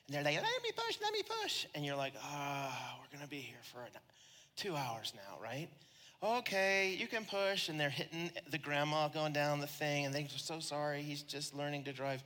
and 0.08 0.14
they're 0.14 0.24
like, 0.24 0.36
let 0.36 0.62
me 0.62 0.70
push, 0.74 0.98
let 1.02 1.12
me 1.12 1.22
push. 1.42 1.66
And 1.74 1.84
you're 1.84 1.96
like, 1.96 2.14
ah, 2.22 2.96
oh, 2.96 3.00
we're 3.00 3.16
gonna 3.16 3.28
be 3.28 3.36
here 3.36 3.58
for 3.62 3.80
two 4.56 4.74
hours 4.74 5.12
now, 5.14 5.42
right? 5.42 5.68
Okay, 6.22 6.96
you 6.98 7.06
can 7.06 7.24
push. 7.24 7.68
And 7.68 7.78
they're 7.78 7.90
hitting 7.90 8.30
the 8.50 8.58
grandma 8.58 9.08
going 9.08 9.32
down 9.32 9.60
the 9.60 9.66
thing 9.66 10.06
and 10.06 10.14
they're 10.14 10.26
so 10.36 10.60
sorry, 10.60 11.02
he's 11.02 11.22
just 11.22 11.54
learning 11.54 11.84
to 11.84 11.92
drive. 11.92 12.22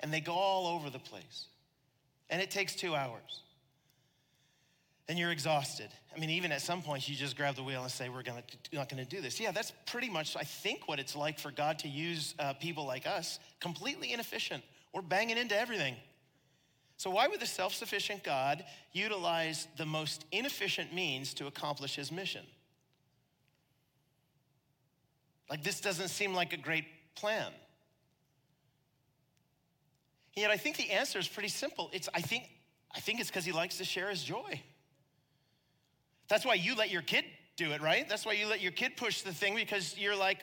And 0.00 0.12
they 0.12 0.20
go 0.20 0.32
all 0.32 0.66
over 0.66 0.90
the 0.90 0.98
place. 0.98 1.46
And 2.30 2.40
it 2.40 2.50
takes 2.50 2.74
two 2.74 2.94
hours 2.94 3.42
and 5.08 5.18
you're 5.18 5.30
exhausted. 5.30 5.88
I 6.14 6.18
mean, 6.18 6.30
even 6.30 6.52
at 6.52 6.62
some 6.62 6.80
points, 6.80 7.08
you 7.08 7.14
just 7.14 7.36
grab 7.36 7.56
the 7.56 7.62
wheel 7.62 7.82
and 7.82 7.90
say, 7.90 8.08
We're 8.08 8.22
gonna, 8.22 8.42
not 8.72 8.88
gonna 8.88 9.04
do 9.04 9.20
this. 9.20 9.38
Yeah, 9.40 9.52
that's 9.52 9.72
pretty 9.86 10.08
much, 10.08 10.36
I 10.36 10.42
think, 10.42 10.88
what 10.88 10.98
it's 10.98 11.16
like 11.16 11.38
for 11.38 11.50
God 11.50 11.78
to 11.80 11.88
use 11.88 12.34
uh, 12.38 12.54
people 12.54 12.86
like 12.86 13.06
us, 13.06 13.38
completely 13.60 14.12
inefficient. 14.12 14.62
We're 14.94 15.02
banging 15.02 15.38
into 15.38 15.58
everything. 15.58 15.96
So, 16.96 17.10
why 17.10 17.28
would 17.28 17.40
the 17.40 17.46
self 17.46 17.74
sufficient 17.74 18.22
God 18.22 18.64
utilize 18.92 19.66
the 19.76 19.86
most 19.86 20.24
inefficient 20.32 20.94
means 20.94 21.34
to 21.34 21.46
accomplish 21.46 21.96
his 21.96 22.12
mission? 22.12 22.44
Like, 25.52 25.62
this 25.62 25.82
doesn't 25.82 26.08
seem 26.08 26.32
like 26.32 26.54
a 26.54 26.56
great 26.56 26.86
plan. 27.14 27.52
Yet, 30.34 30.50
I 30.50 30.56
think 30.56 30.78
the 30.78 30.90
answer 30.90 31.18
is 31.18 31.28
pretty 31.28 31.50
simple. 31.50 31.90
It's, 31.92 32.08
I 32.14 32.22
think, 32.22 32.44
I 32.90 33.00
think 33.00 33.20
it's 33.20 33.28
because 33.28 33.44
he 33.44 33.52
likes 33.52 33.76
to 33.76 33.84
share 33.84 34.08
his 34.08 34.24
joy. 34.24 34.62
That's 36.28 36.46
why 36.46 36.54
you 36.54 36.74
let 36.74 36.90
your 36.90 37.02
kid 37.02 37.26
do 37.56 37.72
it, 37.72 37.82
right? 37.82 38.08
That's 38.08 38.24
why 38.24 38.32
you 38.32 38.46
let 38.46 38.62
your 38.62 38.72
kid 38.72 38.96
push 38.96 39.20
the 39.20 39.34
thing 39.34 39.54
because 39.54 39.94
you're 39.98 40.16
like, 40.16 40.38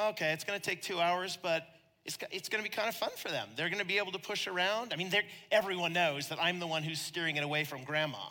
okay, 0.00 0.30
it's 0.32 0.44
gonna 0.44 0.60
take 0.60 0.80
two 0.80 1.00
hours, 1.00 1.36
but 1.42 1.66
it's, 2.04 2.16
it's 2.30 2.48
gonna 2.48 2.62
be 2.62 2.68
kind 2.68 2.88
of 2.88 2.94
fun 2.94 3.10
for 3.16 3.30
them. 3.30 3.48
They're 3.56 3.68
gonna 3.68 3.84
be 3.84 3.98
able 3.98 4.12
to 4.12 4.20
push 4.20 4.46
around. 4.46 4.92
I 4.92 4.96
mean, 4.96 5.12
everyone 5.50 5.92
knows 5.92 6.28
that 6.28 6.38
I'm 6.40 6.60
the 6.60 6.68
one 6.68 6.84
who's 6.84 7.00
steering 7.00 7.34
it 7.34 7.42
away 7.42 7.64
from 7.64 7.82
grandma. 7.82 8.28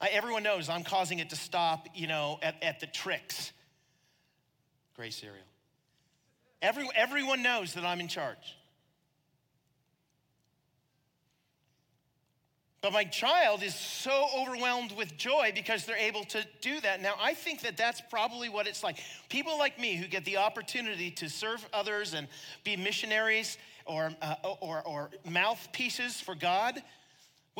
I, 0.00 0.10
everyone 0.10 0.44
knows 0.44 0.68
I'm 0.68 0.84
causing 0.84 1.18
it 1.18 1.30
to 1.30 1.36
stop, 1.36 1.88
you 1.92 2.06
know, 2.06 2.38
at, 2.40 2.62
at 2.62 2.78
the 2.78 2.86
Trix. 2.86 3.50
Gray 4.98 5.10
cereal. 5.10 5.44
Every, 6.60 6.88
everyone 6.96 7.40
knows 7.40 7.74
that 7.74 7.84
I'm 7.84 8.00
in 8.00 8.08
charge. 8.08 8.56
But 12.80 12.92
my 12.92 13.04
child 13.04 13.62
is 13.62 13.76
so 13.76 14.26
overwhelmed 14.36 14.90
with 14.96 15.16
joy 15.16 15.52
because 15.54 15.84
they're 15.84 15.96
able 15.96 16.24
to 16.24 16.44
do 16.60 16.80
that. 16.80 17.00
Now, 17.00 17.14
I 17.20 17.34
think 17.34 17.60
that 17.60 17.76
that's 17.76 18.00
probably 18.10 18.48
what 18.48 18.66
it's 18.66 18.82
like. 18.82 18.98
People 19.28 19.56
like 19.56 19.78
me 19.78 19.94
who 19.94 20.08
get 20.08 20.24
the 20.24 20.38
opportunity 20.38 21.12
to 21.12 21.28
serve 21.28 21.64
others 21.72 22.14
and 22.14 22.26
be 22.64 22.76
missionaries 22.76 23.56
or, 23.86 24.10
uh, 24.20 24.34
or, 24.60 24.82
or 24.82 25.10
mouthpieces 25.24 26.20
for 26.20 26.34
God, 26.34 26.82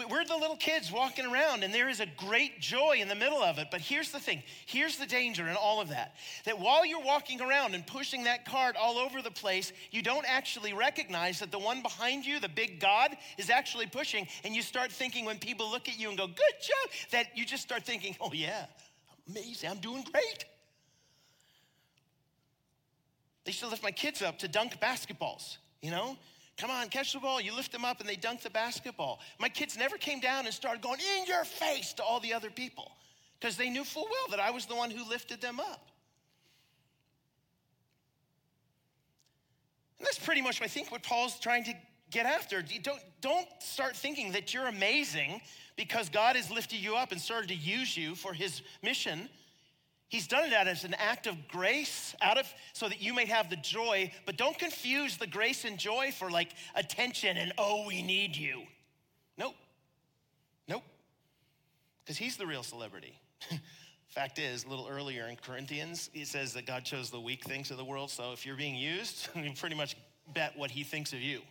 we're 0.07 0.25
the 0.25 0.37
little 0.37 0.57
kids 0.57 0.93
walking 0.93 1.27
around, 1.27 1.65
and 1.65 1.75
there 1.75 1.89
is 1.89 1.99
a 1.99 2.07
great 2.07 2.61
joy 2.61 2.99
in 3.01 3.09
the 3.09 3.15
middle 3.15 3.43
of 3.43 3.59
it. 3.59 3.69
But 3.71 3.81
here's 3.81 4.13
the 4.13 4.21
thing 4.21 4.43
here's 4.67 4.97
the 4.97 5.07
danger 5.07 5.49
in 5.49 5.57
all 5.57 5.81
of 5.81 5.89
that 5.89 6.15
that 6.45 6.59
while 6.61 6.87
you're 6.87 7.03
walking 7.03 7.41
around 7.41 7.75
and 7.75 7.87
pushing 7.87 8.25
that 8.25 8.45
cart 8.45 8.77
all 8.81 8.99
over 8.99 9.23
the 9.23 9.31
place, 9.31 9.73
you 9.91 10.03
don't 10.03 10.25
actually 10.29 10.73
recognize 10.73 11.41
that 11.41 11.51
the 11.51 11.59
one 11.59 11.83
behind 11.83 12.25
you, 12.25 12.39
the 12.39 12.49
big 12.49 12.79
God, 12.79 13.17
is 13.39 13.51
actually 13.51 13.87
pushing. 13.87 14.29
And 14.45 14.55
you 14.55 14.63
start 14.63 14.93
thinking 14.93 15.25
when 15.25 15.39
people 15.39 15.71
look 15.71 15.89
at 15.89 15.99
you 15.99 16.09
and 16.09 16.17
go, 16.17 16.27
Good 16.27 16.37
job, 16.37 17.11
that 17.11 17.37
you 17.37 17.45
just 17.45 17.63
start 17.63 17.85
thinking, 17.85 18.15
Oh, 18.21 18.31
yeah, 18.33 18.67
amazing, 19.29 19.71
I'm 19.71 19.79
doing 19.79 20.05
great. 20.13 20.45
They 23.45 23.51
used 23.51 23.61
to 23.61 23.69
lift 23.69 23.83
my 23.83 23.91
kids 23.91 24.21
up 24.21 24.39
to 24.41 24.49
dunk 24.49 24.79
basketballs, 24.81 25.57
you 25.81 25.91
know? 25.91 26.19
Come 26.59 26.71
on, 26.71 26.89
catch 26.89 27.13
the 27.13 27.21
ball. 27.21 27.41
You 27.41 27.55
lift 27.55 27.71
them 27.71 27.85
up 27.85 28.01
and 28.01 28.09
they 28.09 28.17
dunk 28.17 28.43
the 28.43 28.51
basketball. 28.51 29.21
My 29.39 29.49
kids 29.49 29.79
never 29.79 29.97
came 29.97 30.19
down 30.19 30.45
and 30.45 30.53
started 30.53 30.83
going 30.83 30.99
in 31.19 31.27
your 31.27 31.45
face 31.45 31.93
to 31.95 32.03
all 32.03 32.19
the 32.19 32.35
other 32.35 32.51
people 32.51 32.91
because 33.39 33.57
they 33.57 33.71
knew 33.71 33.85
full 33.85 34.05
well 34.11 34.37
that 34.37 34.41
I 34.41 34.51
was 34.51 34.67
the 34.67 34.75
one 34.75 34.91
who 34.91 35.09
lifted 35.09 35.41
them 35.41 35.61
up. 35.61 35.89
And 39.99 40.07
that's 40.07 40.19
pretty 40.19 40.43
much, 40.43 40.61
I 40.61 40.67
think, 40.67 40.91
what 40.91 41.03
Paul's 41.05 41.39
trying 41.39 41.63
to 41.65 41.75
get 42.11 42.27
after. 42.27 42.63
Don't, 42.83 43.01
don't 43.21 43.49
start 43.61 43.97
thinking 43.97 44.33
that 44.33 44.53
you're 44.53 44.67
amazing 44.67 45.41
because 45.77 46.09
God 46.09 46.35
has 46.35 46.51
lifted 46.51 46.79
you 46.79 46.97
up 46.97 47.13
and 47.13 47.21
started 47.21 47.49
to 47.49 47.55
use 47.55 47.97
you 47.97 48.17
for 48.17 48.33
his 48.33 48.63
mission. 48.83 49.29
He's 50.09 50.27
done 50.27 50.51
that 50.51 50.67
as 50.67 50.85
an 50.85 50.95
act 50.95 51.27
of 51.27 51.49
grace 51.49 52.17
out 52.23 52.39
of 52.39 52.47
so 52.73 52.89
that 52.89 53.03
you 53.03 53.13
may 53.13 53.27
have 53.27 53.51
the 53.51 53.57
joy, 53.57 54.11
but 54.25 54.39
don't 54.39 54.59
confuse 54.59 55.19
the 55.19 55.27
grace 55.27 55.67
and 55.67 55.79
joy 55.79 56.13
for 56.13 56.31
like 56.31 56.55
attention 56.75 57.37
and 57.37 57.53
oh, 57.59 57.87
we 57.87 58.01
need 58.03 58.35
you. 58.35 58.63
Nope. 59.37 59.55
Nope. 60.67 60.83
Because 62.03 62.17
he's 62.17 62.39
the 62.39 62.47
real 62.47 62.63
celebrity. 62.63 63.21
Fact 64.09 64.39
is, 64.39 64.65
a 64.65 64.69
little 64.69 64.89
earlier 64.89 65.27
in 65.27 65.37
Corinthians, 65.37 66.09
he 66.15 66.25
says 66.25 66.55
that 66.55 66.67
God 66.67 66.85
chose 66.85 67.11
the 67.11 67.21
weak 67.21 67.45
things 67.45 67.71
of 67.71 67.77
the 67.77 67.85
world. 67.85 68.11
So 68.11 68.33
if 68.33 68.47
you're 68.47 68.57
being 68.57 68.77
used, 68.77 69.29
you 69.35 69.53
pretty 69.53 69.77
much 69.77 69.95
bet 70.33 70.57
what 70.57 70.71
he 70.71 70.85
thinks 70.85 71.13
of 71.13 71.21
you. 71.21 71.43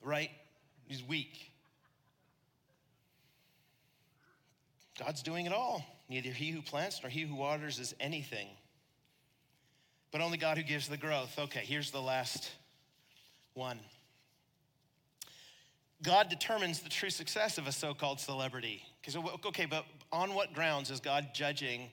Right? 0.00 0.30
He's 0.86 1.02
weak. 1.02 1.50
God's 4.96 5.22
doing 5.22 5.46
it 5.46 5.52
all. 5.52 5.84
Neither 6.08 6.30
he 6.30 6.50
who 6.50 6.62
plants 6.62 7.00
nor 7.02 7.10
he 7.10 7.22
who 7.22 7.34
waters 7.34 7.78
is 7.78 7.94
anything, 7.98 8.48
but 10.12 10.20
only 10.20 10.38
God 10.38 10.56
who 10.56 10.62
gives 10.62 10.88
the 10.88 10.96
growth. 10.96 11.38
Okay, 11.38 11.62
here's 11.64 11.90
the 11.90 12.00
last 12.00 12.50
one. 13.54 13.80
God 16.02 16.28
determines 16.28 16.80
the 16.80 16.88
true 16.88 17.10
success 17.10 17.58
of 17.58 17.66
a 17.66 17.72
so 17.72 17.94
called 17.94 18.20
celebrity. 18.20 18.82
Because, 19.00 19.16
okay, 19.46 19.66
but 19.66 19.84
on 20.12 20.34
what 20.34 20.52
grounds 20.52 20.90
is 20.90 21.00
God 21.00 21.28
judging 21.34 21.90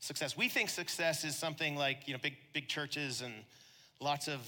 success? 0.00 0.36
We 0.36 0.48
think 0.48 0.68
success 0.68 1.24
is 1.24 1.36
something 1.36 1.76
like, 1.76 2.06
you 2.06 2.12
know, 2.12 2.20
big, 2.22 2.36
big 2.52 2.68
churches 2.68 3.22
and 3.22 3.32
lots 4.00 4.28
of 4.28 4.40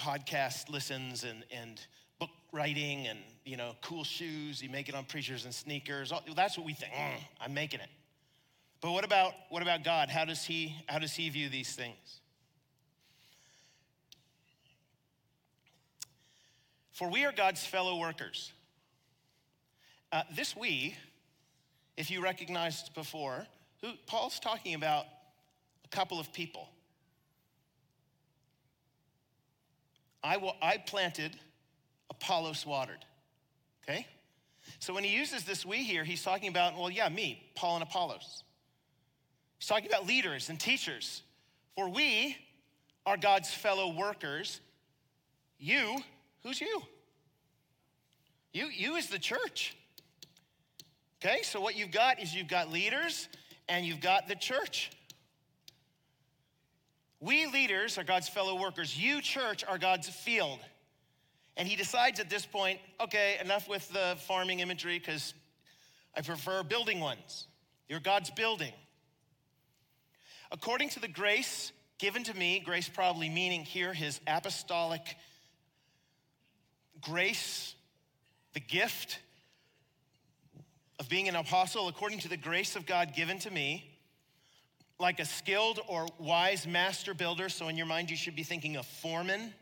podcast 0.00 0.70
listens 0.70 1.24
and, 1.24 1.44
and 1.50 1.80
book 2.18 2.30
writing 2.52 3.06
and, 3.06 3.18
you 3.44 3.56
know, 3.56 3.76
cool 3.82 4.02
shoes. 4.02 4.62
You 4.62 4.70
make 4.70 4.88
it 4.88 4.94
on 4.94 5.04
preachers 5.04 5.44
and 5.44 5.54
sneakers. 5.54 6.12
That's 6.34 6.56
what 6.56 6.66
we 6.66 6.72
think. 6.72 6.92
Mm, 6.92 7.20
I'm 7.40 7.54
making 7.54 7.80
it. 7.80 7.90
But 8.80 8.92
what 8.92 9.04
about, 9.04 9.32
what 9.48 9.62
about 9.62 9.82
God? 9.82 10.08
How 10.08 10.24
does, 10.24 10.44
he, 10.44 10.76
how 10.86 10.98
does 10.98 11.14
he 11.14 11.28
view 11.28 11.48
these 11.48 11.74
things? 11.74 12.20
For 16.92 17.08
we 17.08 17.24
are 17.24 17.32
God's 17.32 17.64
fellow 17.64 17.98
workers. 17.98 18.52
Uh, 20.10 20.22
this 20.34 20.56
we, 20.56 20.96
if 21.96 22.10
you 22.10 22.22
recognized 22.22 22.94
before, 22.94 23.46
who, 23.82 23.90
Paul's 24.06 24.40
talking 24.40 24.74
about 24.74 25.04
a 25.84 25.88
couple 25.88 26.18
of 26.18 26.32
people. 26.32 26.68
I, 30.22 30.36
will, 30.38 30.56
I 30.60 30.78
planted, 30.78 31.36
Apollos 32.10 32.66
watered. 32.66 33.04
Okay? 33.84 34.06
So 34.80 34.92
when 34.92 35.04
he 35.04 35.14
uses 35.14 35.44
this 35.44 35.64
we 35.64 35.78
here, 35.78 36.04
he's 36.04 36.22
talking 36.22 36.48
about, 36.48 36.76
well, 36.76 36.90
yeah, 36.90 37.08
me, 37.08 37.48
Paul 37.54 37.76
and 37.76 37.82
Apollos. 37.82 38.42
Talking 39.68 39.90
about 39.90 40.06
leaders 40.06 40.48
and 40.48 40.58
teachers. 40.58 41.22
For 41.76 41.90
we 41.90 42.34
are 43.04 43.18
God's 43.18 43.52
fellow 43.52 43.92
workers. 43.92 44.62
You, 45.58 45.98
who's 46.42 46.58
you? 46.58 46.80
You, 48.54 48.68
you 48.74 48.96
is 48.96 49.08
the 49.08 49.18
church. 49.18 49.76
Okay, 51.22 51.42
so 51.42 51.60
what 51.60 51.76
you've 51.76 51.90
got 51.90 52.18
is 52.18 52.34
you've 52.34 52.48
got 52.48 52.72
leaders 52.72 53.28
and 53.68 53.84
you've 53.84 54.00
got 54.00 54.26
the 54.26 54.36
church. 54.36 54.90
We 57.20 57.46
leaders 57.46 57.98
are 57.98 58.04
God's 58.04 58.30
fellow 58.30 58.58
workers. 58.58 58.96
You, 58.96 59.20
church, 59.20 59.64
are 59.68 59.76
God's 59.76 60.08
field. 60.08 60.60
And 61.58 61.68
he 61.68 61.76
decides 61.76 62.20
at 62.20 62.30
this 62.30 62.46
point, 62.46 62.78
okay, 63.02 63.36
enough 63.44 63.68
with 63.68 63.86
the 63.90 64.16
farming 64.20 64.60
imagery 64.60 64.98
because 64.98 65.34
I 66.16 66.22
prefer 66.22 66.62
building 66.62 67.00
ones. 67.00 67.48
You're 67.86 68.00
God's 68.00 68.30
building. 68.30 68.72
According 70.50 70.90
to 70.90 71.00
the 71.00 71.08
grace 71.08 71.72
given 71.98 72.24
to 72.24 72.34
me, 72.34 72.60
grace 72.60 72.88
probably 72.88 73.28
meaning 73.28 73.64
here 73.64 73.92
his 73.92 74.20
apostolic 74.26 75.16
grace, 77.00 77.74
the 78.54 78.60
gift 78.60 79.18
of 80.98 81.08
being 81.08 81.28
an 81.28 81.36
apostle, 81.36 81.88
according 81.88 82.20
to 82.20 82.28
the 82.28 82.36
grace 82.36 82.76
of 82.76 82.86
God 82.86 83.14
given 83.14 83.38
to 83.40 83.50
me, 83.50 83.98
like 84.98 85.20
a 85.20 85.24
skilled 85.24 85.80
or 85.86 86.06
wise 86.18 86.66
master 86.66 87.14
builder. 87.14 87.48
So, 87.48 87.68
in 87.68 87.76
your 87.76 87.86
mind, 87.86 88.10
you 88.10 88.16
should 88.16 88.34
be 88.34 88.42
thinking 88.42 88.76
of 88.76 88.86
foreman, 88.86 89.54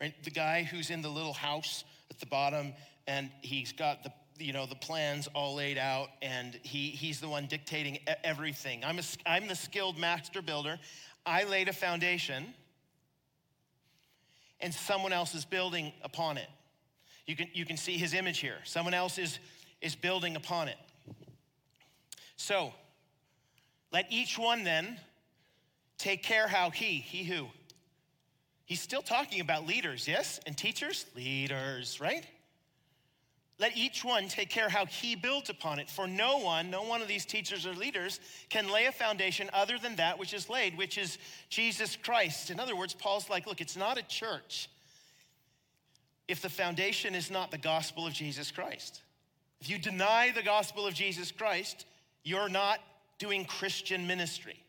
right? 0.00 0.14
The 0.24 0.30
guy 0.30 0.62
who's 0.62 0.90
in 0.90 1.02
the 1.02 1.10
little 1.10 1.34
house 1.34 1.84
at 2.10 2.20
the 2.20 2.26
bottom 2.26 2.72
and 3.06 3.30
he's 3.42 3.72
got 3.72 4.02
the 4.02 4.12
you 4.38 4.52
know, 4.52 4.66
the 4.66 4.74
plans 4.74 5.28
all 5.34 5.54
laid 5.54 5.78
out, 5.78 6.08
and 6.22 6.58
he, 6.62 6.88
he's 6.88 7.20
the 7.20 7.28
one 7.28 7.46
dictating 7.46 7.98
everything. 8.24 8.84
I'm, 8.84 8.98
a, 8.98 9.02
I'm 9.26 9.46
the 9.48 9.54
skilled 9.54 9.98
master 9.98 10.42
builder. 10.42 10.78
I 11.24 11.44
laid 11.44 11.68
a 11.68 11.72
foundation 11.72 12.54
and 14.60 14.72
someone 14.72 15.12
else 15.12 15.34
is 15.34 15.44
building 15.44 15.92
upon 16.02 16.38
it. 16.38 16.48
You 17.26 17.36
can, 17.36 17.48
you 17.52 17.64
can 17.64 17.76
see 17.76 17.98
his 17.98 18.14
image 18.14 18.38
here. 18.38 18.58
Someone 18.64 18.94
else 18.94 19.18
is, 19.18 19.38
is 19.80 19.94
building 19.94 20.36
upon 20.36 20.68
it. 20.68 20.76
So, 22.36 22.72
let 23.92 24.06
each 24.10 24.38
one 24.38 24.64
then 24.64 24.98
take 25.98 26.22
care 26.22 26.46
how 26.46 26.70
he, 26.70 26.98
he 26.98 27.24
who? 27.24 27.48
He's 28.64 28.80
still 28.80 29.02
talking 29.02 29.40
about 29.40 29.66
leaders, 29.66 30.08
yes? 30.08 30.40
And 30.46 30.56
teachers? 30.56 31.06
Leaders, 31.14 32.00
right? 32.00 32.26
Let 33.58 33.76
each 33.76 34.04
one 34.04 34.28
take 34.28 34.50
care 34.50 34.68
how 34.68 34.84
he 34.84 35.16
builds 35.16 35.48
upon 35.48 35.78
it. 35.78 35.88
For 35.88 36.06
no 36.06 36.38
one, 36.38 36.70
no 36.70 36.82
one 36.82 37.00
of 37.00 37.08
these 37.08 37.24
teachers 37.24 37.66
or 37.66 37.72
leaders 37.72 38.20
can 38.50 38.70
lay 38.70 38.84
a 38.84 38.92
foundation 38.92 39.48
other 39.54 39.78
than 39.78 39.96
that 39.96 40.18
which 40.18 40.34
is 40.34 40.50
laid, 40.50 40.76
which 40.76 40.98
is 40.98 41.16
Jesus 41.48 41.96
Christ. 41.96 42.50
In 42.50 42.60
other 42.60 42.76
words, 42.76 42.92
Paul's 42.92 43.30
like, 43.30 43.46
look, 43.46 43.62
it's 43.62 43.76
not 43.76 43.96
a 43.96 44.02
church 44.02 44.68
if 46.28 46.42
the 46.42 46.50
foundation 46.50 47.14
is 47.14 47.30
not 47.30 47.50
the 47.50 47.58
gospel 47.58 48.06
of 48.06 48.12
Jesus 48.12 48.50
Christ. 48.50 49.00
If 49.60 49.70
you 49.70 49.78
deny 49.78 50.32
the 50.34 50.42
gospel 50.42 50.86
of 50.86 50.92
Jesus 50.92 51.32
Christ, 51.32 51.86
you're 52.24 52.48
not 52.48 52.80
doing 53.18 53.44
Christian 53.44 54.06
ministry. 54.06 54.62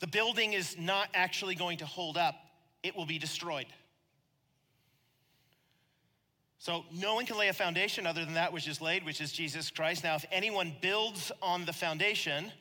The 0.00 0.08
building 0.08 0.54
is 0.54 0.76
not 0.76 1.08
actually 1.14 1.54
going 1.54 1.78
to 1.78 1.86
hold 1.86 2.16
up, 2.16 2.34
it 2.82 2.96
will 2.96 3.06
be 3.06 3.18
destroyed. 3.18 3.66
So 6.62 6.84
no 6.92 7.16
one 7.16 7.26
can 7.26 7.36
lay 7.36 7.48
a 7.48 7.52
foundation 7.52 8.06
other 8.06 8.24
than 8.24 8.34
that 8.34 8.52
which 8.52 8.68
is 8.68 8.80
laid, 8.80 9.04
which 9.04 9.20
is 9.20 9.32
Jesus 9.32 9.68
Christ. 9.68 10.04
Now, 10.04 10.14
if 10.14 10.24
anyone 10.30 10.72
builds 10.80 11.32
on 11.42 11.64
the 11.64 11.72
foundation 11.72 12.52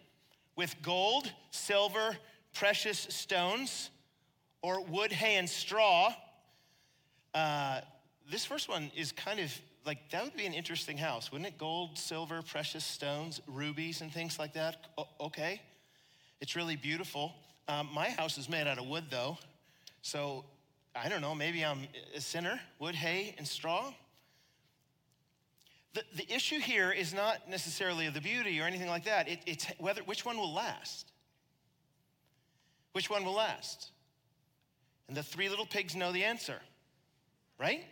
with 0.55 0.73
gold, 0.81 1.31
silver, 1.51 2.17
precious 2.55 2.97
stones, 2.97 3.91
or 4.63 4.83
wood, 4.83 5.11
hay, 5.11 5.35
and 5.35 5.47
straw, 5.47 6.15
uh, 7.35 7.81
this 8.27 8.43
first 8.43 8.67
one 8.67 8.89
is 8.95 9.11
kind 9.11 9.39
of 9.39 9.55
like 9.85 10.09
that 10.09 10.23
would 10.23 10.35
be 10.35 10.47
an 10.47 10.55
interesting 10.55 10.97
house, 10.97 11.31
wouldn't 11.31 11.49
it? 11.49 11.59
Gold, 11.59 11.95
silver, 11.95 12.41
precious 12.41 12.83
stones, 12.83 13.39
rubies, 13.45 14.01
and 14.01 14.11
things 14.11 14.39
like 14.39 14.53
that. 14.53 14.77
O- 14.97 15.07
okay, 15.27 15.61
it's 16.39 16.55
really 16.55 16.75
beautiful. 16.75 17.33
Um, 17.67 17.87
my 17.93 18.09
house 18.09 18.39
is 18.39 18.49
made 18.49 18.65
out 18.65 18.79
of 18.79 18.87
wood, 18.87 19.03
though, 19.11 19.37
so 20.01 20.43
I 20.95 21.07
don't 21.09 21.21
know, 21.21 21.33
maybe 21.33 21.63
I'm 21.63 21.87
a 22.15 22.19
sinner, 22.19 22.59
wood, 22.79 22.95
hay, 22.95 23.33
and 23.37 23.47
straw. 23.47 23.93
The, 25.93 26.03
the 26.15 26.33
issue 26.33 26.59
here 26.59 26.91
is 26.91 27.13
not 27.13 27.49
necessarily 27.49 28.09
the 28.09 28.21
beauty 28.21 28.59
or 28.59 28.63
anything 28.63 28.89
like 28.89 29.05
that. 29.05 29.27
It, 29.27 29.39
it's 29.45 29.65
whether, 29.77 30.01
which 30.03 30.25
one 30.25 30.37
will 30.37 30.53
last. 30.53 31.11
Which 32.93 33.09
one 33.09 33.23
will 33.23 33.35
last? 33.35 33.89
And 35.07 35.15
the 35.15 35.23
three 35.23 35.49
little 35.49 35.65
pigs 35.65 35.95
know 35.95 36.11
the 36.11 36.23
answer, 36.23 36.59
right? 37.59 37.83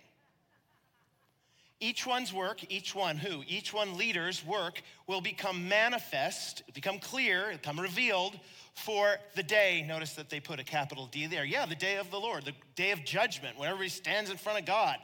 Each 1.82 2.06
one's 2.06 2.34
work, 2.34 2.60
each 2.70 2.94
one 2.94 3.18
who, 3.18 3.44
each 3.48 3.74
one 3.74 3.98
leader's 3.98 4.46
work 4.46 4.82
will 5.08 5.22
become 5.22 5.70
manifest, 5.70 6.64
become 6.74 7.00
clear, 7.00 7.52
become 7.54 7.80
revealed 7.80 8.38
for 8.86 9.18
the 9.36 9.44
day. 9.44 9.84
Notice 9.88 10.14
that 10.14 10.30
they 10.30 10.40
put 10.40 10.60
a 10.60 10.64
capital 10.64 11.08
D 11.08 11.28
there. 11.28 11.46
Yeah, 11.46 11.66
the 11.66 11.76
day 11.76 11.98
of 11.98 12.12
the 12.12 12.20
Lord, 12.20 12.46
the 12.46 12.54
day 12.76 12.92
of 12.92 13.04
judgment, 13.04 13.58
when 13.58 13.70
everybody 13.70 13.90
stands 13.90 14.30
in 14.30 14.38
front 14.38 14.60
of 14.60 14.66
God 14.66 14.98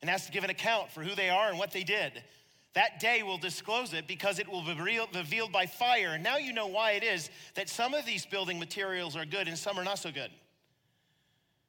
and 0.00 0.10
has 0.10 0.26
to 0.26 0.32
give 0.32 0.44
an 0.44 0.50
account 0.50 0.90
for 0.90 1.02
who 1.02 1.14
they 1.14 1.30
are 1.30 1.48
and 1.48 1.58
what 1.58 1.70
they 1.70 1.82
did. 1.82 2.22
That 2.74 2.98
day 2.98 3.22
will 3.22 3.38
disclose 3.38 3.94
it 3.94 4.06
because 4.06 4.38
it 4.38 4.48
will 4.48 4.62
be 4.62 4.74
revealed 4.74 5.52
by 5.52 5.66
fire. 5.66 6.10
And 6.14 6.24
now 6.24 6.36
you 6.36 6.52
know 6.52 6.66
why 6.66 6.92
it 6.92 7.04
is 7.04 7.30
that 7.54 7.68
some 7.68 7.94
of 7.94 8.04
these 8.04 8.26
building 8.26 8.58
materials 8.58 9.16
are 9.16 9.24
good 9.24 9.46
and 9.48 9.56
some 9.56 9.78
are 9.78 9.84
not 9.84 9.98
so 9.98 10.10
good. 10.10 10.30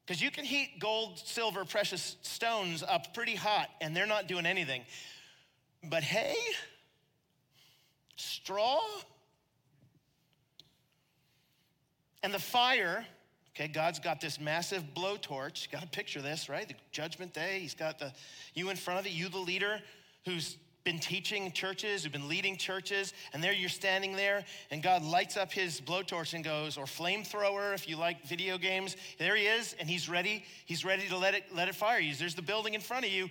Because 0.05 0.21
you 0.21 0.31
can 0.31 0.45
heat 0.45 0.79
gold, 0.79 1.19
silver, 1.19 1.63
precious 1.63 2.17
stones 2.21 2.83
up 2.83 3.13
pretty 3.13 3.35
hot 3.35 3.69
and 3.81 3.95
they're 3.95 4.05
not 4.05 4.27
doing 4.27 4.45
anything. 4.45 4.81
But 5.83 6.03
hay, 6.03 6.35
straw, 8.15 8.81
and 12.25 12.33
the 12.33 12.39
fire, 12.39 13.05
okay, 13.55 13.67
God's 13.67 13.99
got 13.99 14.19
this 14.19 14.39
massive 14.39 14.83
blowtorch. 14.95 15.69
Got 15.69 15.83
to 15.83 15.87
picture 15.87 16.23
this, 16.23 16.49
right? 16.49 16.67
The 16.67 16.73
judgment 16.91 17.35
day. 17.35 17.59
He's 17.59 17.75
got 17.75 17.99
the 17.99 18.11
you 18.55 18.71
in 18.71 18.77
front 18.77 18.99
of 18.99 19.05
it, 19.05 19.11
you 19.11 19.29
the 19.29 19.37
leader 19.37 19.79
who's 20.25 20.57
been 20.83 20.97
teaching 20.97 21.51
churches, 21.51 22.03
who've 22.03 22.11
been 22.11 22.27
leading 22.27 22.57
churches, 22.57 23.13
and 23.31 23.43
there 23.43 23.53
you're 23.53 23.69
standing 23.69 24.15
there, 24.15 24.43
and 24.71 24.81
God 24.81 25.03
lights 25.03 25.37
up 25.37 25.51
his 25.51 25.79
blowtorch 25.79 26.33
and 26.33 26.43
goes, 26.43 26.77
or 26.79 26.85
flamethrower 26.85 27.75
if 27.75 27.87
you 27.87 27.95
like 27.95 28.25
video 28.25 28.57
games. 28.57 28.95
There 29.19 29.35
he 29.35 29.45
is, 29.45 29.75
and 29.79 29.87
he's 29.87 30.09
ready. 30.09 30.43
He's 30.65 30.83
ready 30.83 31.07
to 31.09 31.17
let 31.17 31.35
it 31.35 31.43
let 31.53 31.67
it 31.67 31.75
fire 31.75 31.99
you. 31.99 32.15
There's 32.15 32.33
the 32.33 32.41
building 32.41 32.73
in 32.73 32.81
front 32.81 33.05
of 33.05 33.11
you. 33.11 33.29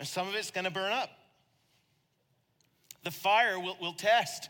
And 0.00 0.08
some 0.08 0.26
of 0.26 0.34
it's 0.34 0.50
gonna 0.50 0.68
burn 0.68 0.90
up. 0.90 1.10
The 3.04 3.12
fire 3.12 3.58
will, 3.58 3.76
will 3.80 3.92
test 3.92 4.48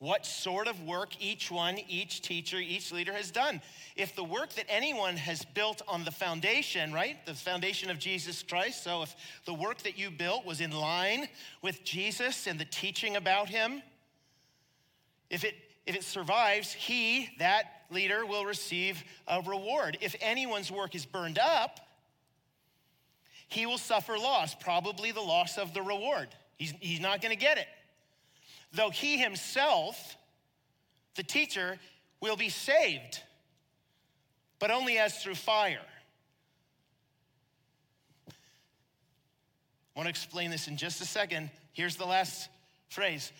what 0.00 0.24
sort 0.24 0.66
of 0.66 0.82
work 0.82 1.10
each 1.20 1.50
one, 1.50 1.78
each 1.86 2.22
teacher, 2.22 2.56
each 2.56 2.90
leader 2.90 3.12
has 3.12 3.30
done. 3.30 3.60
If 3.96 4.16
the 4.16 4.24
work 4.24 4.54
that 4.54 4.64
anyone 4.70 5.14
has 5.18 5.44
built 5.44 5.82
on 5.86 6.04
the 6.04 6.10
foundation, 6.10 6.90
right, 6.90 7.24
the 7.26 7.34
foundation 7.34 7.90
of 7.90 7.98
Jesus 7.98 8.42
Christ, 8.42 8.82
so 8.82 9.02
if 9.02 9.14
the 9.44 9.52
work 9.52 9.82
that 9.82 9.98
you 9.98 10.10
built 10.10 10.46
was 10.46 10.62
in 10.62 10.70
line 10.70 11.28
with 11.60 11.84
Jesus 11.84 12.46
and 12.46 12.58
the 12.58 12.64
teaching 12.64 13.16
about 13.16 13.50
him, 13.50 13.82
if 15.28 15.44
it 15.44 15.54
if 15.86 15.96
it 15.96 16.04
survives, 16.04 16.72
he, 16.72 17.30
that 17.38 17.64
leader, 17.90 18.24
will 18.24 18.44
receive 18.44 19.02
a 19.26 19.40
reward. 19.42 19.98
If 20.00 20.14
anyone's 20.20 20.70
work 20.70 20.94
is 20.94 21.04
burned 21.04 21.38
up, 21.38 21.80
he 23.48 23.66
will 23.66 23.78
suffer 23.78 24.16
loss, 24.16 24.54
probably 24.54 25.10
the 25.10 25.20
loss 25.20 25.58
of 25.58 25.74
the 25.74 25.82
reward. 25.82 26.28
He's, 26.58 26.74
he's 26.80 27.00
not 27.00 27.20
gonna 27.20 27.34
get 27.34 27.58
it 27.58 27.66
though 28.72 28.90
he 28.90 29.18
himself, 29.18 30.16
the 31.16 31.22
teacher, 31.22 31.78
will 32.20 32.36
be 32.36 32.48
saved, 32.48 33.22
but 34.58 34.70
only 34.70 34.98
as 34.98 35.22
through 35.22 35.34
fire. 35.34 35.80
I 38.28 38.32
want 39.96 40.06
to 40.06 40.10
explain 40.10 40.50
this 40.50 40.68
in 40.68 40.76
just 40.76 41.00
a 41.00 41.06
second. 41.06 41.50
Here's 41.72 41.96
the 41.96 42.06
last 42.06 42.48
phrase. 42.88 43.32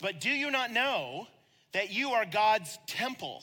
But 0.00 0.20
do 0.20 0.30
you 0.30 0.50
not 0.50 0.70
know 0.70 1.26
that 1.72 1.90
you 1.90 2.10
are 2.10 2.24
God's 2.24 2.78
temple? 2.86 3.42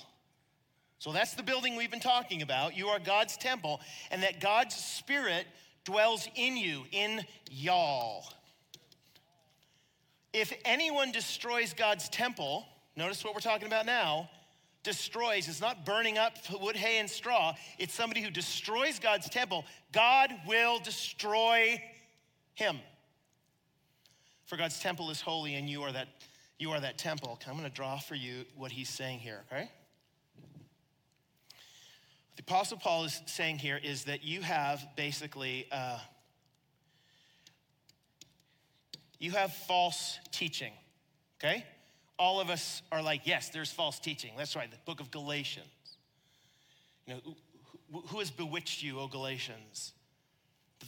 So 1.00 1.12
that's 1.12 1.34
the 1.34 1.44
building 1.44 1.76
we've 1.76 1.92
been 1.92 2.00
talking 2.00 2.42
about. 2.42 2.78
You 2.78 2.88
are 2.88 3.00
God's 3.00 3.36
temple, 3.36 3.82
and 4.10 4.24
that 4.24 4.40
God's 4.40 4.76
Spirit 4.76 5.46
dwells 5.84 6.28
in 6.36 6.56
you, 6.56 6.84
in 6.92 7.26
y'all. 7.52 8.24
If 10.34 10.52
anyone 10.66 11.12
destroys 11.12 11.74
God's 11.74 12.10
temple, 12.10 12.66
notice 12.96 13.24
what 13.24 13.36
we're 13.36 13.40
talking 13.40 13.68
about 13.68 13.86
now, 13.86 14.30
destroys, 14.82 15.48
it's 15.48 15.62
not 15.62 15.86
burning 15.86 16.18
up 16.18 16.34
wood, 16.60 16.76
hay, 16.76 17.00
and 17.00 17.10
straw. 17.10 17.54
It's 17.78 17.94
somebody 17.94 18.22
who 18.22 18.32
destroys 18.32 19.00
God's 19.00 19.30
temple. 19.30 19.64
God 19.92 20.32
will 20.48 20.80
destroy 20.80 21.82
him. 22.56 22.80
For 24.46 24.58
God's 24.58 24.80
temple 24.80 25.10
is 25.10 25.22
holy, 25.22 25.56
and 25.56 25.70
you 25.70 25.84
are 25.84 25.92
that, 25.92 26.08
you 26.58 26.72
are 26.72 26.80
that 26.80 26.98
temple. 26.98 27.40
I'm 27.48 27.54
going 27.54 27.70
to 27.70 27.74
draw 27.74 28.00
for 28.00 28.16
you 28.16 28.46
what 28.56 28.72
he's 28.72 28.90
saying 28.90 29.20
here, 29.20 29.42
okay? 29.52 29.70
The 32.36 32.42
Apostle 32.42 32.78
Paul 32.78 33.06
is 33.06 33.22
saying 33.28 33.60
here 33.60 33.80
is 33.82 34.06
that 34.06 34.24
you 34.24 34.42
have 34.42 34.86
basically 34.96 35.68
uh, 35.72 36.00
you 39.24 39.32
have 39.32 39.54
false 39.54 40.20
teaching, 40.32 40.74
okay? 41.42 41.66
All 42.20 42.42
of 42.42 42.50
us 42.50 42.82
are 42.92 43.02
like, 43.02 43.22
yes, 43.24 43.50
there's 43.50 43.72
false 43.72 43.98
teaching. 43.98 44.32
That's 44.38 44.54
right, 44.54 44.70
the 44.70 44.76
book 44.86 45.00
of 45.00 45.12
Galatians. 45.12 45.66
You 47.08 47.14
know, 47.14 48.02
who 48.08 48.20
has 48.20 48.30
bewitched 48.30 48.84
you, 48.84 49.00
O 49.00 49.08
Galatians? 49.08 49.94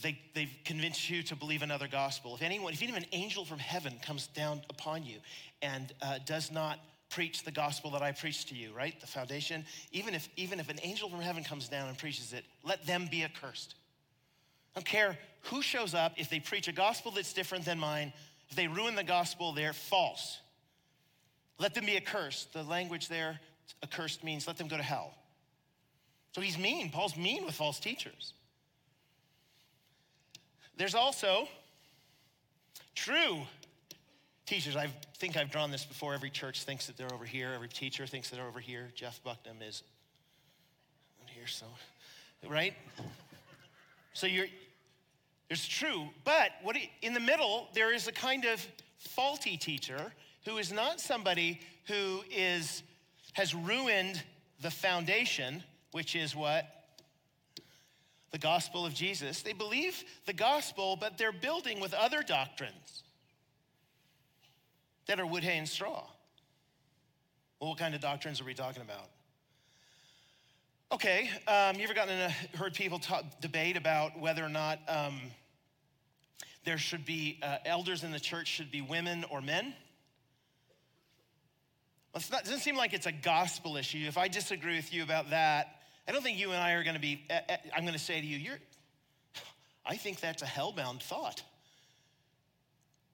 They, 0.02 0.20
they've 0.34 0.54
convinced 0.66 1.08
you 1.08 1.22
to 1.22 1.36
believe 1.36 1.62
another 1.62 1.88
gospel. 1.88 2.34
If 2.34 2.42
anyone, 2.42 2.74
if 2.74 2.82
even 2.82 2.96
an 2.96 3.06
angel 3.12 3.46
from 3.46 3.58
heaven 3.58 3.94
comes 4.04 4.26
down 4.26 4.60
upon 4.68 5.04
you 5.04 5.16
and 5.62 5.90
uh, 6.02 6.18
does 6.26 6.52
not 6.52 6.78
preach 7.08 7.42
the 7.42 7.52
gospel 7.52 7.92
that 7.92 8.02
I 8.02 8.12
preach 8.12 8.44
to 8.46 8.54
you, 8.54 8.70
right? 8.76 9.00
The 9.00 9.06
foundation. 9.06 9.64
Even 9.92 10.12
if 10.12 10.28
even 10.36 10.60
if 10.60 10.68
an 10.68 10.78
angel 10.82 11.08
from 11.08 11.20
heaven 11.20 11.42
comes 11.42 11.68
down 11.70 11.88
and 11.88 11.96
preaches 11.96 12.34
it, 12.34 12.44
let 12.62 12.84
them 12.86 13.08
be 13.10 13.24
accursed. 13.24 13.76
I 14.76 14.80
don't 14.80 14.86
care 14.86 15.18
who 15.42 15.62
shows 15.62 15.94
up 15.94 16.12
if 16.16 16.28
they 16.28 16.38
preach 16.38 16.68
a 16.68 16.72
gospel 16.72 17.10
that's 17.10 17.32
different 17.32 17.64
than 17.64 17.78
mine. 17.78 18.12
If 18.50 18.56
they 18.56 18.68
ruin 18.68 18.94
the 18.94 19.04
gospel, 19.04 19.52
they're 19.52 19.72
false. 19.72 20.38
Let 21.58 21.74
them 21.74 21.86
be 21.86 21.96
accursed. 21.96 22.52
The 22.52 22.62
language 22.62 23.08
there, 23.08 23.40
accursed 23.82 24.22
means 24.22 24.46
let 24.46 24.58
them 24.58 24.68
go 24.68 24.76
to 24.76 24.82
hell. 24.82 25.14
So 26.34 26.42
he's 26.42 26.58
mean. 26.58 26.90
Paul's 26.90 27.16
mean 27.16 27.44
with 27.44 27.54
false 27.54 27.80
teachers. 27.80 28.34
There's 30.76 30.94
also 30.94 31.48
true 32.94 33.40
Teachers, 34.46 34.76
I 34.76 34.86
think 35.18 35.36
I've 35.36 35.50
drawn 35.50 35.72
this 35.72 35.84
before. 35.84 36.14
Every 36.14 36.30
church 36.30 36.62
thinks 36.62 36.86
that 36.86 36.96
they're 36.96 37.12
over 37.12 37.24
here. 37.24 37.50
Every 37.52 37.68
teacher 37.68 38.06
thinks 38.06 38.30
that 38.30 38.36
they're 38.36 38.46
over 38.46 38.60
here. 38.60 38.92
Jeff 38.94 39.20
Bucknam 39.24 39.60
is 39.68 39.82
here, 41.26 41.48
so, 41.48 41.66
right? 42.48 42.72
So 44.12 44.28
you're, 44.28 44.46
it's 45.48 45.66
true, 45.66 46.08
but 46.24 46.50
what 46.62 46.76
in 47.02 47.14
the 47.14 47.20
middle, 47.20 47.68
there 47.72 47.94
is 47.94 48.08
a 48.08 48.12
kind 48.12 48.44
of 48.44 48.66
faulty 48.98 49.56
teacher 49.56 50.12
who 50.44 50.58
is 50.58 50.72
not 50.72 51.00
somebody 51.00 51.60
who 51.86 52.22
is, 52.30 52.82
has 53.34 53.54
ruined 53.54 54.22
the 54.60 54.70
foundation, 54.70 55.62
which 55.92 56.16
is 56.16 56.34
what? 56.34 56.66
The 58.32 58.38
gospel 58.38 58.84
of 58.84 58.92
Jesus. 58.92 59.42
They 59.42 59.52
believe 59.52 60.02
the 60.26 60.32
gospel, 60.32 60.96
but 60.96 61.16
they're 61.16 61.32
building 61.32 61.80
with 61.80 61.94
other 61.94 62.22
doctrines 62.22 63.04
that 65.06 65.20
are 65.20 65.26
wood, 65.26 65.44
hay, 65.44 65.58
and 65.58 65.68
straw. 65.68 66.04
Well, 67.60 67.70
what 67.70 67.78
kind 67.78 67.94
of 67.94 68.00
doctrines 68.00 68.40
are 68.40 68.44
we 68.44 68.54
talking 68.54 68.82
about? 68.82 69.08
Okay, 70.92 71.28
um, 71.48 71.74
you 71.74 71.82
ever 71.82 71.94
gotten 71.94 72.14
in 72.14 72.20
a, 72.20 72.56
heard 72.56 72.72
people 72.72 73.00
talk, 73.00 73.24
debate 73.40 73.76
about 73.76 74.20
whether 74.20 74.44
or 74.44 74.48
not 74.48 74.78
um, 74.86 75.20
there 76.64 76.78
should 76.78 77.04
be 77.04 77.40
uh, 77.42 77.56
elders 77.64 78.04
in 78.04 78.12
the 78.12 78.20
church 78.20 78.46
should 78.46 78.70
be 78.70 78.80
women 78.80 79.24
or 79.28 79.40
men? 79.40 79.74
Well, 82.14 82.22
not, 82.30 82.42
it 82.42 82.44
doesn't 82.44 82.60
seem 82.60 82.76
like 82.76 82.94
it's 82.94 83.06
a 83.06 83.12
gospel 83.12 83.76
issue. 83.76 84.04
If 84.06 84.16
I 84.16 84.28
disagree 84.28 84.76
with 84.76 84.94
you 84.94 85.02
about 85.02 85.30
that, 85.30 85.80
I 86.06 86.12
don't 86.12 86.22
think 86.22 86.38
you 86.38 86.52
and 86.52 86.62
I 86.62 86.74
are 86.74 86.84
going 86.84 86.94
to 86.94 87.00
be. 87.00 87.24
Uh, 87.28 87.40
uh, 87.48 87.56
I'm 87.74 87.82
going 87.82 87.92
to 87.92 87.98
say 87.98 88.20
to 88.20 88.26
you, 88.26 88.38
you're. 88.38 88.58
I 89.84 89.96
think 89.96 90.20
that's 90.20 90.42
a 90.42 90.46
hellbound 90.46 91.02
thought. 91.02 91.42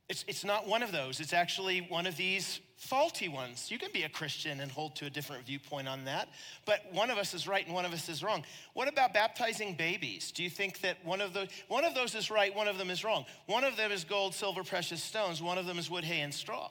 It's, 0.09 0.25
it's 0.29 0.45
not 0.45 0.67
one 0.69 0.83
of 0.83 0.93
those. 0.93 1.21
It's 1.21 1.33
actually 1.33 1.81
one 1.81 2.07
of 2.07 2.17
these 2.17 2.61
faulty 2.77 3.29
ones. 3.29 3.71
You 3.71 3.79
can 3.79 3.91
be 3.93 4.03
a 4.03 4.09
Christian 4.09 4.61
and 4.61 4.71
hold 4.71 4.97
to 4.97 5.07
a 5.07 5.11
different 5.11 5.47
viewpoint 5.47 5.89
on 5.89 6.05
that, 6.05 6.29
but 6.67 6.81
one 6.93 7.11
of 7.11 7.17
us 7.17 7.33
is 7.33 7.47
right 7.47 7.65
and 7.65 7.75
one 7.75 7.85
of 7.85 7.93
us 7.93 8.09
is 8.09 8.23
wrong. 8.23 8.45
What 8.75 8.89
about 8.89 9.15
baptizing 9.15 9.75
babies? 9.75 10.33
Do 10.33 10.43
you 10.43 10.51
think 10.51 10.81
that 10.81 10.99
one 11.05 11.21
of 11.21 11.33
those 11.33 11.49
one 11.69 11.85
of 11.85 11.95
those 11.95 12.15
is 12.15 12.31
right, 12.31 12.55
one 12.55 12.67
of 12.67 12.79
them 12.79 12.91
is 12.91 13.05
wrong? 13.05 13.25
One 13.47 13.63
of 13.63 13.77
them 13.77 13.93
is 13.93 14.03
gold, 14.03 14.35
silver, 14.35 14.65
precious 14.65 15.03
stones, 15.03 15.41
one 15.41 15.59
of 15.59 15.67
them 15.67 15.79
is 15.79 15.89
wood, 15.89 16.05
hay, 16.05 16.21
and 16.21 16.35
straw. 16.35 16.71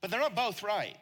But 0.00 0.10
they're 0.10 0.20
not 0.20 0.34
both 0.34 0.62
right. 0.62 0.96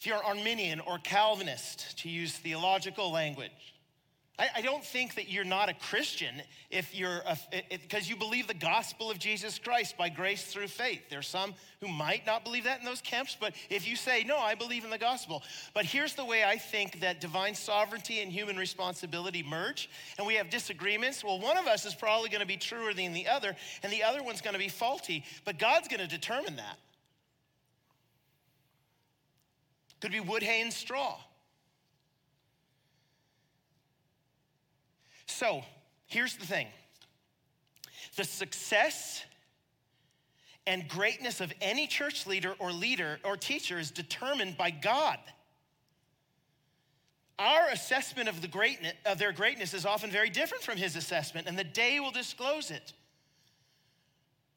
If 0.00 0.06
you're 0.06 0.24
Arminian 0.24 0.80
or 0.80 0.98
Calvinist, 0.98 1.98
to 2.00 2.08
use 2.08 2.32
theological 2.32 3.12
language, 3.12 3.74
I, 4.38 4.48
I 4.56 4.60
don't 4.62 4.82
think 4.82 5.16
that 5.16 5.30
you're 5.30 5.44
not 5.44 5.68
a 5.68 5.74
Christian 5.74 6.34
if 6.70 6.94
you're, 6.94 7.20
because 7.70 8.08
you 8.08 8.16
believe 8.16 8.48
the 8.48 8.54
gospel 8.54 9.10
of 9.10 9.18
Jesus 9.18 9.58
Christ 9.58 9.98
by 9.98 10.08
grace 10.08 10.44
through 10.44 10.68
faith. 10.68 11.02
There's 11.10 11.28
some 11.28 11.54
who 11.80 11.88
might 11.88 12.24
not 12.26 12.42
believe 12.42 12.64
that 12.64 12.80
in 12.80 12.86
those 12.86 13.02
camps, 13.02 13.36
but 13.38 13.54
if 13.68 13.86
you 13.86 13.94
say, 13.94 14.24
no, 14.24 14.38
I 14.38 14.54
believe 14.54 14.84
in 14.84 14.90
the 14.90 14.96
gospel. 14.96 15.42
But 15.74 15.84
here's 15.84 16.14
the 16.14 16.24
way 16.24 16.44
I 16.44 16.56
think 16.56 17.00
that 17.00 17.20
divine 17.20 17.54
sovereignty 17.54 18.20
and 18.20 18.32
human 18.32 18.56
responsibility 18.56 19.42
merge, 19.42 19.90
and 20.16 20.26
we 20.26 20.34
have 20.36 20.48
disagreements. 20.48 21.22
Well, 21.22 21.38
one 21.38 21.58
of 21.58 21.66
us 21.66 21.84
is 21.84 21.94
probably 21.94 22.30
going 22.30 22.40
to 22.40 22.46
be 22.46 22.56
truer 22.56 22.94
than 22.94 23.12
the 23.12 23.28
other, 23.28 23.54
and 23.82 23.92
the 23.92 24.02
other 24.02 24.22
one's 24.22 24.40
going 24.40 24.54
to 24.54 24.58
be 24.58 24.68
faulty, 24.68 25.24
but 25.44 25.58
God's 25.58 25.88
going 25.88 26.00
to 26.00 26.08
determine 26.08 26.56
that. 26.56 26.78
Could 30.00 30.12
be 30.12 30.20
wood, 30.20 30.42
hay, 30.42 30.62
and 30.62 30.72
straw. 30.72 31.18
So 35.32 35.62
here's 36.06 36.36
the 36.36 36.46
thing 36.46 36.68
the 38.16 38.24
success 38.24 39.24
and 40.66 40.86
greatness 40.88 41.40
of 41.40 41.52
any 41.60 41.86
church 41.86 42.26
leader 42.26 42.54
or 42.58 42.70
leader 42.70 43.18
or 43.24 43.36
teacher 43.36 43.78
is 43.78 43.90
determined 43.90 44.56
by 44.56 44.70
God. 44.70 45.18
Our 47.38 47.70
assessment 47.70 48.28
of, 48.28 48.40
the 48.40 48.46
greatness, 48.46 48.92
of 49.04 49.18
their 49.18 49.32
greatness 49.32 49.74
is 49.74 49.84
often 49.84 50.10
very 50.10 50.30
different 50.30 50.62
from 50.62 50.76
his 50.76 50.94
assessment, 50.94 51.48
and 51.48 51.58
the 51.58 51.64
day 51.64 51.98
will 51.98 52.12
disclose 52.12 52.70
it. 52.70 52.92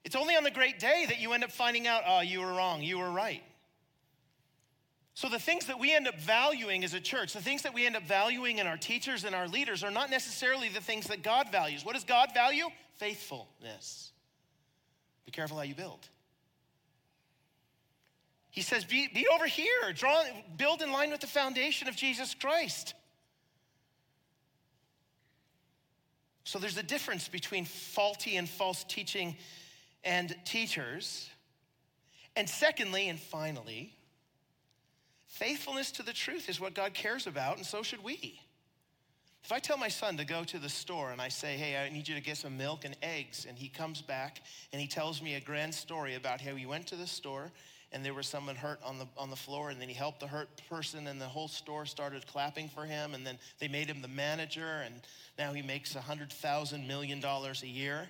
It's 0.03 0.15
only 0.15 0.35
on 0.35 0.43
the 0.43 0.51
great 0.51 0.77
day 0.77 1.05
that 1.07 1.19
you 1.19 1.33
end 1.33 1.43
up 1.43 1.51
finding 1.51 1.87
out, 1.87 2.03
oh, 2.05 2.19
you 2.19 2.41
were 2.41 2.53
wrong, 2.53 2.83
you 2.83 2.99
were 2.99 3.09
right. 3.09 3.41
So, 5.15 5.29
the 5.29 5.39
things 5.39 5.67
that 5.67 5.79
we 5.79 5.95
end 5.95 6.09
up 6.09 6.19
valuing 6.19 6.83
as 6.83 6.93
a 6.93 6.99
church, 6.99 7.31
the 7.31 7.41
things 7.41 7.61
that 7.61 7.73
we 7.73 7.85
end 7.85 7.95
up 7.95 8.03
valuing 8.03 8.57
in 8.57 8.67
our 8.67 8.75
teachers 8.75 9.23
and 9.23 9.33
our 9.33 9.47
leaders, 9.47 9.81
are 9.81 9.89
not 9.89 10.09
necessarily 10.09 10.67
the 10.67 10.81
things 10.81 11.07
that 11.07 11.23
God 11.23 11.53
values. 11.53 11.85
What 11.85 11.95
does 11.95 12.03
God 12.03 12.33
value? 12.33 12.65
Faithfulness. 12.97 14.11
Be 15.25 15.31
careful 15.31 15.55
how 15.55 15.63
you 15.63 15.73
build. 15.73 16.09
He 18.51 18.61
says, 18.61 18.83
be, 18.83 19.09
be 19.13 19.25
over 19.33 19.47
here, 19.47 19.93
draw, 19.93 20.23
build 20.57 20.81
in 20.81 20.91
line 20.91 21.11
with 21.11 21.21
the 21.21 21.27
foundation 21.27 21.87
of 21.87 21.95
Jesus 21.95 22.33
Christ. 22.33 22.93
So, 26.43 26.59
there's 26.59 26.77
a 26.77 26.83
difference 26.83 27.29
between 27.29 27.63
faulty 27.63 28.35
and 28.35 28.49
false 28.49 28.83
teaching 28.83 29.37
and 30.03 30.35
teachers. 30.43 31.29
And 32.35 32.49
secondly, 32.49 33.07
and 33.07 33.17
finally, 33.17 33.95
Faithfulness 35.35 35.91
to 35.91 36.01
the 36.01 36.13
truth 36.13 36.47
is 36.47 36.61
what 36.61 36.73
God 36.73 36.93
cares 36.93 37.27
about, 37.27 37.57
and 37.57 37.65
so 37.65 37.83
should 37.83 38.01
we. 38.01 38.39
If 39.43 39.51
I 39.51 39.59
tell 39.59 39.77
my 39.77 39.89
son 39.89 40.15
to 40.15 40.23
go 40.23 40.45
to 40.45 40.57
the 40.57 40.69
store 40.69 41.11
and 41.11 41.21
I 41.21 41.27
say, 41.27 41.57
hey, 41.57 41.75
I 41.75 41.89
need 41.89 42.07
you 42.07 42.15
to 42.15 42.21
get 42.21 42.37
some 42.37 42.55
milk 42.55 42.85
and 42.85 42.95
eggs, 43.03 43.45
and 43.45 43.57
he 43.57 43.67
comes 43.67 44.01
back 44.01 44.41
and 44.71 44.81
he 44.81 44.87
tells 44.87 45.21
me 45.21 45.35
a 45.35 45.41
grand 45.41 45.75
story 45.75 46.15
about 46.15 46.39
how 46.39 46.55
he 46.55 46.65
went 46.65 46.87
to 46.87 46.95
the 46.95 47.05
store 47.05 47.51
and 47.91 48.03
there 48.03 48.13
was 48.13 48.27
someone 48.27 48.55
hurt 48.55 48.79
on 48.81 48.97
the, 48.97 49.07
on 49.17 49.29
the 49.29 49.35
floor, 49.35 49.71
and 49.71 49.79
then 49.79 49.89
he 49.89 49.93
helped 49.93 50.21
the 50.21 50.27
hurt 50.27 50.49
person, 50.69 51.07
and 51.07 51.19
the 51.19 51.27
whole 51.27 51.47
store 51.47 51.85
started 51.85 52.25
clapping 52.27 52.69
for 52.69 52.85
him, 52.85 53.13
and 53.13 53.27
then 53.27 53.37
they 53.59 53.67
made 53.67 53.87
him 53.87 54.01
the 54.01 54.07
manager, 54.07 54.81
and 54.85 54.95
now 55.37 55.51
he 55.53 55.61
makes 55.61 55.95
a 55.95 56.01
hundred 56.01 56.31
thousand 56.31 56.87
million 56.87 57.19
dollars 57.19 57.61
a 57.61 57.67
year, 57.67 58.07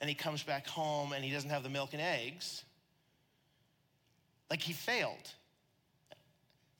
and 0.00 0.08
he 0.08 0.14
comes 0.14 0.42
back 0.42 0.66
home 0.66 1.12
and 1.12 1.24
he 1.24 1.32
doesn't 1.32 1.50
have 1.50 1.62
the 1.62 1.68
milk 1.68 1.94
and 1.94 2.02
eggs. 2.02 2.64
Like 4.50 4.62
he 4.62 4.72
failed. 4.74 5.32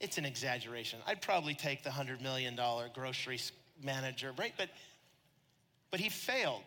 It's 0.00 0.18
an 0.18 0.24
exaggeration. 0.24 1.00
I'd 1.06 1.20
probably 1.20 1.54
take 1.54 1.82
the 1.82 1.90
$100 1.90 2.20
million 2.20 2.58
grocery 2.94 3.40
manager, 3.82 4.32
right? 4.38 4.52
But, 4.56 4.68
but 5.90 6.00
he 6.00 6.08
failed. 6.08 6.62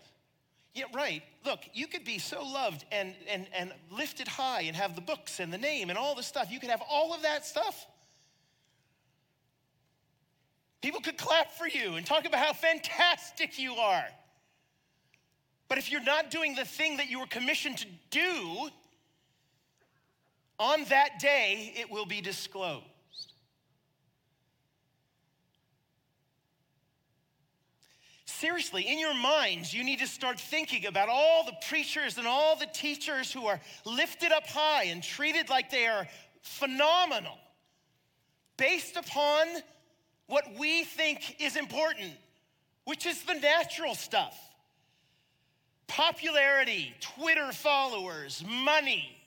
Yeah, 0.74 0.86
right. 0.94 1.22
Look, 1.46 1.60
you 1.74 1.88
could 1.88 2.06
be 2.06 2.18
so 2.18 2.44
loved 2.44 2.86
and, 2.92 3.14
and, 3.30 3.48
and 3.54 3.74
lifted 3.90 4.28
high 4.28 4.62
and 4.62 4.76
have 4.76 4.96
the 4.96 5.02
books 5.02 5.40
and 5.40 5.52
the 5.52 5.58
name 5.58 5.90
and 5.90 5.98
all 5.98 6.16
the 6.16 6.24
stuff. 6.24 6.52
You 6.52 6.60
could 6.60 6.70
have 6.70 6.84
all 6.90 7.14
of 7.14 7.22
that 7.24 7.46
stuff. 7.46 7.86
People 10.82 11.02
could 11.02 11.18
clap 11.18 11.52
for 11.52 11.68
you 11.68 11.96
and 11.96 12.06
talk 12.06 12.26
about 12.26 12.44
how 12.44 12.54
fantastic 12.54 13.60
you 13.60 13.74
are. 13.76 14.06
But 15.68 15.78
if 15.78 15.92
you're 15.92 16.04
not 16.04 16.32
doing 16.32 16.56
the 16.56 16.66
thing 16.66 16.98
that 16.98 17.10
you 17.10 17.20
were 17.20 17.28
commissioned 17.28 17.78
to 17.78 17.88
do, 18.10 18.70
on 20.60 20.84
that 20.86 21.20
day, 21.20 21.74
it 21.78 21.90
will 21.90 22.06
be 22.06 22.22
disclosed. 22.22 22.86
Seriously, 28.42 28.88
in 28.88 28.98
your 28.98 29.14
minds, 29.14 29.72
you 29.72 29.84
need 29.84 30.00
to 30.00 30.08
start 30.08 30.40
thinking 30.40 30.88
about 30.88 31.10
all 31.10 31.46
the 31.46 31.54
preachers 31.70 32.18
and 32.18 32.26
all 32.26 32.56
the 32.56 32.66
teachers 32.74 33.32
who 33.32 33.46
are 33.46 33.62
lifted 33.86 34.32
up 34.32 34.48
high 34.48 34.86
and 34.86 35.04
treated 35.04 35.48
like 35.48 35.70
they 35.70 35.86
are 35.86 36.08
phenomenal 36.42 37.38
based 38.58 38.98
upon 38.98 39.46
what 40.26 40.44
we 40.58 40.84
think 40.84 41.40
is 41.40 41.56
important, 41.56 42.14
which 42.86 43.06
is 43.06 43.22
the 43.24 43.36
natural 43.36 43.94
stuff 43.94 44.38
popularity, 45.88 46.96
Twitter 47.02 47.52
followers, 47.52 48.44
money, 48.48 49.22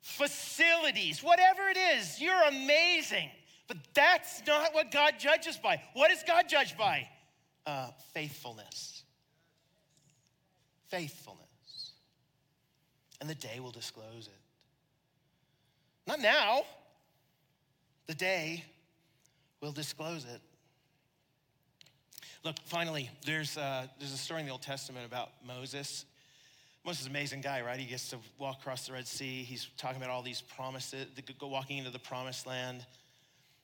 facilities, 0.00 1.22
whatever 1.24 1.68
it 1.68 1.76
is, 1.76 2.20
you're 2.20 2.44
amazing. 2.44 3.28
But 3.70 3.78
that's 3.94 4.44
not 4.48 4.74
what 4.74 4.90
God 4.90 5.14
judges 5.20 5.56
by. 5.56 5.80
What 5.94 6.10
is 6.10 6.24
God 6.26 6.46
judged 6.48 6.76
by? 6.76 7.06
Uh, 7.64 7.90
faithfulness. 8.12 9.04
Faithfulness. 10.88 11.92
And 13.20 13.30
the 13.30 13.36
day 13.36 13.60
will 13.60 13.70
disclose 13.70 14.26
it. 14.26 14.40
Not 16.08 16.18
now. 16.18 16.62
The 18.08 18.16
day 18.16 18.64
will 19.60 19.70
disclose 19.70 20.24
it. 20.24 20.40
Look, 22.42 22.56
finally, 22.64 23.08
there's, 23.24 23.56
uh, 23.56 23.86
there's 24.00 24.12
a 24.12 24.18
story 24.18 24.40
in 24.40 24.46
the 24.46 24.52
Old 24.52 24.62
Testament 24.62 25.06
about 25.06 25.28
Moses. 25.46 26.06
Moses 26.84 27.02
is 27.02 27.06
an 27.06 27.12
amazing 27.12 27.40
guy, 27.40 27.60
right? 27.62 27.78
He 27.78 27.86
gets 27.86 28.10
to 28.10 28.16
walk 28.36 28.58
across 28.58 28.88
the 28.88 28.94
Red 28.94 29.06
Sea. 29.06 29.44
He's 29.44 29.68
talking 29.76 29.98
about 30.02 30.10
all 30.10 30.22
these 30.22 30.40
promises, 30.40 31.06
walking 31.40 31.78
into 31.78 31.90
the 31.90 32.00
promised 32.00 32.48
land. 32.48 32.84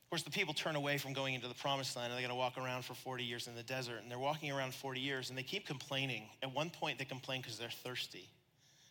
Of 0.07 0.11
course, 0.11 0.23
the 0.23 0.31
people 0.31 0.55
turn 0.55 0.77
away 0.77 0.99
from 0.99 1.15
going 1.15 1.35
into 1.35 1.49
the 1.49 1.55
promised 1.55 1.97
land 1.97 2.13
and 2.13 2.15
they're 2.15 2.29
going 2.29 2.37
to 2.37 2.41
walk 2.41 2.57
around 2.57 2.85
for 2.85 2.95
40 2.95 3.25
years 3.25 3.49
in 3.49 3.57
the 3.57 3.65
desert. 3.65 4.03
And 4.03 4.09
they're 4.09 4.21
walking 4.21 4.53
around 4.53 4.73
40 4.73 5.01
years 5.01 5.31
and 5.31 5.37
they 5.37 5.43
keep 5.43 5.67
complaining. 5.67 6.23
At 6.45 6.55
one 6.55 6.71
point, 6.71 6.99
they 6.99 7.05
complain 7.05 7.43
because 7.43 7.59
they're 7.59 7.69
thirsty. 7.69 8.29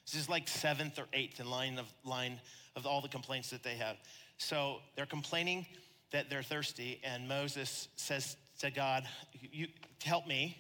This 0.06 0.20
is 0.20 0.28
like 0.28 0.50
seventh 0.50 1.00
or 1.00 1.06
eighth 1.14 1.40
in 1.40 1.50
line 1.50 1.80
of, 1.80 1.86
line 2.04 2.42
of 2.76 2.86
all 2.86 3.00
the 3.00 3.08
complaints 3.08 3.50
that 3.52 3.64
they 3.64 3.76
have. 3.76 3.96
So 4.38 4.80
they're 4.98 5.06
complaining 5.06 5.66
that 6.12 6.30
they're 6.30 6.44
thirsty. 6.44 7.00
And 7.02 7.30
Moses 7.30 7.88
says 7.96 8.36
to 8.60 8.70
God, 8.70 9.08
you, 9.40 9.68
Help 10.04 10.28
me. 10.28 10.58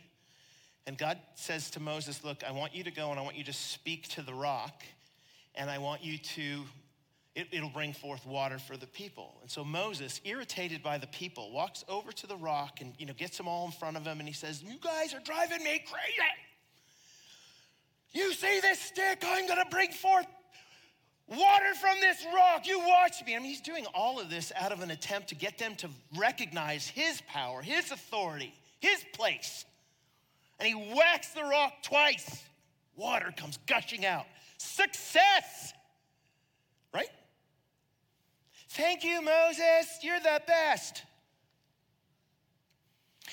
And 0.88 0.97
God 0.97 1.20
says 1.36 1.70
to 1.72 1.82
Moses, 1.82 2.24
Look, 2.24 2.45
I 2.45 2.51
want 2.51 2.74
you 2.74 2.86
to 2.86 2.91
go 2.91 3.12
and 3.12 3.20
I 3.20 3.24
want 3.24 3.36
you 3.36 3.43
to 3.43 3.53
speak 3.53 4.08
to 4.10 4.22
the 4.22 4.34
rock. 4.34 4.84
And 5.53 5.70
I 5.70 5.80
want 5.80 6.01
you 6.01 6.18
to 6.18 6.64
it, 7.36 7.62
will 7.62 7.70
bring 7.70 7.92
forth 7.92 8.26
water 8.26 8.58
for 8.58 8.78
the 8.78 8.88
people. 8.88 9.36
And 9.42 9.52
so 9.52 9.64
Moses, 9.64 10.22
irritated 10.24 10.82
by 10.82 10.98
the 10.98 11.08
people, 11.08 11.52
walks 11.52 11.84
over 11.90 12.12
to 12.14 12.28
the 12.28 12.38
rock 12.38 12.80
and 12.80 12.94
you 12.98 13.06
know 13.06 13.14
gets 13.14 13.38
them 13.38 13.48
all 13.48 13.66
in 13.66 13.72
front 13.72 13.98
of 13.98 14.06
him 14.06 14.20
and 14.20 14.28
he 14.28 14.34
says, 14.34 14.64
You 14.64 14.78
guys 14.80 15.14
are 15.14 15.20
driving 15.20 15.64
me 15.64 15.84
crazy. 15.86 16.30
You 18.14 18.34
see 18.34 18.62
this 18.62 18.80
stick? 18.80 19.24
I'm 19.26 19.48
gonna 19.48 19.66
bring 19.70 19.92
forth 19.92 20.26
water 21.28 21.76
from 21.80 22.00
this 22.00 22.26
rock. 22.34 22.66
You 22.66 22.80
watch 22.80 23.24
me. 23.26 23.36
I 23.36 23.40
mean, 23.40 23.50
he's 23.50 23.62
doing 23.62 23.86
all 23.94 24.20
of 24.20 24.30
this 24.30 24.54
out 24.56 24.72
of 24.72 24.82
an 24.82 24.92
attempt 24.92 25.30
to 25.30 25.36
get 25.36 25.58
them 25.58 25.76
to 25.76 25.90
recognize 26.16 26.88
his 26.88 27.22
power, 27.28 27.62
his 27.62 27.92
authority, 27.92 28.54
his 28.80 29.04
place. 29.14 29.66
And 30.60 30.68
he 30.68 30.74
whacks 30.74 31.30
the 31.30 31.44
rock 31.44 31.74
twice. 31.84 32.44
Water 32.96 33.34
comes 33.36 33.58
gushing 33.68 34.06
out. 34.06 34.26
Success! 34.58 35.74
Right? 36.94 37.10
Thank 38.76 39.05
you, 39.05 39.21
Moses. 39.21 39.99
You're 40.01 40.19
the 40.19 40.41
best. 40.45 41.03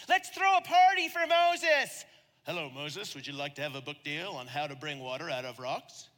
Let's 0.09 0.29
throw 0.29 0.57
a 0.57 0.61
party 0.61 1.09
for 1.09 1.27
Moses. 1.27 2.05
Hello, 2.45 2.71
Moses. 2.71 3.13
Would 3.17 3.27
you 3.27 3.33
like 3.33 3.57
to 3.57 3.63
have 3.63 3.75
a 3.75 3.81
book 3.81 3.97
deal 4.05 4.31
on 4.31 4.47
how 4.47 4.69
to 4.69 4.77
bring 4.77 5.01
water 5.01 5.29
out 5.29 5.45
of 5.45 5.59
rocks? 5.59 6.09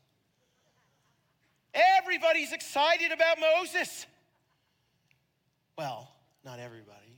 Everybody's 1.73 2.53
excited 2.53 3.13
about 3.13 3.39
Moses. 3.41 4.05
Well, 5.79 6.11
not 6.45 6.61
everybody. 6.61 7.17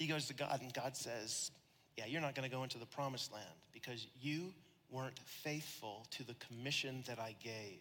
He 0.00 0.08
goes 0.08 0.26
to 0.26 0.34
God, 0.34 0.58
and 0.60 0.74
God 0.74 0.96
says, 0.96 1.52
Yeah, 1.96 2.06
you're 2.06 2.20
not 2.20 2.34
going 2.34 2.48
to 2.48 2.54
go 2.54 2.64
into 2.64 2.78
the 2.78 2.86
promised 2.86 3.32
land 3.32 3.46
because 3.72 4.08
you 4.20 4.52
weren't 4.90 5.20
faithful 5.20 6.04
to 6.10 6.26
the 6.26 6.34
commission 6.34 7.04
that 7.06 7.20
I 7.20 7.36
gave. 7.40 7.78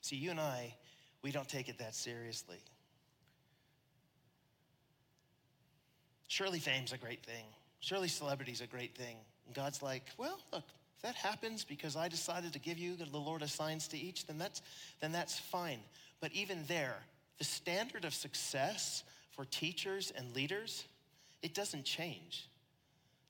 See, 0.00 0.14
you 0.14 0.30
and 0.30 0.38
I, 0.38 0.72
we 1.22 1.30
don't 1.30 1.48
take 1.48 1.68
it 1.68 1.78
that 1.78 1.94
seriously. 1.94 2.58
Surely 6.28 6.58
fame's 6.58 6.92
a 6.92 6.98
great 6.98 7.24
thing. 7.24 7.44
Surely 7.80 8.08
celebrity's 8.08 8.60
a 8.60 8.66
great 8.66 8.96
thing. 8.96 9.16
And 9.46 9.54
God's 9.54 9.82
like, 9.82 10.04
well, 10.18 10.38
look, 10.52 10.64
if 10.96 11.02
that 11.02 11.14
happens 11.14 11.64
because 11.64 11.96
I 11.96 12.08
decided 12.08 12.52
to 12.52 12.58
give 12.58 12.78
you 12.78 12.96
the 12.96 13.16
Lord 13.16 13.42
assigns 13.42 13.88
to 13.88 13.98
each, 13.98 14.26
then 14.26 14.38
that's, 14.38 14.62
then 15.00 15.12
that's 15.12 15.38
fine. 15.38 15.78
But 16.20 16.32
even 16.32 16.64
there, 16.66 16.96
the 17.38 17.44
standard 17.44 18.04
of 18.04 18.14
success 18.14 19.04
for 19.30 19.44
teachers 19.44 20.12
and 20.16 20.34
leaders, 20.34 20.84
it 21.42 21.54
doesn't 21.54 21.84
change. 21.84 22.48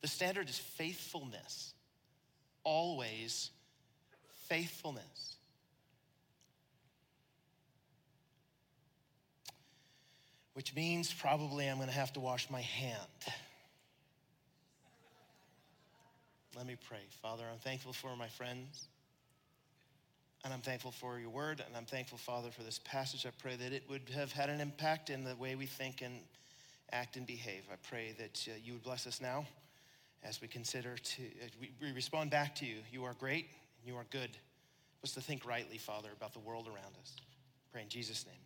The 0.00 0.08
standard 0.08 0.48
is 0.48 0.58
faithfulness. 0.58 1.74
Always 2.64 3.50
faithfulness. 4.48 5.35
Which 10.56 10.74
means 10.74 11.12
probably 11.12 11.68
I'm 11.68 11.76
going 11.76 11.88
to 11.90 11.94
have 11.94 12.14
to 12.14 12.20
wash 12.20 12.48
my 12.48 12.62
hand. 12.62 12.96
Let 16.56 16.66
me 16.66 16.76
pray. 16.88 17.02
Father, 17.20 17.44
I'm 17.52 17.58
thankful 17.58 17.92
for 17.92 18.16
my 18.16 18.28
friends. 18.28 18.88
And 20.46 20.54
I'm 20.54 20.62
thankful 20.62 20.92
for 20.92 21.18
your 21.18 21.28
word. 21.28 21.62
And 21.66 21.76
I'm 21.76 21.84
thankful, 21.84 22.16
Father, 22.16 22.50
for 22.50 22.62
this 22.62 22.80
passage. 22.86 23.26
I 23.26 23.32
pray 23.38 23.56
that 23.56 23.74
it 23.74 23.82
would 23.90 24.08
have 24.14 24.32
had 24.32 24.48
an 24.48 24.62
impact 24.62 25.10
in 25.10 25.24
the 25.24 25.36
way 25.36 25.56
we 25.56 25.66
think 25.66 26.00
and 26.00 26.20
act 26.90 27.18
and 27.18 27.26
behave. 27.26 27.64
I 27.70 27.76
pray 27.86 28.14
that 28.18 28.48
uh, 28.48 28.56
you 28.64 28.72
would 28.72 28.82
bless 28.82 29.06
us 29.06 29.20
now 29.20 29.44
as 30.24 30.40
we 30.40 30.48
consider 30.48 30.96
to, 30.96 31.22
we, 31.60 31.70
we 31.82 31.92
respond 31.92 32.30
back 32.30 32.54
to 32.56 32.64
you. 32.64 32.76
You 32.90 33.04
are 33.04 33.12
great 33.12 33.50
and 33.82 33.92
you 33.92 33.94
are 33.98 34.06
good. 34.08 34.30
Let's 35.02 35.12
to 35.16 35.20
think 35.20 35.44
rightly, 35.44 35.76
Father, 35.76 36.08
about 36.16 36.32
the 36.32 36.38
world 36.38 36.66
around 36.66 36.94
us. 37.02 37.14
Pray 37.72 37.82
in 37.82 37.90
Jesus' 37.90 38.24
name. 38.24 38.45